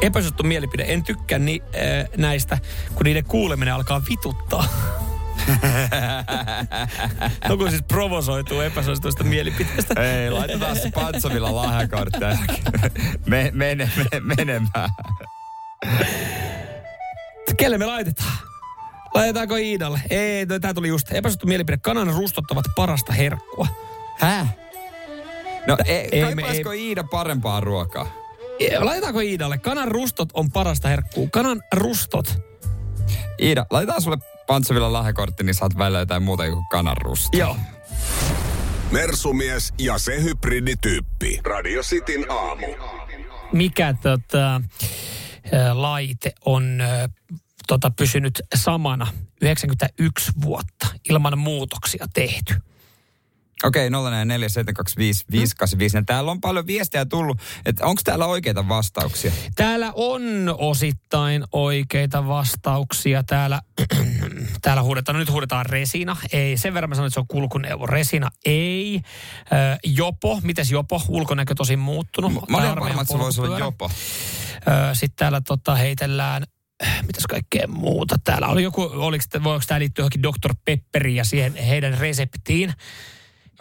Epäsuosittu 0.00 0.42
mielipide. 0.42 0.84
En 0.88 1.04
tykkää 1.04 1.38
ni, 1.38 1.62
äh, 1.74 2.08
näistä, 2.16 2.58
kun 2.94 3.04
niiden 3.04 3.24
kuuleminen 3.24 3.74
alkaa 3.74 4.02
vituttaa. 4.10 4.64
no 7.48 7.56
kun 7.56 7.70
siis 7.70 7.82
provosoituu 7.82 8.60
epäsuosituista 8.60 9.24
mielipiteistä. 9.24 9.94
Ei, 10.02 10.30
laitetaan 10.30 10.76
se 10.76 10.90
Pantsovilla 10.94 11.54
lahjakortteja. 11.56 12.38
Me, 13.26 13.50
mene, 13.54 13.90
mene, 13.96 14.20
menemään. 14.36 14.90
Kelle 17.56 17.78
me 17.78 17.86
laitetaan? 17.86 18.32
Laitetaanko 19.14 19.56
Iidalle? 19.56 20.00
Ei, 20.10 20.46
no, 20.46 20.58
tää 20.58 20.74
tuli 20.74 20.88
just. 20.88 21.12
Epäsuosittu 21.12 21.46
mielipide. 21.46 21.76
Kanan 21.76 22.06
rustot 22.06 22.50
ovat 22.50 22.64
parasta 22.76 23.12
herkkua. 23.12 23.66
Häh? 24.18 24.46
No 25.66 25.76
ei, 25.84 25.94
Ei, 25.96 26.08
ei 26.12 26.34
me- 26.34 26.42
kaipaisiko 26.42 26.72
Iida 26.72 27.04
parempaa 27.04 27.60
ruokaa? 27.60 28.06
Ei, 28.58 28.78
Laitetaanko 28.80 29.20
Iidalle? 29.20 29.58
Kanan 29.58 29.88
rustot 29.88 30.28
on 30.34 30.50
parasta 30.50 30.88
herkkua. 30.88 31.28
Kanan 31.32 31.62
rustot. 31.72 32.34
Iida, 33.42 33.66
laitetaan 33.70 34.02
sulle 34.02 34.18
Pantsovilla 34.46 34.92
lahjakortti, 34.92 35.44
niin 35.44 35.54
saat 35.54 35.78
välillä 35.78 35.98
jotain 35.98 36.22
muuta 36.22 36.50
kuin 36.50 36.66
kananrusta. 36.70 37.36
Joo. 37.36 37.56
Mersumies 38.90 39.74
ja 39.78 39.98
se 39.98 40.22
hybridityyppi. 40.22 41.40
Radio 41.44 41.82
Cityn 41.82 42.30
aamu. 42.30 42.66
Mikä 43.52 43.94
tota, 44.02 44.54
ä, 44.54 44.60
laite 45.82 46.32
on 46.44 46.80
ä, 46.80 47.08
tota, 47.66 47.90
pysynyt 47.90 48.42
samana 48.54 49.06
91 49.42 50.32
vuotta 50.42 50.86
ilman 51.10 51.38
muutoksia 51.38 52.06
tehty? 52.14 52.54
Okei, 53.64 53.90
04725 53.90 56.04
Täällä 56.06 56.30
on 56.30 56.40
paljon 56.40 56.66
viestejä 56.66 57.06
tullut, 57.06 57.38
että 57.66 57.86
onko 57.86 58.00
täällä 58.04 58.26
oikeita 58.26 58.68
vastauksia? 58.68 59.32
Täällä 59.54 59.92
on 59.94 60.22
osittain 60.58 61.44
oikeita 61.52 62.26
vastauksia. 62.26 63.22
Täällä, 63.22 63.62
täällä 64.62 64.82
huudetaan, 64.82 65.14
no 65.14 65.20
nyt 65.20 65.30
huudetaan 65.30 65.66
resina. 65.66 66.16
Ei, 66.32 66.56
sen 66.56 66.74
verran 66.74 66.88
mä 66.88 66.94
sanoin, 66.94 67.08
että 67.08 67.14
se 67.14 67.20
on 67.20 67.26
kulkuneuvo. 67.26 67.86
Resina 67.86 68.30
ei. 68.44 69.00
Ö, 69.40 69.78
jopo, 69.84 70.40
mites 70.42 70.70
jopo? 70.70 71.02
Ulkonäkö 71.08 71.54
tosi 71.54 71.76
muuttunut. 71.76 72.32
Mä 72.32 72.40
Tai 72.40 72.56
olin 72.56 72.70
armeijan 72.70 72.80
varma, 72.80 73.02
että 73.02 73.12
se 73.12 73.18
voisi 73.18 73.40
olla 73.40 73.58
jopa. 73.58 73.90
Sitten 74.92 75.16
täällä 75.16 75.40
tota, 75.40 75.74
heitellään, 75.74 76.42
äh, 76.86 77.06
mitäs 77.06 77.26
kaikkea 77.26 77.68
muuta. 77.68 78.16
Täällä 78.24 78.48
oli 78.48 78.62
joku, 78.62 78.82
oliko, 78.82 79.24
voiko 79.44 79.64
tämä 79.66 79.80
liittyä 79.80 80.02
johonkin 80.02 80.22
Dr. 80.22 80.54
Pepperiin 80.64 81.16
ja 81.16 81.24
siihen 81.24 81.56
heidän 81.56 81.98
reseptiin? 81.98 82.72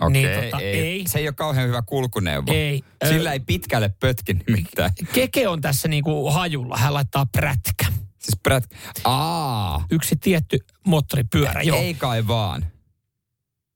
Okei, 0.02 0.22
Niin, 0.24 0.44
tota, 0.44 0.60
ei. 0.64 0.80
ei. 0.80 1.04
Se 1.08 1.20
ei 1.20 1.28
ole 1.28 1.34
kauhean 1.34 1.68
hyvä 1.68 1.82
kulkuneuvo. 1.82 2.54
Ei. 2.54 2.84
Sillä 3.10 3.34
ei 3.34 3.40
pitkälle 3.40 3.90
pötki 4.00 4.34
nimittäin. 4.34 4.92
Keke 5.14 5.48
on 5.48 5.62
tässä 5.62 5.88
niinku 5.88 6.32
hajulla. 6.32 6.78
Hän 6.78 6.94
laittaa 6.94 7.26
prätkä. 7.26 7.86
Siis 8.20 8.40
prät... 8.44 8.64
Aa, 9.04 9.86
Yksi 9.92 10.16
tietty 10.16 10.60
moottoripyörä, 10.88 11.62
joo. 11.62 11.78
ei 11.78 11.94
kai 11.94 12.28
vaan. 12.28 12.66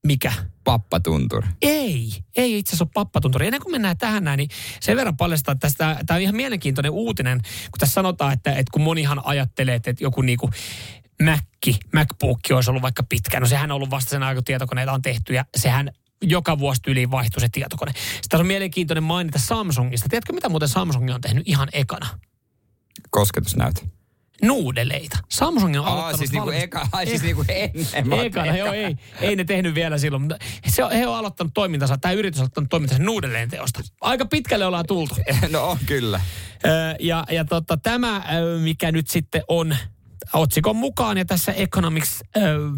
Mikä? 0.07 0.34
Pappatuntur. 0.63 1.43
Ei, 1.61 2.09
ei 2.36 2.57
itse 2.57 2.70
asiassa 2.70 2.84
ole 2.84 2.91
pappatunturi. 2.93 3.45
Ennen 3.47 3.61
kuin 3.61 3.72
mennään 3.72 3.97
tähän 3.97 4.24
näin, 4.24 4.38
niin 4.38 4.49
sen 4.80 4.97
verran 4.97 5.17
paljastaa, 5.17 5.51
että 5.51 5.67
tästä, 5.67 5.99
tämä 6.05 6.15
on 6.15 6.22
ihan 6.22 6.36
mielenkiintoinen 6.36 6.91
uutinen, 6.91 7.41
kun 7.41 7.80
tässä 7.80 7.93
sanotaan, 7.93 8.34
että, 8.34 8.51
että 8.51 8.72
kun 8.72 8.82
monihan 8.82 9.22
ajattelee, 9.26 9.76
että 9.76 9.93
joku 9.99 10.22
niinku 10.22 10.49
Macki, 11.24 11.78
MacBook 11.93 12.39
olisi 12.53 12.70
ollut 12.70 12.82
vaikka 12.84 13.03
pitkä. 13.03 13.39
No 13.39 13.45
sehän 13.45 13.72
on 13.72 13.76
ollut 13.76 13.89
vasta 13.89 14.09
sen 14.09 14.24
aikaa, 14.24 14.36
kun 14.36 14.43
tietokoneita 14.43 14.91
on 14.91 15.01
tehty 15.01 15.34
ja 15.34 15.45
sehän 15.57 15.91
joka 16.22 16.59
vuosi 16.59 16.82
yli 16.88 17.11
vaihtui 17.11 17.41
se 17.41 17.49
tietokone. 17.51 17.91
Sitten 18.22 18.39
on 18.39 18.47
mielenkiintoinen 18.47 19.03
mainita 19.03 19.39
Samsungista. 19.39 20.09
Tiedätkö, 20.09 20.34
mitä 20.34 20.49
muuten 20.49 20.70
Samsung 20.70 21.13
on 21.13 21.22
tehnyt 21.22 21.43
ihan 21.47 21.67
ekana? 21.74 22.07
Kosketusnäyte. 23.09 23.82
Nuudeleita. 24.41 25.17
Samsung 25.30 25.80
on 25.80 25.86
Aa, 25.86 25.91
aloittanut 25.93 26.17
siis 26.17 26.32
niinku 26.32 26.49
valmist- 26.49 26.63
eka, 26.63 26.88
ai 26.91 27.05
siis 27.07 27.22
niinku 27.24 27.45
ennen. 27.49 28.26
Ekana, 28.26 28.57
joo, 28.57 28.74
ei, 28.74 28.95
ei 29.22 29.36
ne 29.36 29.43
tehnyt 29.43 29.76
vielä 29.76 29.97
silloin, 29.97 30.22
mutta 30.22 30.38
se 30.67 30.84
on, 30.84 30.91
he 30.91 31.07
on 31.07 31.15
aloittanut 31.15 31.53
toimintansa, 31.53 31.97
tämä 31.97 32.11
yritys 32.11 32.39
on 32.39 32.43
aloittanut 32.43 32.70
toimintansa 32.70 33.03
nuudelleen 33.03 33.49
teosta. 33.49 33.82
Aika 34.01 34.26
pitkälle 34.26 34.65
ollaan 34.65 34.86
tultu. 34.88 35.15
No 35.51 35.63
on 35.70 35.78
kyllä. 35.86 36.22
Ja 36.99 37.26
ja 37.32 37.45
tota, 37.45 37.78
tämä, 37.78 38.24
mikä 38.63 38.91
nyt 38.91 39.07
sitten 39.09 39.43
on 39.47 39.76
otsikon 40.34 40.75
mukaan, 40.75 41.17
ja 41.17 41.25
tässä 41.25 41.51
Economics 41.51 42.21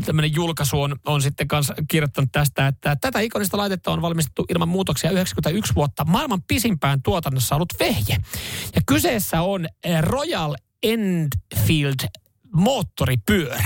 tämmöinen 0.06 0.36
julkaisu 0.36 0.82
on, 0.82 0.96
on 1.06 1.22
sitten 1.22 1.48
kanssa 1.48 1.74
kirjoittanut 1.88 2.32
tästä, 2.32 2.68
että 2.68 2.96
tätä 3.02 3.20
ikonista 3.20 3.58
laitetta 3.58 3.92
on 3.92 4.02
valmistettu 4.02 4.46
ilman 4.50 4.70
muutoksia 4.70 5.12
91 5.12 5.76
vuotta 5.76 6.06
maailman 6.06 6.42
pisimpään 6.48 7.02
tuotannossa 7.02 7.56
ollut 7.56 7.74
vehje. 7.80 8.18
Ja 8.76 8.82
kyseessä 8.86 9.42
on 9.42 9.68
Royal 10.02 10.56
Enfield 10.84 12.10
moottoripyörä. 12.54 13.66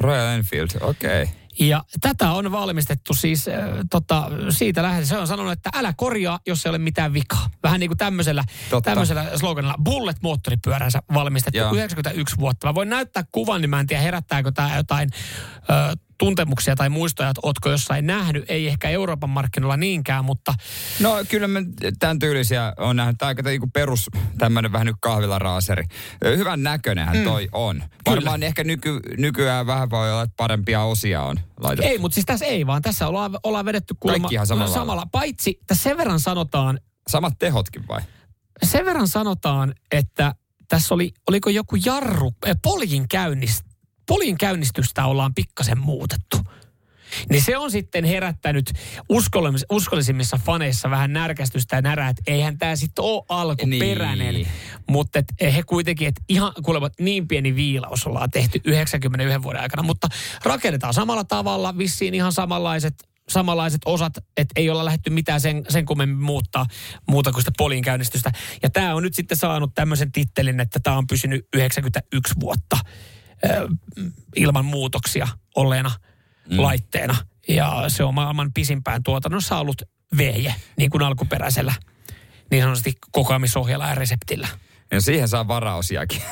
Royal 0.00 0.26
Enfield, 0.26 0.68
okei. 0.80 1.22
Okay. 1.22 1.41
Ja 1.60 1.84
tätä 2.00 2.30
on 2.30 2.52
valmistettu 2.52 3.14
siis 3.14 3.48
äh, 3.48 3.54
tota, 3.90 4.30
siitä 4.50 4.82
lähtien. 4.82 5.06
Se 5.06 5.18
on 5.18 5.26
sanonut, 5.26 5.52
että 5.52 5.70
älä 5.74 5.92
korjaa, 5.96 6.40
jos 6.46 6.66
ei 6.66 6.70
ole 6.70 6.78
mitään 6.78 7.12
vikaa. 7.12 7.50
Vähän 7.62 7.80
niin 7.80 7.90
kuin 7.90 7.98
tämmöisellä, 7.98 8.44
Totta. 8.70 8.90
tämmöisellä 8.90 9.38
sloganilla. 9.38 9.74
Bullet 9.84 10.22
moottoripyöränsä 10.22 11.02
valmistettu 11.14 11.58
Joo. 11.58 11.74
91 11.74 12.36
vuotta. 12.38 12.66
Mä 12.66 12.74
voin 12.74 12.88
näyttää 12.88 13.24
kuvan, 13.32 13.60
niin 13.60 13.70
mä 13.70 13.80
en 13.80 13.86
tiedä 13.86 14.02
herättääkö 14.02 14.52
tämä 14.52 14.76
jotain 14.76 15.10
ö, 15.70 15.96
tuntemuksia 16.26 16.76
tai 16.76 16.88
muistoja, 16.88 17.28
että 17.28 17.40
ootko 17.44 17.70
jossain 17.70 18.06
nähnyt. 18.06 18.44
Ei 18.48 18.68
ehkä 18.68 18.88
Euroopan 18.88 19.30
markkinoilla 19.30 19.76
niinkään, 19.76 20.24
mutta 20.24 20.54
No 21.00 21.16
kyllä 21.28 21.48
mä 21.48 21.58
tämän 21.98 22.18
tyylisiä 22.18 22.72
on 22.76 22.96
nähnyt. 22.96 23.18
Tämä 23.18 23.28
aika 23.28 23.42
niinku 23.42 23.66
perus 23.72 24.10
tämmöinen 24.38 24.72
vähän 24.72 24.86
nyt 24.86 24.96
kahvilaraaseri. 25.00 25.84
Hyvän 26.36 26.62
näköinenhän 26.62 27.16
Mm. 27.16 27.24
toi 27.24 27.48
on. 27.52 27.82
Varmaan 28.06 28.42
ehkä 28.42 28.64
nyky, 28.64 29.00
nykyään 29.18 29.66
vähän 29.66 29.90
voi 29.90 30.12
olla, 30.12 30.22
että 30.22 30.34
parempia 30.36 30.82
osia 30.82 31.22
on 31.22 31.36
laitettu. 31.60 31.90
ei, 31.90 31.98
mutta 31.98 32.14
siis 32.14 32.26
tässä 32.26 32.44
ei 32.44 32.66
vaan. 32.66 32.82
Tässä 32.82 33.08
ollaan, 33.08 33.38
ollaan 33.42 33.64
vedetty 33.64 33.94
kuulemma 34.00 34.22
Kaikki 34.24 34.34
ihan 34.34 34.46
samalla 34.46 34.74
samalla. 34.74 35.06
Paitsi, 35.12 35.58
että 35.60 35.74
sen 35.74 35.96
verran 35.96 36.20
sanotaan, 36.20 36.80
Samat 37.08 37.34
tehotkin 37.38 37.88
vai? 37.88 38.00
sen 38.62 38.84
verran 38.86 39.08
sanotaan, 39.08 39.74
että 39.92 40.34
tässä 40.68 40.94
oli, 40.94 41.12
oliko 41.28 41.50
joku 41.50 41.76
jarru, 41.84 42.32
äh, 42.48 42.56
poljin, 42.62 43.08
käynnist, 43.08 43.64
poljin 44.06 44.38
käynnistystä 44.38 45.06
ollaan 45.06 45.34
pikkasen 45.34 45.78
muutettu. 45.78 46.36
Niin 47.30 47.42
se 47.42 47.56
on 47.56 47.70
sitten 47.70 48.04
herättänyt 48.04 48.72
uskollis, 49.08 49.66
uskollisimmissa 49.70 50.38
faneissa 50.44 50.90
vähän 50.90 51.12
närkästystä 51.12 51.76
ja 51.76 51.82
närää, 51.82 52.08
että 52.08 52.22
eihän 52.26 52.58
tämä 52.58 52.76
sitten 52.76 53.04
ole 53.04 53.22
alkuperäinen. 53.28 54.34
Niin. 54.34 54.48
Mutta 54.88 55.18
et 55.18 55.54
he 55.54 55.62
kuitenkin, 55.62 56.08
että 56.08 56.22
ihan 56.28 56.52
kuulemma 56.62 56.90
niin 57.00 57.28
pieni 57.28 57.56
viilaus 57.56 58.06
ollaan 58.06 58.30
tehty 58.30 58.60
91 58.64 59.42
vuoden 59.42 59.62
aikana. 59.62 59.82
Mutta 59.82 60.08
rakennetaan 60.44 60.94
samalla 60.94 61.24
tavalla, 61.24 61.78
vissiin 61.78 62.14
ihan 62.14 62.32
samanlaiset 62.32 62.94
samanlaiset 63.28 63.80
osat, 63.84 64.12
että 64.36 64.52
ei 64.56 64.70
olla 64.70 64.84
lähdetty 64.84 65.10
mitään 65.10 65.40
sen, 65.40 65.64
sen 65.68 65.86
kummemmin 65.86 66.24
muuttaa 66.24 66.66
muuta 67.08 67.32
kuin 67.32 67.40
sitä 67.40 67.52
polin 67.58 67.82
käynnistystä. 67.82 68.32
Ja 68.62 68.70
tämä 68.70 68.94
on 68.94 69.02
nyt 69.02 69.14
sitten 69.14 69.38
saanut 69.38 69.74
tämmöisen 69.74 70.12
tittelin, 70.12 70.60
että 70.60 70.80
tämä 70.80 70.98
on 70.98 71.06
pysynyt 71.06 71.46
91 71.54 72.34
vuotta 72.40 72.76
ilman 74.36 74.64
muutoksia 74.64 75.28
olleena 75.56 75.90
mm. 76.50 76.62
laitteena. 76.62 77.16
Ja 77.48 77.84
se 77.88 78.04
on 78.04 78.14
maailman 78.14 78.52
pisimpään 78.52 79.02
tuotannossa 79.02 79.58
ollut 79.58 79.82
vehje, 80.16 80.54
niin 80.76 80.90
kuin 80.90 81.02
alkuperäisellä 81.02 81.74
niin 82.50 82.62
sanotusti 82.62 82.92
kokoamisohjalla 83.12 83.88
ja 83.88 83.94
reseptillä. 83.94 84.48
Niin 84.92 85.02
siihen 85.02 85.28
saa 85.28 85.48
varaosiakin. 85.48 86.22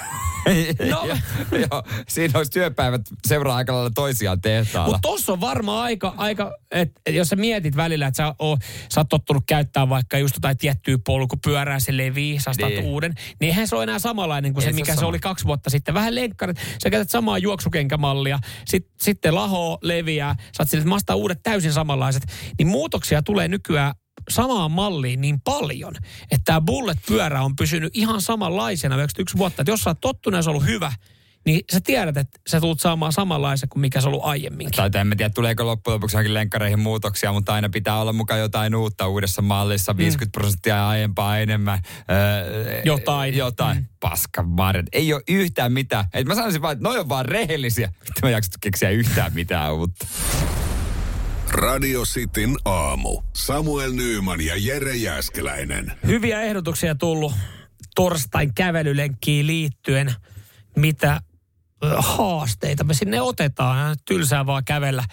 No. 0.91 1.05
ja, 1.09 1.17
joo, 1.59 1.83
siinä 2.09 2.39
olisi 2.39 2.53
työpäivät 2.53 3.01
seuraa 3.29 3.57
aika 3.57 3.73
lailla 3.73 3.91
toisiaan 3.95 4.41
tehtaalla. 4.41 4.87
Mutta 4.95 5.09
tossa 5.09 5.33
on 5.33 5.41
varmaan 5.41 5.83
aika, 5.83 6.15
aika 6.17 6.57
että 6.71 7.01
et 7.07 7.15
jos 7.15 7.29
sä 7.29 7.37
mietit 7.37 7.77
välillä, 7.77 8.07
että 8.07 8.17
sä, 8.17 8.35
oo, 8.39 8.59
sä 8.95 9.01
oot 9.01 9.09
tottunut 9.09 9.45
käyttää 9.47 9.89
vaikka 9.89 10.19
just 10.19 10.37
jotain 10.37 10.57
tiettyä 10.59 10.99
polkupyörää 11.07 11.81
silleen 11.81 12.15
viisastat 12.15 12.69
Niin. 12.69 12.85
uuden, 12.85 13.15
niin 13.41 13.49
eihän 13.49 13.69
se 13.69 13.77
ole 13.77 13.83
enää 13.83 13.99
samanlainen 13.99 14.53
kuin 14.55 14.65
Ei 14.65 14.71
se, 14.71 14.73
se 14.73 14.81
mikä 14.81 14.93
se 14.93 14.97
sama. 14.97 15.09
oli 15.09 15.19
kaksi 15.19 15.45
vuotta 15.45 15.71
sitten. 15.71 15.95
Vähän 15.95 16.15
lenkkarit, 16.15 16.57
sä 16.83 16.91
käytät 16.91 17.11
samaa 17.11 17.39
juoksukenkämallia, 17.39 18.39
sit, 18.67 18.89
sitten 19.01 19.35
laho 19.35 19.79
leviää, 19.83 20.35
sä 20.39 20.63
oot 20.63 20.69
silleen, 20.71 20.93
että 20.99 21.13
mä 21.13 21.17
uudet 21.17 21.43
täysin 21.43 21.73
samanlaiset. 21.73 22.23
Niin 22.59 22.69
muutoksia 22.69 23.23
tulee 23.23 23.49
nykyään 23.49 23.95
samaan 24.31 24.71
malliin 24.71 25.21
niin 25.21 25.41
paljon, 25.41 25.95
että 26.23 26.45
tämä 26.45 26.61
bullet-pyörä 26.61 27.43
on 27.43 27.57
pysynyt 27.57 27.97
ihan 27.97 28.21
samanlaisena 28.21 28.97
91 28.97 29.39
vuotta. 29.39 29.63
Että 29.63 29.73
jos 29.73 29.81
sä 29.81 29.91
oot 29.91 30.01
tottunut 30.01 30.39
ja 30.39 30.43
se 30.43 30.51
on 30.51 30.57
ollut 30.57 30.69
hyvä, 30.69 30.93
niin 31.45 31.61
sä 31.73 31.81
tiedät, 31.81 32.17
että 32.17 32.41
sä 32.49 32.61
tulet 32.61 32.81
saamaan 32.81 33.13
samanlaisen 33.13 33.69
kuin 33.69 33.81
mikä 33.81 34.01
se 34.01 34.09
on 34.09 34.13
ollut 34.13 34.27
aiemminkin. 34.27 34.77
Tai 34.77 35.01
en 35.01 35.07
mä 35.07 35.17
tiedä, 35.17 35.31
tuleeko 35.31 35.67
loppujen 35.67 35.95
lopuksi 35.95 36.17
johonkin 36.17 36.35
lenkkareihin 36.35 36.79
muutoksia, 36.79 37.33
mutta 37.33 37.55
aina 37.55 37.69
pitää 37.69 38.01
olla 38.01 38.13
mukaan 38.13 38.41
jotain 38.41 38.75
uutta 38.75 39.09
uudessa 39.09 39.43
mallissa, 39.43 39.97
50 39.97 40.39
prosenttia 40.39 40.89
aiempaa 40.89 41.39
enemmän. 41.39 41.79
Öö, 42.11 42.83
Jotain. 42.85 43.37
Jotain. 43.37 43.79
Mm. 43.79 43.87
Paska 44.01 44.43
marjat. 44.43 44.87
Ei 44.93 45.13
ole 45.13 45.23
yhtään 45.29 45.73
mitään. 45.73 46.05
Et 46.15 46.27
mä 46.27 46.35
sanoisin 46.35 46.63
vaan, 46.63 46.73
että 46.73 46.85
noi 46.85 46.99
on 46.99 47.09
vaan 47.09 47.27
rehellisiä. 47.27 47.93
Mitä 48.01 48.21
mä 48.23 48.31
jaksat 48.31 48.55
keksiä 48.61 48.91
yhtään 48.91 49.35
mitään 49.35 49.75
uutta. 49.75 50.07
Radio 51.53 52.03
Cityn 52.03 52.57
aamu. 52.65 53.23
Samuel 53.37 53.93
Nyyman 53.93 54.41
ja 54.41 54.55
Jere 54.57 54.97
Jäskeläinen. 54.97 55.93
Hyviä 56.07 56.43
ehdotuksia 56.43 56.95
tullut 56.95 57.33
torstain 57.95 58.55
kävelylenkkiin 58.55 59.47
liittyen. 59.47 60.15
Mitä 60.77 61.21
ö, 61.85 61.97
haasteita 61.99 62.85
me 62.85 62.95
sinne 62.95 63.21
otetaan. 63.21 63.97
Tylsää 64.05 64.47
vaan 64.47 64.65
kävellä, 64.65 65.05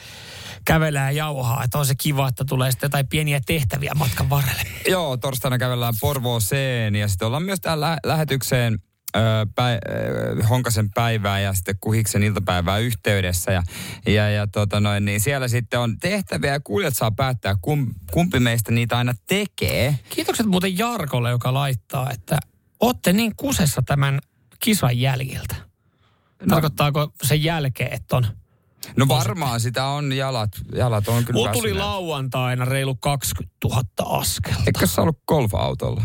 kävellä 0.66 1.00
ja 1.00 1.12
jauhaa. 1.12 1.64
Että 1.64 1.78
on 1.78 1.86
se 1.86 1.96
kiva, 1.96 2.28
että 2.28 2.46
tulee 2.46 2.72
sitten 2.72 2.88
jotain 2.88 3.08
pieniä 3.08 3.40
tehtäviä 3.46 3.92
matkan 3.96 4.30
varrelle. 4.30 4.62
Joo, 4.88 5.18
torstaina 5.18 5.58
kävellään 5.58 5.94
Porvooseen 6.02 6.96
ja 6.96 7.08
sitten 7.08 7.26
ollaan 7.26 7.44
myös 7.44 7.60
täällä 7.60 7.92
lä- 7.92 7.98
lähetykseen 8.04 8.80
ö, 9.18 10.44
Honkasen 10.50 10.90
päivää 10.92 11.40
ja 11.40 11.54
sitten 11.54 11.76
Kuhiksen 11.82 12.24
iltapäivää 12.24 12.78
yhteydessä. 12.78 13.52
Ja, 13.52 13.64
ja, 14.06 14.30
ja 14.30 14.48
tota 14.48 14.80
noin, 14.80 15.06
niin 15.06 15.20
siellä 15.20 15.48
sitten 15.48 15.80
on 15.80 16.00
tehtäviä 16.00 16.52
ja 16.52 16.60
kuulijat 16.60 16.96
saa 16.96 17.12
päättää, 17.12 17.56
kum, 17.62 17.88
kumpi 18.12 18.40
meistä 18.40 18.72
niitä 18.72 18.98
aina 18.98 19.14
tekee. 19.28 20.00
Kiitokset 20.10 20.46
muuten 20.46 20.78
Jarkolle, 20.78 21.30
joka 21.30 21.54
laittaa, 21.54 22.12
että 22.12 22.40
ootte 22.80 23.14
niin 23.14 23.36
kusessa 23.36 23.82
tämän 23.86 24.20
kisan 24.60 25.00
jäljiltä. 25.00 25.56
Tarkoittaako 26.50 27.14
sen 27.24 27.44
jälkeen, 27.44 27.94
että 27.94 28.18
on... 28.18 28.28
No 28.96 29.08
varmaan 29.08 29.60
sitä 29.60 29.86
on 29.86 30.14
jalat, 30.14 30.52
jalat 30.76 31.08
on 31.08 31.26
kyllä 31.26 31.38
Mulla 31.38 31.52
tuli 31.52 31.74
lauantaina 31.74 32.66
reilu 32.66 32.96
20 32.96 33.56
000 33.64 34.20
askelta. 34.20 34.62
Eikö 34.68 34.88
sä 34.88 35.02
ollut 35.02 35.20
golf-autolla? 35.28 36.04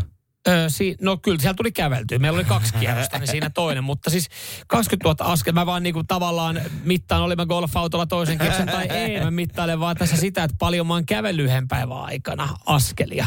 Öö, 0.48 0.68
si- 0.70 0.96
no 1.00 1.16
kyllä, 1.16 1.38
siellä 1.40 1.54
tuli 1.54 1.72
käveltyä. 1.72 2.18
Meillä 2.18 2.36
oli 2.36 2.44
kaksi 2.44 2.74
kierrosta, 2.74 3.18
niin 3.18 3.28
siinä 3.28 3.50
toinen. 3.50 3.84
Mutta 3.84 4.10
siis 4.10 4.28
20 4.66 5.08
000 5.24 5.32
askel. 5.32 5.52
Mä 5.52 5.66
vaan 5.66 5.82
niinku 5.82 6.04
tavallaan 6.04 6.60
mittaan, 6.84 7.22
oli 7.22 7.36
mä 7.36 7.46
golf-autolla 7.46 8.06
toisen 8.06 8.38
kierroksen 8.38 8.66
tai 8.66 8.86
ei. 8.86 9.20
Mä 9.20 9.30
mittailen 9.30 9.80
vaan 9.80 9.96
tässä 9.96 10.16
sitä, 10.16 10.44
että 10.44 10.56
paljon 10.58 10.86
mä 10.86 10.94
oon 10.94 11.06
kävellyt 11.06 11.44
yhden 11.46 11.68
päivän 11.68 11.98
aikana 11.98 12.48
askelia. 12.66 13.26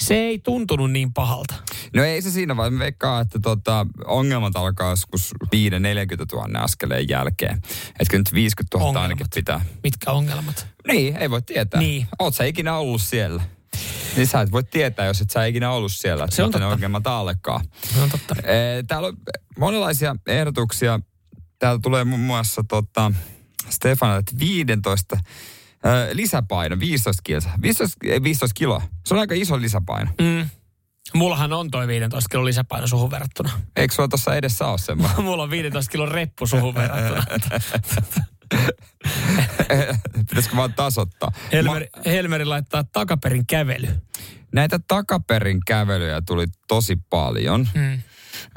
Se 0.00 0.14
ei 0.14 0.38
tuntunut 0.38 0.90
niin 0.92 1.12
pahalta. 1.12 1.54
No 1.96 2.04
ei 2.04 2.22
se 2.22 2.30
siinä, 2.30 2.56
vaan 2.56 2.72
mä 2.72 2.78
veikkaan, 2.78 3.22
että 3.22 3.38
tota, 3.42 3.86
ongelmat 4.04 4.56
alkaa 4.56 4.90
joskus 4.90 5.34
5-40 5.44 5.48
000 6.32 6.58
askeleen 6.60 7.08
jälkeen. 7.08 7.60
Kyllä 8.10 8.20
nyt 8.20 8.32
50 8.32 8.78
000 8.78 8.88
Ongelmat. 8.88 9.02
ainakin 9.02 9.26
pitää. 9.34 9.60
Mitkä 9.82 10.10
ongelmat? 10.10 10.66
Niin, 10.86 11.16
ei 11.16 11.30
voi 11.30 11.42
tietää. 11.42 11.80
Niin. 11.80 12.06
Oot 12.18 12.34
sä 12.34 12.44
ikinä 12.44 12.76
ollut 12.76 13.02
siellä? 13.02 13.42
Niin 14.16 14.26
sä 14.26 14.40
et 14.40 14.52
voi 14.52 14.64
tietää, 14.64 15.06
jos 15.06 15.20
et 15.20 15.30
sä 15.30 15.44
ikinä 15.44 15.70
ollut 15.70 15.92
siellä. 15.92 16.26
Se 16.30 16.42
on 16.42 16.48
miten 16.48 16.60
ne 16.60 16.64
totta. 16.64 16.74
ongelmat 16.74 17.06
allekaan. 17.06 17.64
Se 17.94 18.00
on 18.00 18.10
totta. 18.10 18.34
Täällä 18.86 19.08
on 19.08 19.16
monenlaisia 19.58 20.16
ehdotuksia. 20.26 21.00
Täällä 21.58 21.80
tulee 21.82 22.04
muun 22.04 22.20
muassa 22.20 22.64
tota, 22.68 23.12
Stefanille, 23.68 24.18
että 24.18 24.32
15 24.38 25.16
ö, 25.86 26.08
lisäpaino, 26.12 26.78
15 26.78 27.22
kilsa. 27.24 27.50
15, 27.62 27.98
ei, 28.04 28.22
15 28.22 28.54
kiloa. 28.54 28.82
Se 29.06 29.14
on 29.14 29.20
aika 29.20 29.34
iso 29.34 29.60
lisäpaino. 29.60 30.10
Mm. 30.20 30.48
Mullahan 31.14 31.52
on 31.52 31.70
toi 31.70 31.86
15 31.86 32.28
kilon 32.28 32.44
lisäpaino 32.44 32.86
suhun 32.86 33.10
verrattuna. 33.10 33.50
Eikö 33.76 33.94
sulla 33.94 34.08
tuossa 34.08 34.34
edessä 34.34 34.66
ole 34.66 34.78
semmoinen? 34.78 35.22
Mulla 35.24 35.42
on 35.42 35.50
15 35.50 35.90
kilon 35.92 36.08
reppu 36.08 36.46
suhun 36.46 36.74
verrattuna. 36.74 37.24
Pitäisikö 40.28 40.56
vaan 40.56 40.74
tasoittaa? 40.74 41.32
Helmeri, 41.52 41.86
Helmeri 42.06 42.44
laittaa 42.44 42.84
takaperin 42.84 43.46
kävely. 43.46 43.88
Näitä 44.52 44.80
takaperin 44.88 45.60
kävelyjä 45.66 46.20
tuli 46.26 46.46
tosi 46.68 46.96
paljon. 47.10 47.68
Mm. 47.74 47.92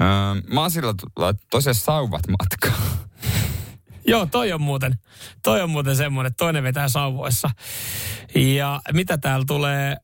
Öö, 0.02 0.08
Masilla 0.54 0.94
t- 0.94 1.40
tosiaan 1.50 1.76
sauvat 1.76 2.22
matkaa. 2.28 3.06
Joo, 4.08 4.26
toi 4.26 4.52
on 4.52 4.62
muuten, 4.62 5.00
toi 5.44 5.62
on 5.62 5.70
muuten 5.70 5.96
semmoinen, 5.96 6.28
että 6.28 6.38
toinen 6.38 6.64
vetää 6.64 6.90
sauvoissa. 6.90 7.50
Ja 8.36 8.82
mitä 8.94 9.18
täällä 9.18 9.46
tulee? 9.48 9.98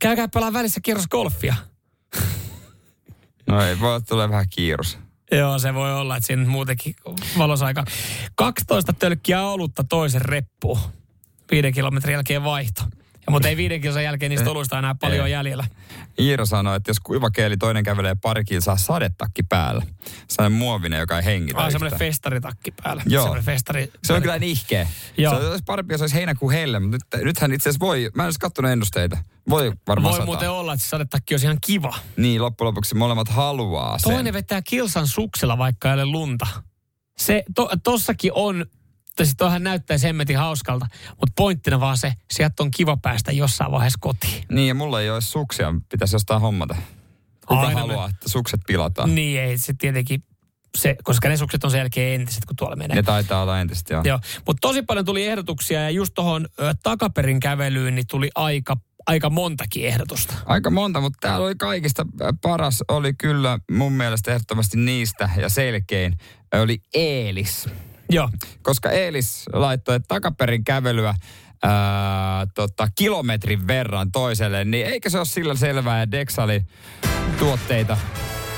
Käykää 0.00 0.28
pelaa 0.28 0.52
välissä 0.52 0.80
kierros 0.80 1.08
golfia. 1.08 1.54
No 3.46 3.62
ei, 3.62 3.80
voi 3.80 4.02
tulee 4.02 4.28
vähän 4.28 4.46
kiirus. 4.50 4.98
Joo, 5.32 5.58
se 5.58 5.74
voi 5.74 5.94
olla, 5.94 6.16
että 6.16 6.26
siinä 6.26 6.46
muutenkin 6.46 6.94
valosaika. 7.38 7.84
12 8.34 8.92
tölkkiä 8.92 9.42
olutta 9.42 9.84
toisen 9.84 10.22
reppuun. 10.22 10.78
Viiden 11.50 11.72
kilometrin 11.72 12.12
jälkeen 12.12 12.44
vaihto. 12.44 12.82
Mutta 13.30 13.48
ei 13.48 13.56
viiden 13.56 13.80
kilsan 13.80 14.04
jälkeen 14.04 14.30
niistä 14.30 14.50
oluista 14.50 14.78
enää 14.78 14.94
paljon 14.94 15.26
Ei. 15.26 15.32
jäljellä. 15.32 15.64
Iiro 16.18 16.46
sanoi, 16.46 16.76
että 16.76 16.90
jos 16.90 17.00
kuiva 17.00 17.30
keeli 17.30 17.56
toinen 17.56 17.84
kävelee 17.84 18.16
pari 18.22 18.44
kilsaa 18.44 18.76
sadetakki 18.76 19.42
päällä. 19.42 19.82
Sellainen 20.28 20.58
muovinen, 20.58 21.00
joka 21.00 21.18
ei 21.18 21.24
hengitä 21.24 21.58
Ai 21.60 21.72
semmoinen 21.72 21.98
festaritakki 21.98 22.70
päällä. 22.82 23.02
Joo. 23.06 23.22
Semmoinen 23.22 23.44
festari. 23.44 23.92
Se 24.04 24.12
on 24.12 24.22
kyllä 24.22 24.38
nihkeä. 24.38 24.88
Joo. 25.18 25.40
Se 25.40 25.46
olisi 25.46 25.64
parempi, 25.66 25.94
jos 25.94 26.00
olisi 26.00 26.14
heinäkuun 26.14 26.52
helle, 26.52 26.80
mutta 26.80 26.96
nyt, 27.16 27.24
nythän 27.24 27.52
itse 27.52 27.68
asiassa 27.68 27.86
voi, 27.86 28.10
mä 28.14 28.22
en 28.22 28.26
olisi 28.26 28.38
katsonut 28.40 28.70
ennusteita. 28.70 29.18
Voi 29.50 29.72
varmaan 29.88 30.10
Voi 30.10 30.12
sataa. 30.12 30.26
muuten 30.26 30.50
olla, 30.50 30.72
että 30.72 30.84
se 30.84 30.88
sadetakki 30.88 31.34
olisi 31.34 31.46
ihan 31.46 31.58
kiva. 31.66 31.94
Niin, 32.16 32.42
loppujen 32.42 32.66
lopuksi 32.66 32.94
molemmat 32.94 33.28
haluaa 33.28 33.98
sen. 33.98 34.12
Toinen 34.12 34.32
vetää 34.32 34.62
kilsan 34.62 35.06
suksella, 35.06 35.58
vaikka 35.58 35.88
ei 35.88 35.94
ole 35.94 36.04
lunta. 36.06 36.46
Se, 37.18 37.44
to, 37.54 37.70
tossakin 37.84 38.32
on, 38.34 38.66
siis 39.24 39.36
toihan 39.36 39.62
näyttää 39.62 39.98
semmetin 39.98 40.38
hauskalta, 40.38 40.86
mutta 41.08 41.32
pointtina 41.36 41.80
vaan 41.80 41.96
se, 41.96 42.12
sieltä 42.30 42.62
on 42.62 42.70
kiva 42.70 42.96
päästä 42.96 43.32
jossain 43.32 43.72
vaiheessa 43.72 43.98
kotiin. 44.00 44.44
Niin, 44.52 44.68
ja 44.68 44.74
mulla 44.74 45.00
ei 45.00 45.10
ole 45.10 45.20
suksia, 45.20 45.74
pitäisi 45.88 46.14
jostain 46.14 46.40
hommata. 46.40 46.76
Kuka 47.46 47.60
Aina 47.60 47.80
haluaa, 47.80 48.08
että 48.08 48.28
sukset 48.28 48.60
pilataan? 48.66 49.14
Niin 49.14 49.40
ei 49.40 49.58
se 49.58 49.74
tietenkin, 49.78 50.22
se, 50.78 50.96
koska 51.04 51.28
ne 51.28 51.36
sukset 51.36 51.64
on 51.64 51.70
sen 51.70 51.78
jälkeen 51.78 52.20
entiset, 52.20 52.44
kun 52.44 52.56
tuolla 52.56 52.76
menee. 52.76 52.94
Ne 52.94 53.02
taitaa 53.02 53.42
olla 53.42 53.60
entistä, 53.60 53.94
joo. 53.94 54.02
Joo, 54.04 54.18
mutta 54.46 54.60
tosi 54.60 54.82
paljon 54.82 55.04
tuli 55.06 55.26
ehdotuksia 55.26 55.80
ja 55.80 55.90
just 55.90 56.14
tuohon 56.14 56.48
takaperin 56.82 57.40
kävelyyn 57.40 57.94
niin 57.94 58.06
tuli 58.06 58.30
aika, 58.34 58.76
aika 59.06 59.30
montakin 59.30 59.86
ehdotusta. 59.86 60.34
Aika 60.46 60.70
monta, 60.70 61.00
mutta 61.00 61.18
täällä 61.20 61.46
oli 61.46 61.54
kaikista 61.54 62.06
paras 62.42 62.84
oli 62.88 63.14
kyllä 63.14 63.58
mun 63.70 63.92
mielestä 63.92 64.30
ehdottomasti 64.30 64.76
niistä 64.76 65.30
ja 65.36 65.48
selkein 65.48 66.16
oli 66.52 66.78
Eelis. 66.94 67.68
Joo. 68.10 68.28
Koska 68.62 68.90
Eelis 68.90 69.44
laittoi 69.52 70.00
takaperin 70.08 70.64
kävelyä 70.64 71.14
ää, 71.62 72.46
tota, 72.54 72.88
kilometrin 72.94 73.66
verran 73.66 74.12
toiselle, 74.12 74.64
niin 74.64 74.86
eikö 74.86 75.10
se 75.10 75.18
ole 75.18 75.26
sillä 75.26 75.54
selvää, 75.54 76.02
että 76.02 76.16
Dexali 76.18 76.62
tuotteita, 77.38 77.96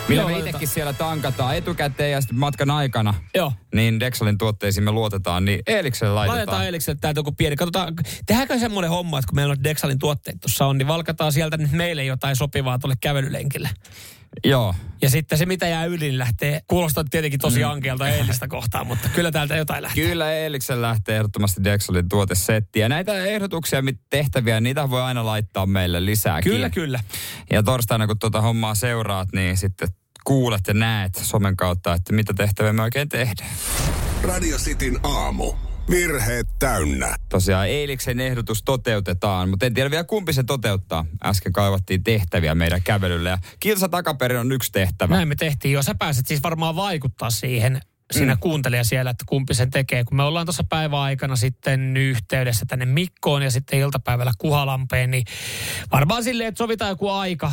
millä 0.09 0.22
Joo, 0.22 0.30
me 0.30 0.38
itsekin 0.38 0.68
siellä 0.68 0.92
tankataan 0.92 1.57
etukäteen 1.57 2.12
ja 2.12 2.20
sitten 2.20 2.38
matkan 2.38 2.70
aikana, 2.70 3.14
Joo. 3.34 3.53
niin 3.74 4.01
Dexalin 4.01 4.38
tuotteisiin 4.38 4.84
me 4.84 4.92
luotetaan, 4.92 5.44
niin 5.44 5.61
Eelikselle 5.66 6.14
laitetaan. 6.14 6.38
Laitetaan 6.38 6.66
Elikselle 6.66 6.98
täältä 7.01 7.18
joku 7.18 7.32
pieni. 7.32 7.57
Katsotaan, 7.57 7.94
tehdäänkö 8.26 8.59
semmoinen 8.59 8.90
homma, 8.90 9.18
että 9.18 9.28
kun 9.28 9.36
meillä 9.36 9.53
on 9.53 9.64
Dexalin 9.64 9.98
tuotteet 9.98 10.40
tuossa 10.40 10.66
on, 10.66 10.78
niin 10.78 10.88
valkataan 10.88 11.32
sieltä 11.32 11.57
nyt 11.57 11.72
meille 11.72 12.05
jotain 12.05 12.36
sopivaa 12.36 12.78
tuolle 12.78 12.96
kävelylenkille. 13.01 13.70
Joo. 14.45 14.74
Ja 15.03 15.11
sitten 15.11 15.39
se, 15.39 15.47
mitä 15.47 15.68
jää 15.68 15.85
yli, 15.85 15.99
niin 15.99 16.18
lähtee, 16.18 16.61
kuulostaa 16.66 17.05
tietenkin 17.11 17.41
tosi 17.41 17.64
mm. 17.64 17.70
ankeelta 17.70 18.09
eilistä 18.09 18.49
kohtaan, 18.49 18.87
mutta 18.87 19.09
kyllä 19.09 19.31
täältä 19.31 19.57
jotain 19.57 19.83
lähtee. 19.83 20.07
Kyllä 20.07 20.33
Eeliksen 20.33 20.83
lähtee 20.83 21.16
ehdottomasti 21.16 21.64
Dexalin 21.64 22.09
tuotesetti. 22.09 22.81
Ja 22.81 22.89
näitä 22.89 23.24
ehdotuksia, 23.24 23.83
mit 23.83 24.01
tehtäviä, 24.11 24.61
niitä 24.61 24.91
voi 24.91 25.03
aina 25.03 25.26
laittaa 25.26 25.66
meille 25.66 26.05
lisää. 26.05 26.43
Kyllä, 26.43 26.70
kyllä. 26.70 27.01
Ja 27.51 27.62
torstaina, 27.62 28.07
kun 28.07 28.18
tuota 28.18 28.41
hommaa 28.41 28.74
seuraat, 28.74 29.28
niin 29.33 29.57
sitten 29.57 29.89
kuulet 30.24 30.62
ja 30.68 30.74
näet 30.74 31.14
somen 31.14 31.57
kautta, 31.57 31.95
että 31.95 32.12
mitä 32.12 32.35
tehtäviä 32.35 32.72
me 32.72 32.83
oikein 32.83 33.09
tehdään. 33.09 33.51
Radio 34.22 34.57
Cityn 34.57 35.01
aamu. 35.03 35.69
Virheet 35.91 36.47
täynnä. 36.59 37.16
Tosiaan 37.28 37.68
Eiliksen 37.68 38.20
ehdotus 38.20 38.62
toteutetaan, 38.62 39.49
mutta 39.49 39.66
en 39.66 39.74
tiedä 39.74 39.91
vielä 39.91 40.05
kumpi 40.05 40.33
se 40.33 40.43
toteuttaa. 40.43 41.07
Äsken 41.24 41.53
kaivattiin 41.53 42.05
tehtäviä 42.05 42.55
meidän 42.55 42.83
kävelylle 42.83 43.28
ja 43.28 43.39
kilsa 43.61 43.89
takaperin 43.89 44.39
on 44.39 44.53
yksi 44.53 44.72
tehtävä. 44.72 45.14
Näin 45.14 45.28
me 45.28 45.35
tehtiin 45.35 45.72
jo. 45.72 45.83
Sä 45.83 45.95
pääset 45.95 46.26
siis 46.26 46.43
varmaan 46.43 46.76
vaikuttaa 46.76 47.31
siihen, 47.31 47.81
sinä 48.12 48.35
mm. 48.35 48.41
kuuntelija 48.41 48.85
siellä, 48.85 49.11
että 49.11 49.24
kumpi 49.28 49.55
sen 49.55 49.70
tekee. 49.70 50.05
Kun 50.05 50.16
me 50.16 50.22
ollaan 50.22 50.47
tuossa 50.47 50.64
päiväaikana 50.64 51.37
sitten 51.37 51.97
yhteydessä 51.97 52.66
tänne 52.68 52.85
Mikkoon 52.85 53.43
ja 53.43 53.51
sitten 53.51 53.78
iltapäivällä 53.78 54.33
Kuhalampeen, 54.39 55.11
niin 55.11 55.24
varmaan 55.93 56.24
silleen, 56.24 56.49
että 56.49 56.59
sovitaan 56.59 56.89
joku 56.89 57.09
aika, 57.09 57.53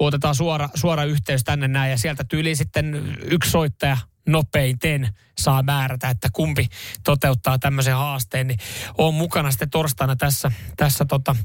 kun 0.00 0.08
otetaan 0.08 0.34
suora, 0.34 0.68
suora 0.74 1.04
yhteys 1.04 1.44
tänne 1.44 1.68
näin 1.68 1.90
ja 1.90 1.98
sieltä 1.98 2.24
tyyli 2.24 2.56
sitten 2.56 3.16
yksi 3.30 3.50
soittaja 3.50 3.96
nopeiten 4.28 5.08
saa 5.38 5.62
määrätä, 5.62 6.10
että 6.10 6.28
kumpi 6.32 6.68
toteuttaa 7.04 7.58
tämmöisen 7.58 7.94
haasteen, 7.94 8.46
niin 8.46 8.58
on 8.98 9.14
mukana 9.14 9.50
sitten 9.50 9.70
torstaina 9.70 10.16
tässä, 10.16 10.52
tässä 10.76 11.04
tota, 11.04 11.36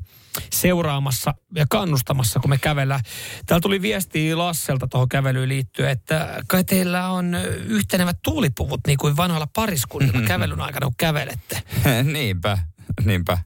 seuraamassa 0.54 1.34
ja 1.56 1.66
kannustamassa, 1.70 2.40
kun 2.40 2.50
me 2.50 2.58
kävellään. 2.58 3.02
Täällä 3.46 3.62
tuli 3.62 3.82
viesti 3.82 4.36
Lasselta 4.36 4.88
tuohon 4.88 5.10
kävelyyn 5.10 5.50
liittyen, 5.50 5.90
että 5.90 6.44
kai 6.48 6.64
teillä 6.64 7.10
on 7.10 7.36
yhtenevät 7.66 8.18
tuulipuvut 8.24 8.82
niin 8.88 8.98
kuin 8.98 9.18
vanhoilla 9.18 9.48
pariskunnilla 9.56 10.28
kävelyn 10.28 10.62
aikana, 10.62 10.86
kun 10.86 10.96
kävelette. 10.98 11.64
niinpä, 12.04 12.58
niinpä. 13.06 13.38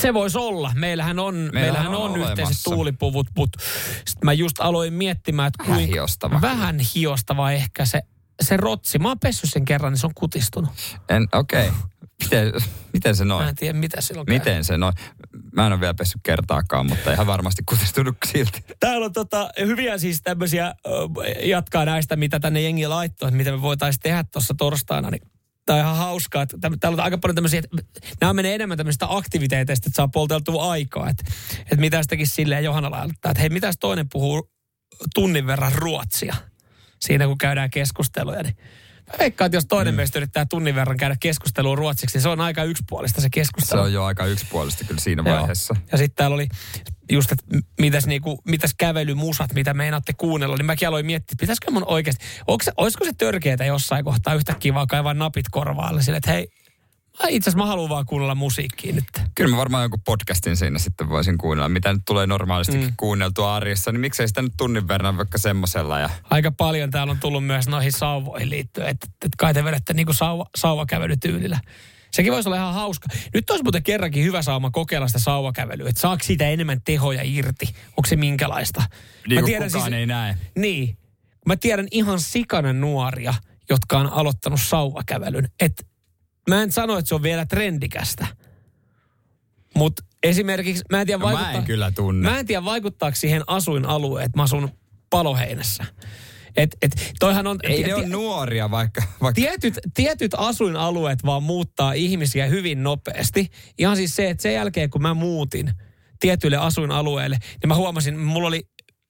Se 0.00 0.14
voisi 0.14 0.38
olla. 0.38 0.72
Meillähän 0.74 1.18
on, 1.18 1.34
meillähän, 1.34 1.54
Meillähän 1.62 1.94
on, 1.94 2.10
on 2.10 2.20
yhteiset 2.20 2.56
tuulipuvut, 2.64 3.26
mutta 3.36 3.58
sitten 3.96 4.24
mä 4.24 4.32
just 4.32 4.60
aloin 4.60 4.92
miettimään, 4.94 5.46
että 5.48 5.62
Vähän 5.64 5.76
kuinka, 5.76 5.92
hiostava. 5.94 6.40
vähän 6.40 6.78
hiostava 6.94 7.50
ehkä 7.52 7.84
se, 7.86 8.02
se 8.42 8.56
rotsi. 8.56 8.98
Mä 8.98 9.08
oon 9.08 9.18
pessyt 9.18 9.50
sen 9.52 9.64
kerran, 9.64 9.92
niin 9.92 10.00
se 10.00 10.06
on 10.06 10.14
kutistunut. 10.14 10.70
En, 11.08 11.28
okei. 11.32 11.68
Okay. 11.68 11.80
Miten, 12.22 12.52
miten 12.92 13.16
se 13.16 13.24
Mä 13.24 13.28
noin? 13.28 13.48
en 13.48 13.54
tiedä, 13.54 13.78
mitä 13.78 14.00
silloin 14.00 14.26
käy. 14.26 14.38
Miten 14.38 14.64
se 14.64 14.78
noin? 14.78 14.94
Mä 15.52 15.66
en 15.66 15.72
ole 15.72 15.80
vielä 15.80 15.94
pessyt 15.94 16.20
kertaakaan, 16.22 16.86
mutta 16.86 17.12
ihan 17.12 17.26
varmasti 17.26 17.62
kutistunut 17.66 18.16
silti. 18.26 18.64
Täällä 18.80 19.04
on 19.04 19.12
tota, 19.12 19.50
hyviä 19.60 19.98
siis 19.98 20.22
tämmöisiä, 20.22 20.74
jatkaa 21.42 21.84
näistä, 21.84 22.16
mitä 22.16 22.40
tänne 22.40 22.60
jengi 22.60 22.86
laittoi, 22.86 23.28
että 23.28 23.36
mitä 23.36 23.50
me 23.52 23.62
voitaisiin 23.62 24.00
tehdä 24.02 24.24
tuossa 24.32 24.54
torstaina, 24.58 25.10
niin 25.10 25.22
Tämä 25.66 25.78
on 25.78 25.84
ihan 25.84 25.96
hauskaa. 25.96 26.42
että 26.42 26.56
Täällä 26.80 26.96
on 26.96 27.04
aika 27.04 27.18
paljon 27.18 27.34
tämmöisiä, 27.34 27.60
että 27.60 28.00
nämä 28.20 28.32
menee 28.32 28.54
enemmän 28.54 28.76
tämmöistä 28.78 29.06
aktiviteeteista, 29.08 29.88
että 29.88 29.96
saa 29.96 30.08
polteltua 30.08 30.70
aikaa. 30.70 31.08
Että, 31.08 31.24
että 31.60 31.76
mitä 31.76 32.02
tekisi 32.08 32.34
silleen 32.34 32.64
Johanna 32.64 32.90
laittaa, 32.90 33.30
että 33.30 33.40
hei, 33.40 33.48
mitäs 33.48 33.76
toinen 33.80 34.08
puhuu 34.12 34.50
tunnin 35.14 35.46
verran 35.46 35.72
ruotsia 35.72 36.34
siinä, 37.00 37.26
kun 37.26 37.38
käydään 37.38 37.70
keskusteluja. 37.70 38.42
Niin 38.42 38.56
mä 39.12 39.18
veikkaan, 39.18 39.46
että 39.46 39.56
jos 39.56 39.66
toinen 39.66 39.94
mm. 39.94 39.96
meistä 39.96 40.18
yrittää 40.18 40.46
tunnin 40.50 40.74
verran 40.74 40.96
käydä 40.96 41.16
keskustelua 41.20 41.76
ruotsiksi, 41.76 42.16
niin 42.16 42.22
se 42.22 42.28
on 42.28 42.40
aika 42.40 42.64
yksipuolista 42.64 43.20
se 43.20 43.24
Se 43.24 43.30
keskustelu. 43.30 43.80
on 43.80 43.92
jo 43.92 44.04
aika 44.04 44.26
yksipuolista 44.26 44.84
kyllä 44.84 45.00
siinä 45.00 45.22
Joo. 45.26 45.36
vaiheessa. 45.38 45.76
Ja 45.92 45.98
sitten 45.98 46.16
täällä 46.16 46.34
oli 46.34 46.48
just, 47.12 47.32
että 47.32 47.44
mitäs, 47.80 48.06
niinku, 48.06 48.40
mitäs 48.44 48.74
kävelymusat, 48.78 49.54
mitä 49.54 49.74
meinaatte 49.74 50.12
kuunnella, 50.12 50.56
niin 50.56 50.66
mäkin 50.66 50.88
aloin 50.88 51.06
miettiä, 51.06 51.34
että 51.34 51.42
pitäisikö 51.42 51.70
mun 51.70 51.84
oikeasti, 51.86 52.24
se, 52.62 52.72
olisiko 52.76 53.04
se 53.04 53.12
törkeetä 53.18 53.64
jossain 53.64 54.04
kohtaa 54.04 54.34
yhtäkkiä 54.34 54.74
vaan 54.74 54.86
kaivaa 54.86 55.14
napit 55.14 55.46
korvaalle 55.50 56.02
sille, 56.02 56.16
että 56.16 56.32
hei, 56.32 56.48
itse 57.28 57.50
asiassa 57.50 57.64
mä 57.64 57.66
haluan 57.66 57.88
vaan 57.88 58.06
kuunnella 58.06 58.34
musiikkia 58.34 58.94
nyt. 58.94 59.04
Kyllä 59.34 59.50
mä 59.50 59.56
varmaan 59.56 59.84
jonkun 59.84 60.00
podcastin 60.04 60.56
siinä 60.56 60.78
sitten 60.78 61.08
voisin 61.08 61.38
kuunnella, 61.38 61.68
mitä 61.68 61.92
nyt 61.92 62.02
tulee 62.06 62.26
normaalisti 62.26 62.76
mm. 62.76 62.92
kuunneltua 62.96 63.54
arjessa, 63.54 63.92
niin 63.92 64.00
miksei 64.00 64.28
sitä 64.28 64.42
nyt 64.42 64.52
tunnin 64.56 64.88
verran 64.88 65.16
vaikka 65.16 65.38
semmosella. 65.38 65.98
Ja... 65.98 66.10
Aika 66.30 66.52
paljon 66.52 66.90
täällä 66.90 67.10
on 67.10 67.20
tullut 67.20 67.46
myös 67.46 67.68
noihin 67.68 67.92
sauvoihin 67.92 68.50
liittyen, 68.50 68.88
että, 68.88 69.06
että 69.10 69.36
kai 69.38 69.54
te 69.54 69.64
vedätte 69.64 69.92
niinku 69.92 70.12
sauva, 70.12 70.46
sauvakävelytyylillä. 70.56 71.60
Sekin 72.10 72.32
voisi 72.32 72.48
olla 72.48 72.56
ihan 72.56 72.74
hauska. 72.74 73.08
Nyt 73.34 73.50
olisi 73.50 73.62
muuten 73.62 73.82
kerrankin 73.82 74.24
hyvä 74.24 74.42
sauma 74.42 74.70
kokeilla 74.70 75.06
sitä 75.06 75.18
sauvakävelyä, 75.18 75.88
että 75.88 76.00
saako 76.00 76.22
siitä 76.24 76.48
enemmän 76.48 76.80
tehoja 76.84 77.20
irti? 77.24 77.66
Onko 77.88 78.06
se 78.06 78.16
minkälaista? 78.16 78.82
Niin 79.28 79.44
kuin 79.44 79.62
kukaan 79.62 79.94
ei 79.94 80.06
näe. 80.06 80.36
Niin. 80.56 80.98
Mä 81.46 81.56
tiedän 81.56 81.88
ihan 81.90 82.20
sikana 82.20 82.72
nuoria, 82.72 83.34
jotka 83.70 83.98
on 83.98 84.06
aloittanut 84.12 84.60
sauvakävelyn. 84.60 85.48
Et 85.60 85.86
mä 86.48 86.62
en 86.62 86.72
sano, 86.72 86.98
että 86.98 87.08
se 87.08 87.14
on 87.14 87.22
vielä 87.22 87.46
trendikästä. 87.46 88.26
Mutta 89.74 90.04
esimerkiksi, 90.22 90.84
mä 90.90 91.00
en 91.00 91.06
tiedä 91.06 91.18
No 91.18 91.24
mä 91.26 91.30
en 91.32 91.38
vaikuttaa, 91.38 91.62
kyllä 91.62 91.90
tunne. 91.90 92.30
Mä 92.30 92.38
en 92.38 92.46
tiedä 92.46 92.64
vaikuttaako 92.64 93.16
siihen 93.16 93.42
asuinalueen, 93.46 94.26
että 94.26 94.38
mä 94.38 94.42
asun 94.42 94.68
paloheinässä. 95.10 95.84
Et, 96.56 96.76
et, 96.82 97.12
toihan 97.20 97.46
on, 97.46 97.58
Ei 97.62 97.76
ti- 97.76 97.88
ne 97.88 97.94
ole 97.94 98.08
nuoria 98.08 98.70
vaikka... 98.70 99.02
vaikka... 99.22 99.40
Tietyt, 99.40 99.78
tietyt 99.94 100.32
asuinalueet 100.36 101.24
vaan 101.24 101.42
muuttaa 101.42 101.92
ihmisiä 101.92 102.46
hyvin 102.46 102.82
nopeasti. 102.82 103.50
Ihan 103.78 103.96
siis 103.96 104.16
se, 104.16 104.30
että 104.30 104.42
sen 104.42 104.54
jälkeen 104.54 104.90
kun 104.90 105.02
mä 105.02 105.14
muutin 105.14 105.72
tietyille 106.20 106.56
asuinalueille, 106.56 107.38
niin 107.62 107.68
mä 107.68 107.74
huomasin, 107.74 108.18
mulla 108.18 108.48
oli 108.48 108.62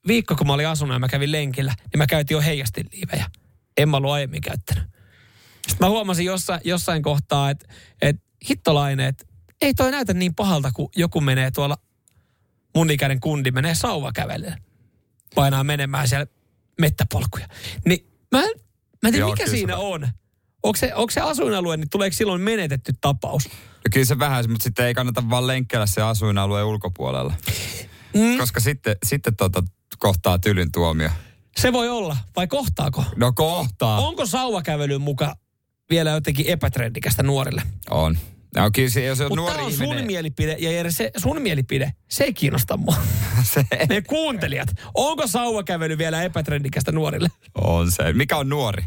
viikko 0.07 0.37
kun 0.37 0.47
mä 0.47 0.53
olin 0.53 0.69
asunut 0.69 0.95
ja 0.95 0.99
mä 0.99 1.09
kävin 1.09 1.33
lenkillä, 1.33 1.75
niin 1.79 1.99
mä 1.99 2.07
käytin 2.07 2.35
jo 2.35 2.41
heijastiliivejä. 2.41 3.27
En 3.77 3.89
mä 3.89 3.97
ollut 3.97 4.11
aiemmin 4.11 4.41
käyttänyt. 4.41 4.85
Sitten 5.69 5.87
mä 5.87 5.89
huomasin 5.89 6.27
jossain, 6.27 6.61
jossain 6.65 7.03
kohtaa, 7.03 7.51
että, 7.51 7.67
että 8.03 8.23
hittolainen, 8.49 9.07
että 9.07 9.25
ei 9.63 9.75
toi 9.75 9.91
näytä 9.91 10.15
niin 10.15 10.35
pahalta, 10.35 10.73
kun 10.73 10.89
joku 10.97 11.21
menee 11.21 11.51
tuolla 11.51 11.79
mun 12.75 12.91
ikäinen 12.91 13.21
kundi 13.21 13.51
menee 13.51 13.75
sauvakävelyyn. 13.75 14.63
Painaa 15.35 15.65
menemään 15.65 16.09
siellä 16.09 16.27
mettäpolkuja. 16.81 17.49
Niin 17.85 18.07
mä 18.33 18.43
mä 19.05 19.09
en 19.09 19.13
tiedä, 19.13 19.19
Joo, 19.19 19.31
mikä 19.31 19.51
siinä 19.51 19.77
on. 19.77 20.05
on. 20.05 20.09
Onko 20.63 20.77
se, 20.77 20.95
onko 20.95 21.11
se 21.11 21.21
asuinalue, 21.21 21.77
niin 21.77 21.91
tuleeko 21.91 22.17
silloin 22.17 22.41
menetetty 22.41 22.93
tapaus? 23.01 23.49
No 23.49 23.89
kyllä 23.93 24.07
se 24.07 24.19
vähän, 24.19 24.51
mutta 24.51 24.65
sitten 24.65 24.87
ei 24.87 24.95
kannata 24.95 25.31
vaan 25.31 25.47
lenkkeellä 25.47 25.87
se 25.87 26.03
asuinalueen 26.03 26.67
ulkopuolella. 26.67 27.35
Mm. 28.15 28.39
Koska 28.39 28.61
sitten, 28.61 28.97
sitten 29.07 29.37
tota, 29.37 29.63
kohtaa 29.99 30.39
tylyn 30.39 30.73
tuomio. 30.73 31.11
Se 31.57 31.73
voi 31.73 31.89
olla, 31.89 32.17
vai 32.37 32.47
kohtaako? 32.47 33.05
No 33.17 33.33
kohtaa. 33.33 33.99
Onko 33.99 34.27
sauvakävelyn 34.27 35.01
muka 35.01 35.37
vielä 35.91 36.11
jotenkin 36.11 36.47
epätrendikästä 36.47 37.23
nuorille? 37.23 37.63
On. 37.91 38.19
No 38.57 38.71
kyllä 38.75 38.89
se, 38.89 39.05
jos 39.05 39.21
on 39.21 39.25
Mutta 39.29 39.37
nuori 39.41 39.55
tämä 39.55 39.67
on 39.67 39.73
ihminen... 39.73 39.99
sun 39.99 40.07
mielipide, 40.07 40.57
ja 40.59 40.71
Jere, 40.73 40.91
se, 40.91 41.11
sun 41.17 41.43
mielipide, 41.43 41.93
se 42.11 42.25
ei 42.25 42.33
kiinnosta 42.35 42.77
mua. 42.77 42.97
se, 43.53 43.65
Ne 43.89 44.03
kuuntelijat, 44.03 44.69
onko 44.95 45.27
sauvakävely 45.27 45.99
vielä 45.99 46.23
epätrendikästä 46.23 46.93
nuorille? 46.93 47.29
on 47.55 47.93
se. 47.93 48.13
Mikä 48.13 48.37
on 48.37 48.49
nuori? 48.49 48.85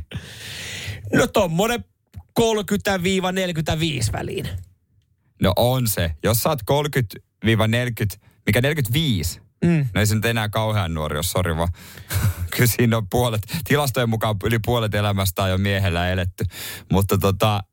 No 1.14 1.28
tommonen 1.28 1.86
30-45 2.40 2.44
väliin. 4.12 4.50
No 5.42 5.54
on 5.56 5.88
se. 5.88 6.12
Jos 6.24 6.42
sä 6.44 6.50
oot 6.50 6.60
30-40, 6.62 8.18
mikä 8.46 8.62
45, 8.62 9.42
Mm. 9.66 9.86
no 9.94 10.02
ei 10.02 10.08
se 10.08 10.16
nyt 10.16 10.26
enää 10.26 10.50
kauhean 10.50 10.94
nuori 10.94 11.18
ole, 11.18 11.24
sori 11.24 11.58
vaan. 11.58 11.70
Kyllä 12.56 12.68
siinä 12.68 12.98
on 12.98 13.10
puolet, 13.10 13.42
tilastojen 13.68 14.10
mukaan 14.10 14.36
yli 14.44 14.60
puolet 14.66 14.96
elämästä 14.96 15.44
on 15.44 15.50
jo 15.50 15.58
miehellä 15.58 16.10
eletty. 16.10 16.46
Mutta 16.92 17.18
tota, 17.18 17.64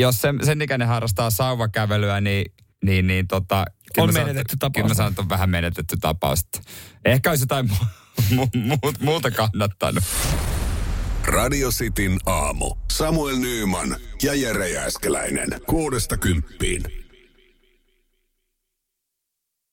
jos 0.00 0.20
sen, 0.20 0.38
sen 0.44 0.62
ikäinen 0.62 0.88
harrastaa 0.88 1.30
sauvakävelyä, 1.30 2.20
niin, 2.20 2.52
niin, 2.84 3.06
niin 3.06 3.28
tota, 3.28 3.64
kyllä 3.94 4.04
On 4.04 4.08
mä 4.08 4.12
sanon, 4.12 4.28
menetetty 4.28 4.56
tapaus. 4.56 4.72
Kyllä 4.82 4.88
mä 4.88 4.94
sanon, 4.94 5.10
että 5.12 5.22
on 5.22 5.28
vähän 5.28 5.50
menetetty 5.50 5.96
tapaus. 6.00 6.40
Ehkä 7.04 7.30
olisi 7.30 7.42
jotain 7.42 7.70
mu- 7.70 7.86
mu- 8.32 8.76
mu- 8.86 9.04
muuta 9.04 9.30
kannattanut. 9.30 10.04
Radio 11.24 11.70
Cityn 11.70 12.18
aamu. 12.26 12.74
Samuel 12.90 13.36
Nyyman 13.36 13.96
ja 14.22 14.34
Jere 14.34 14.68
Jääskeläinen. 14.68 15.60
Kuudesta 15.66 16.16
kymppiin. 16.16 17.01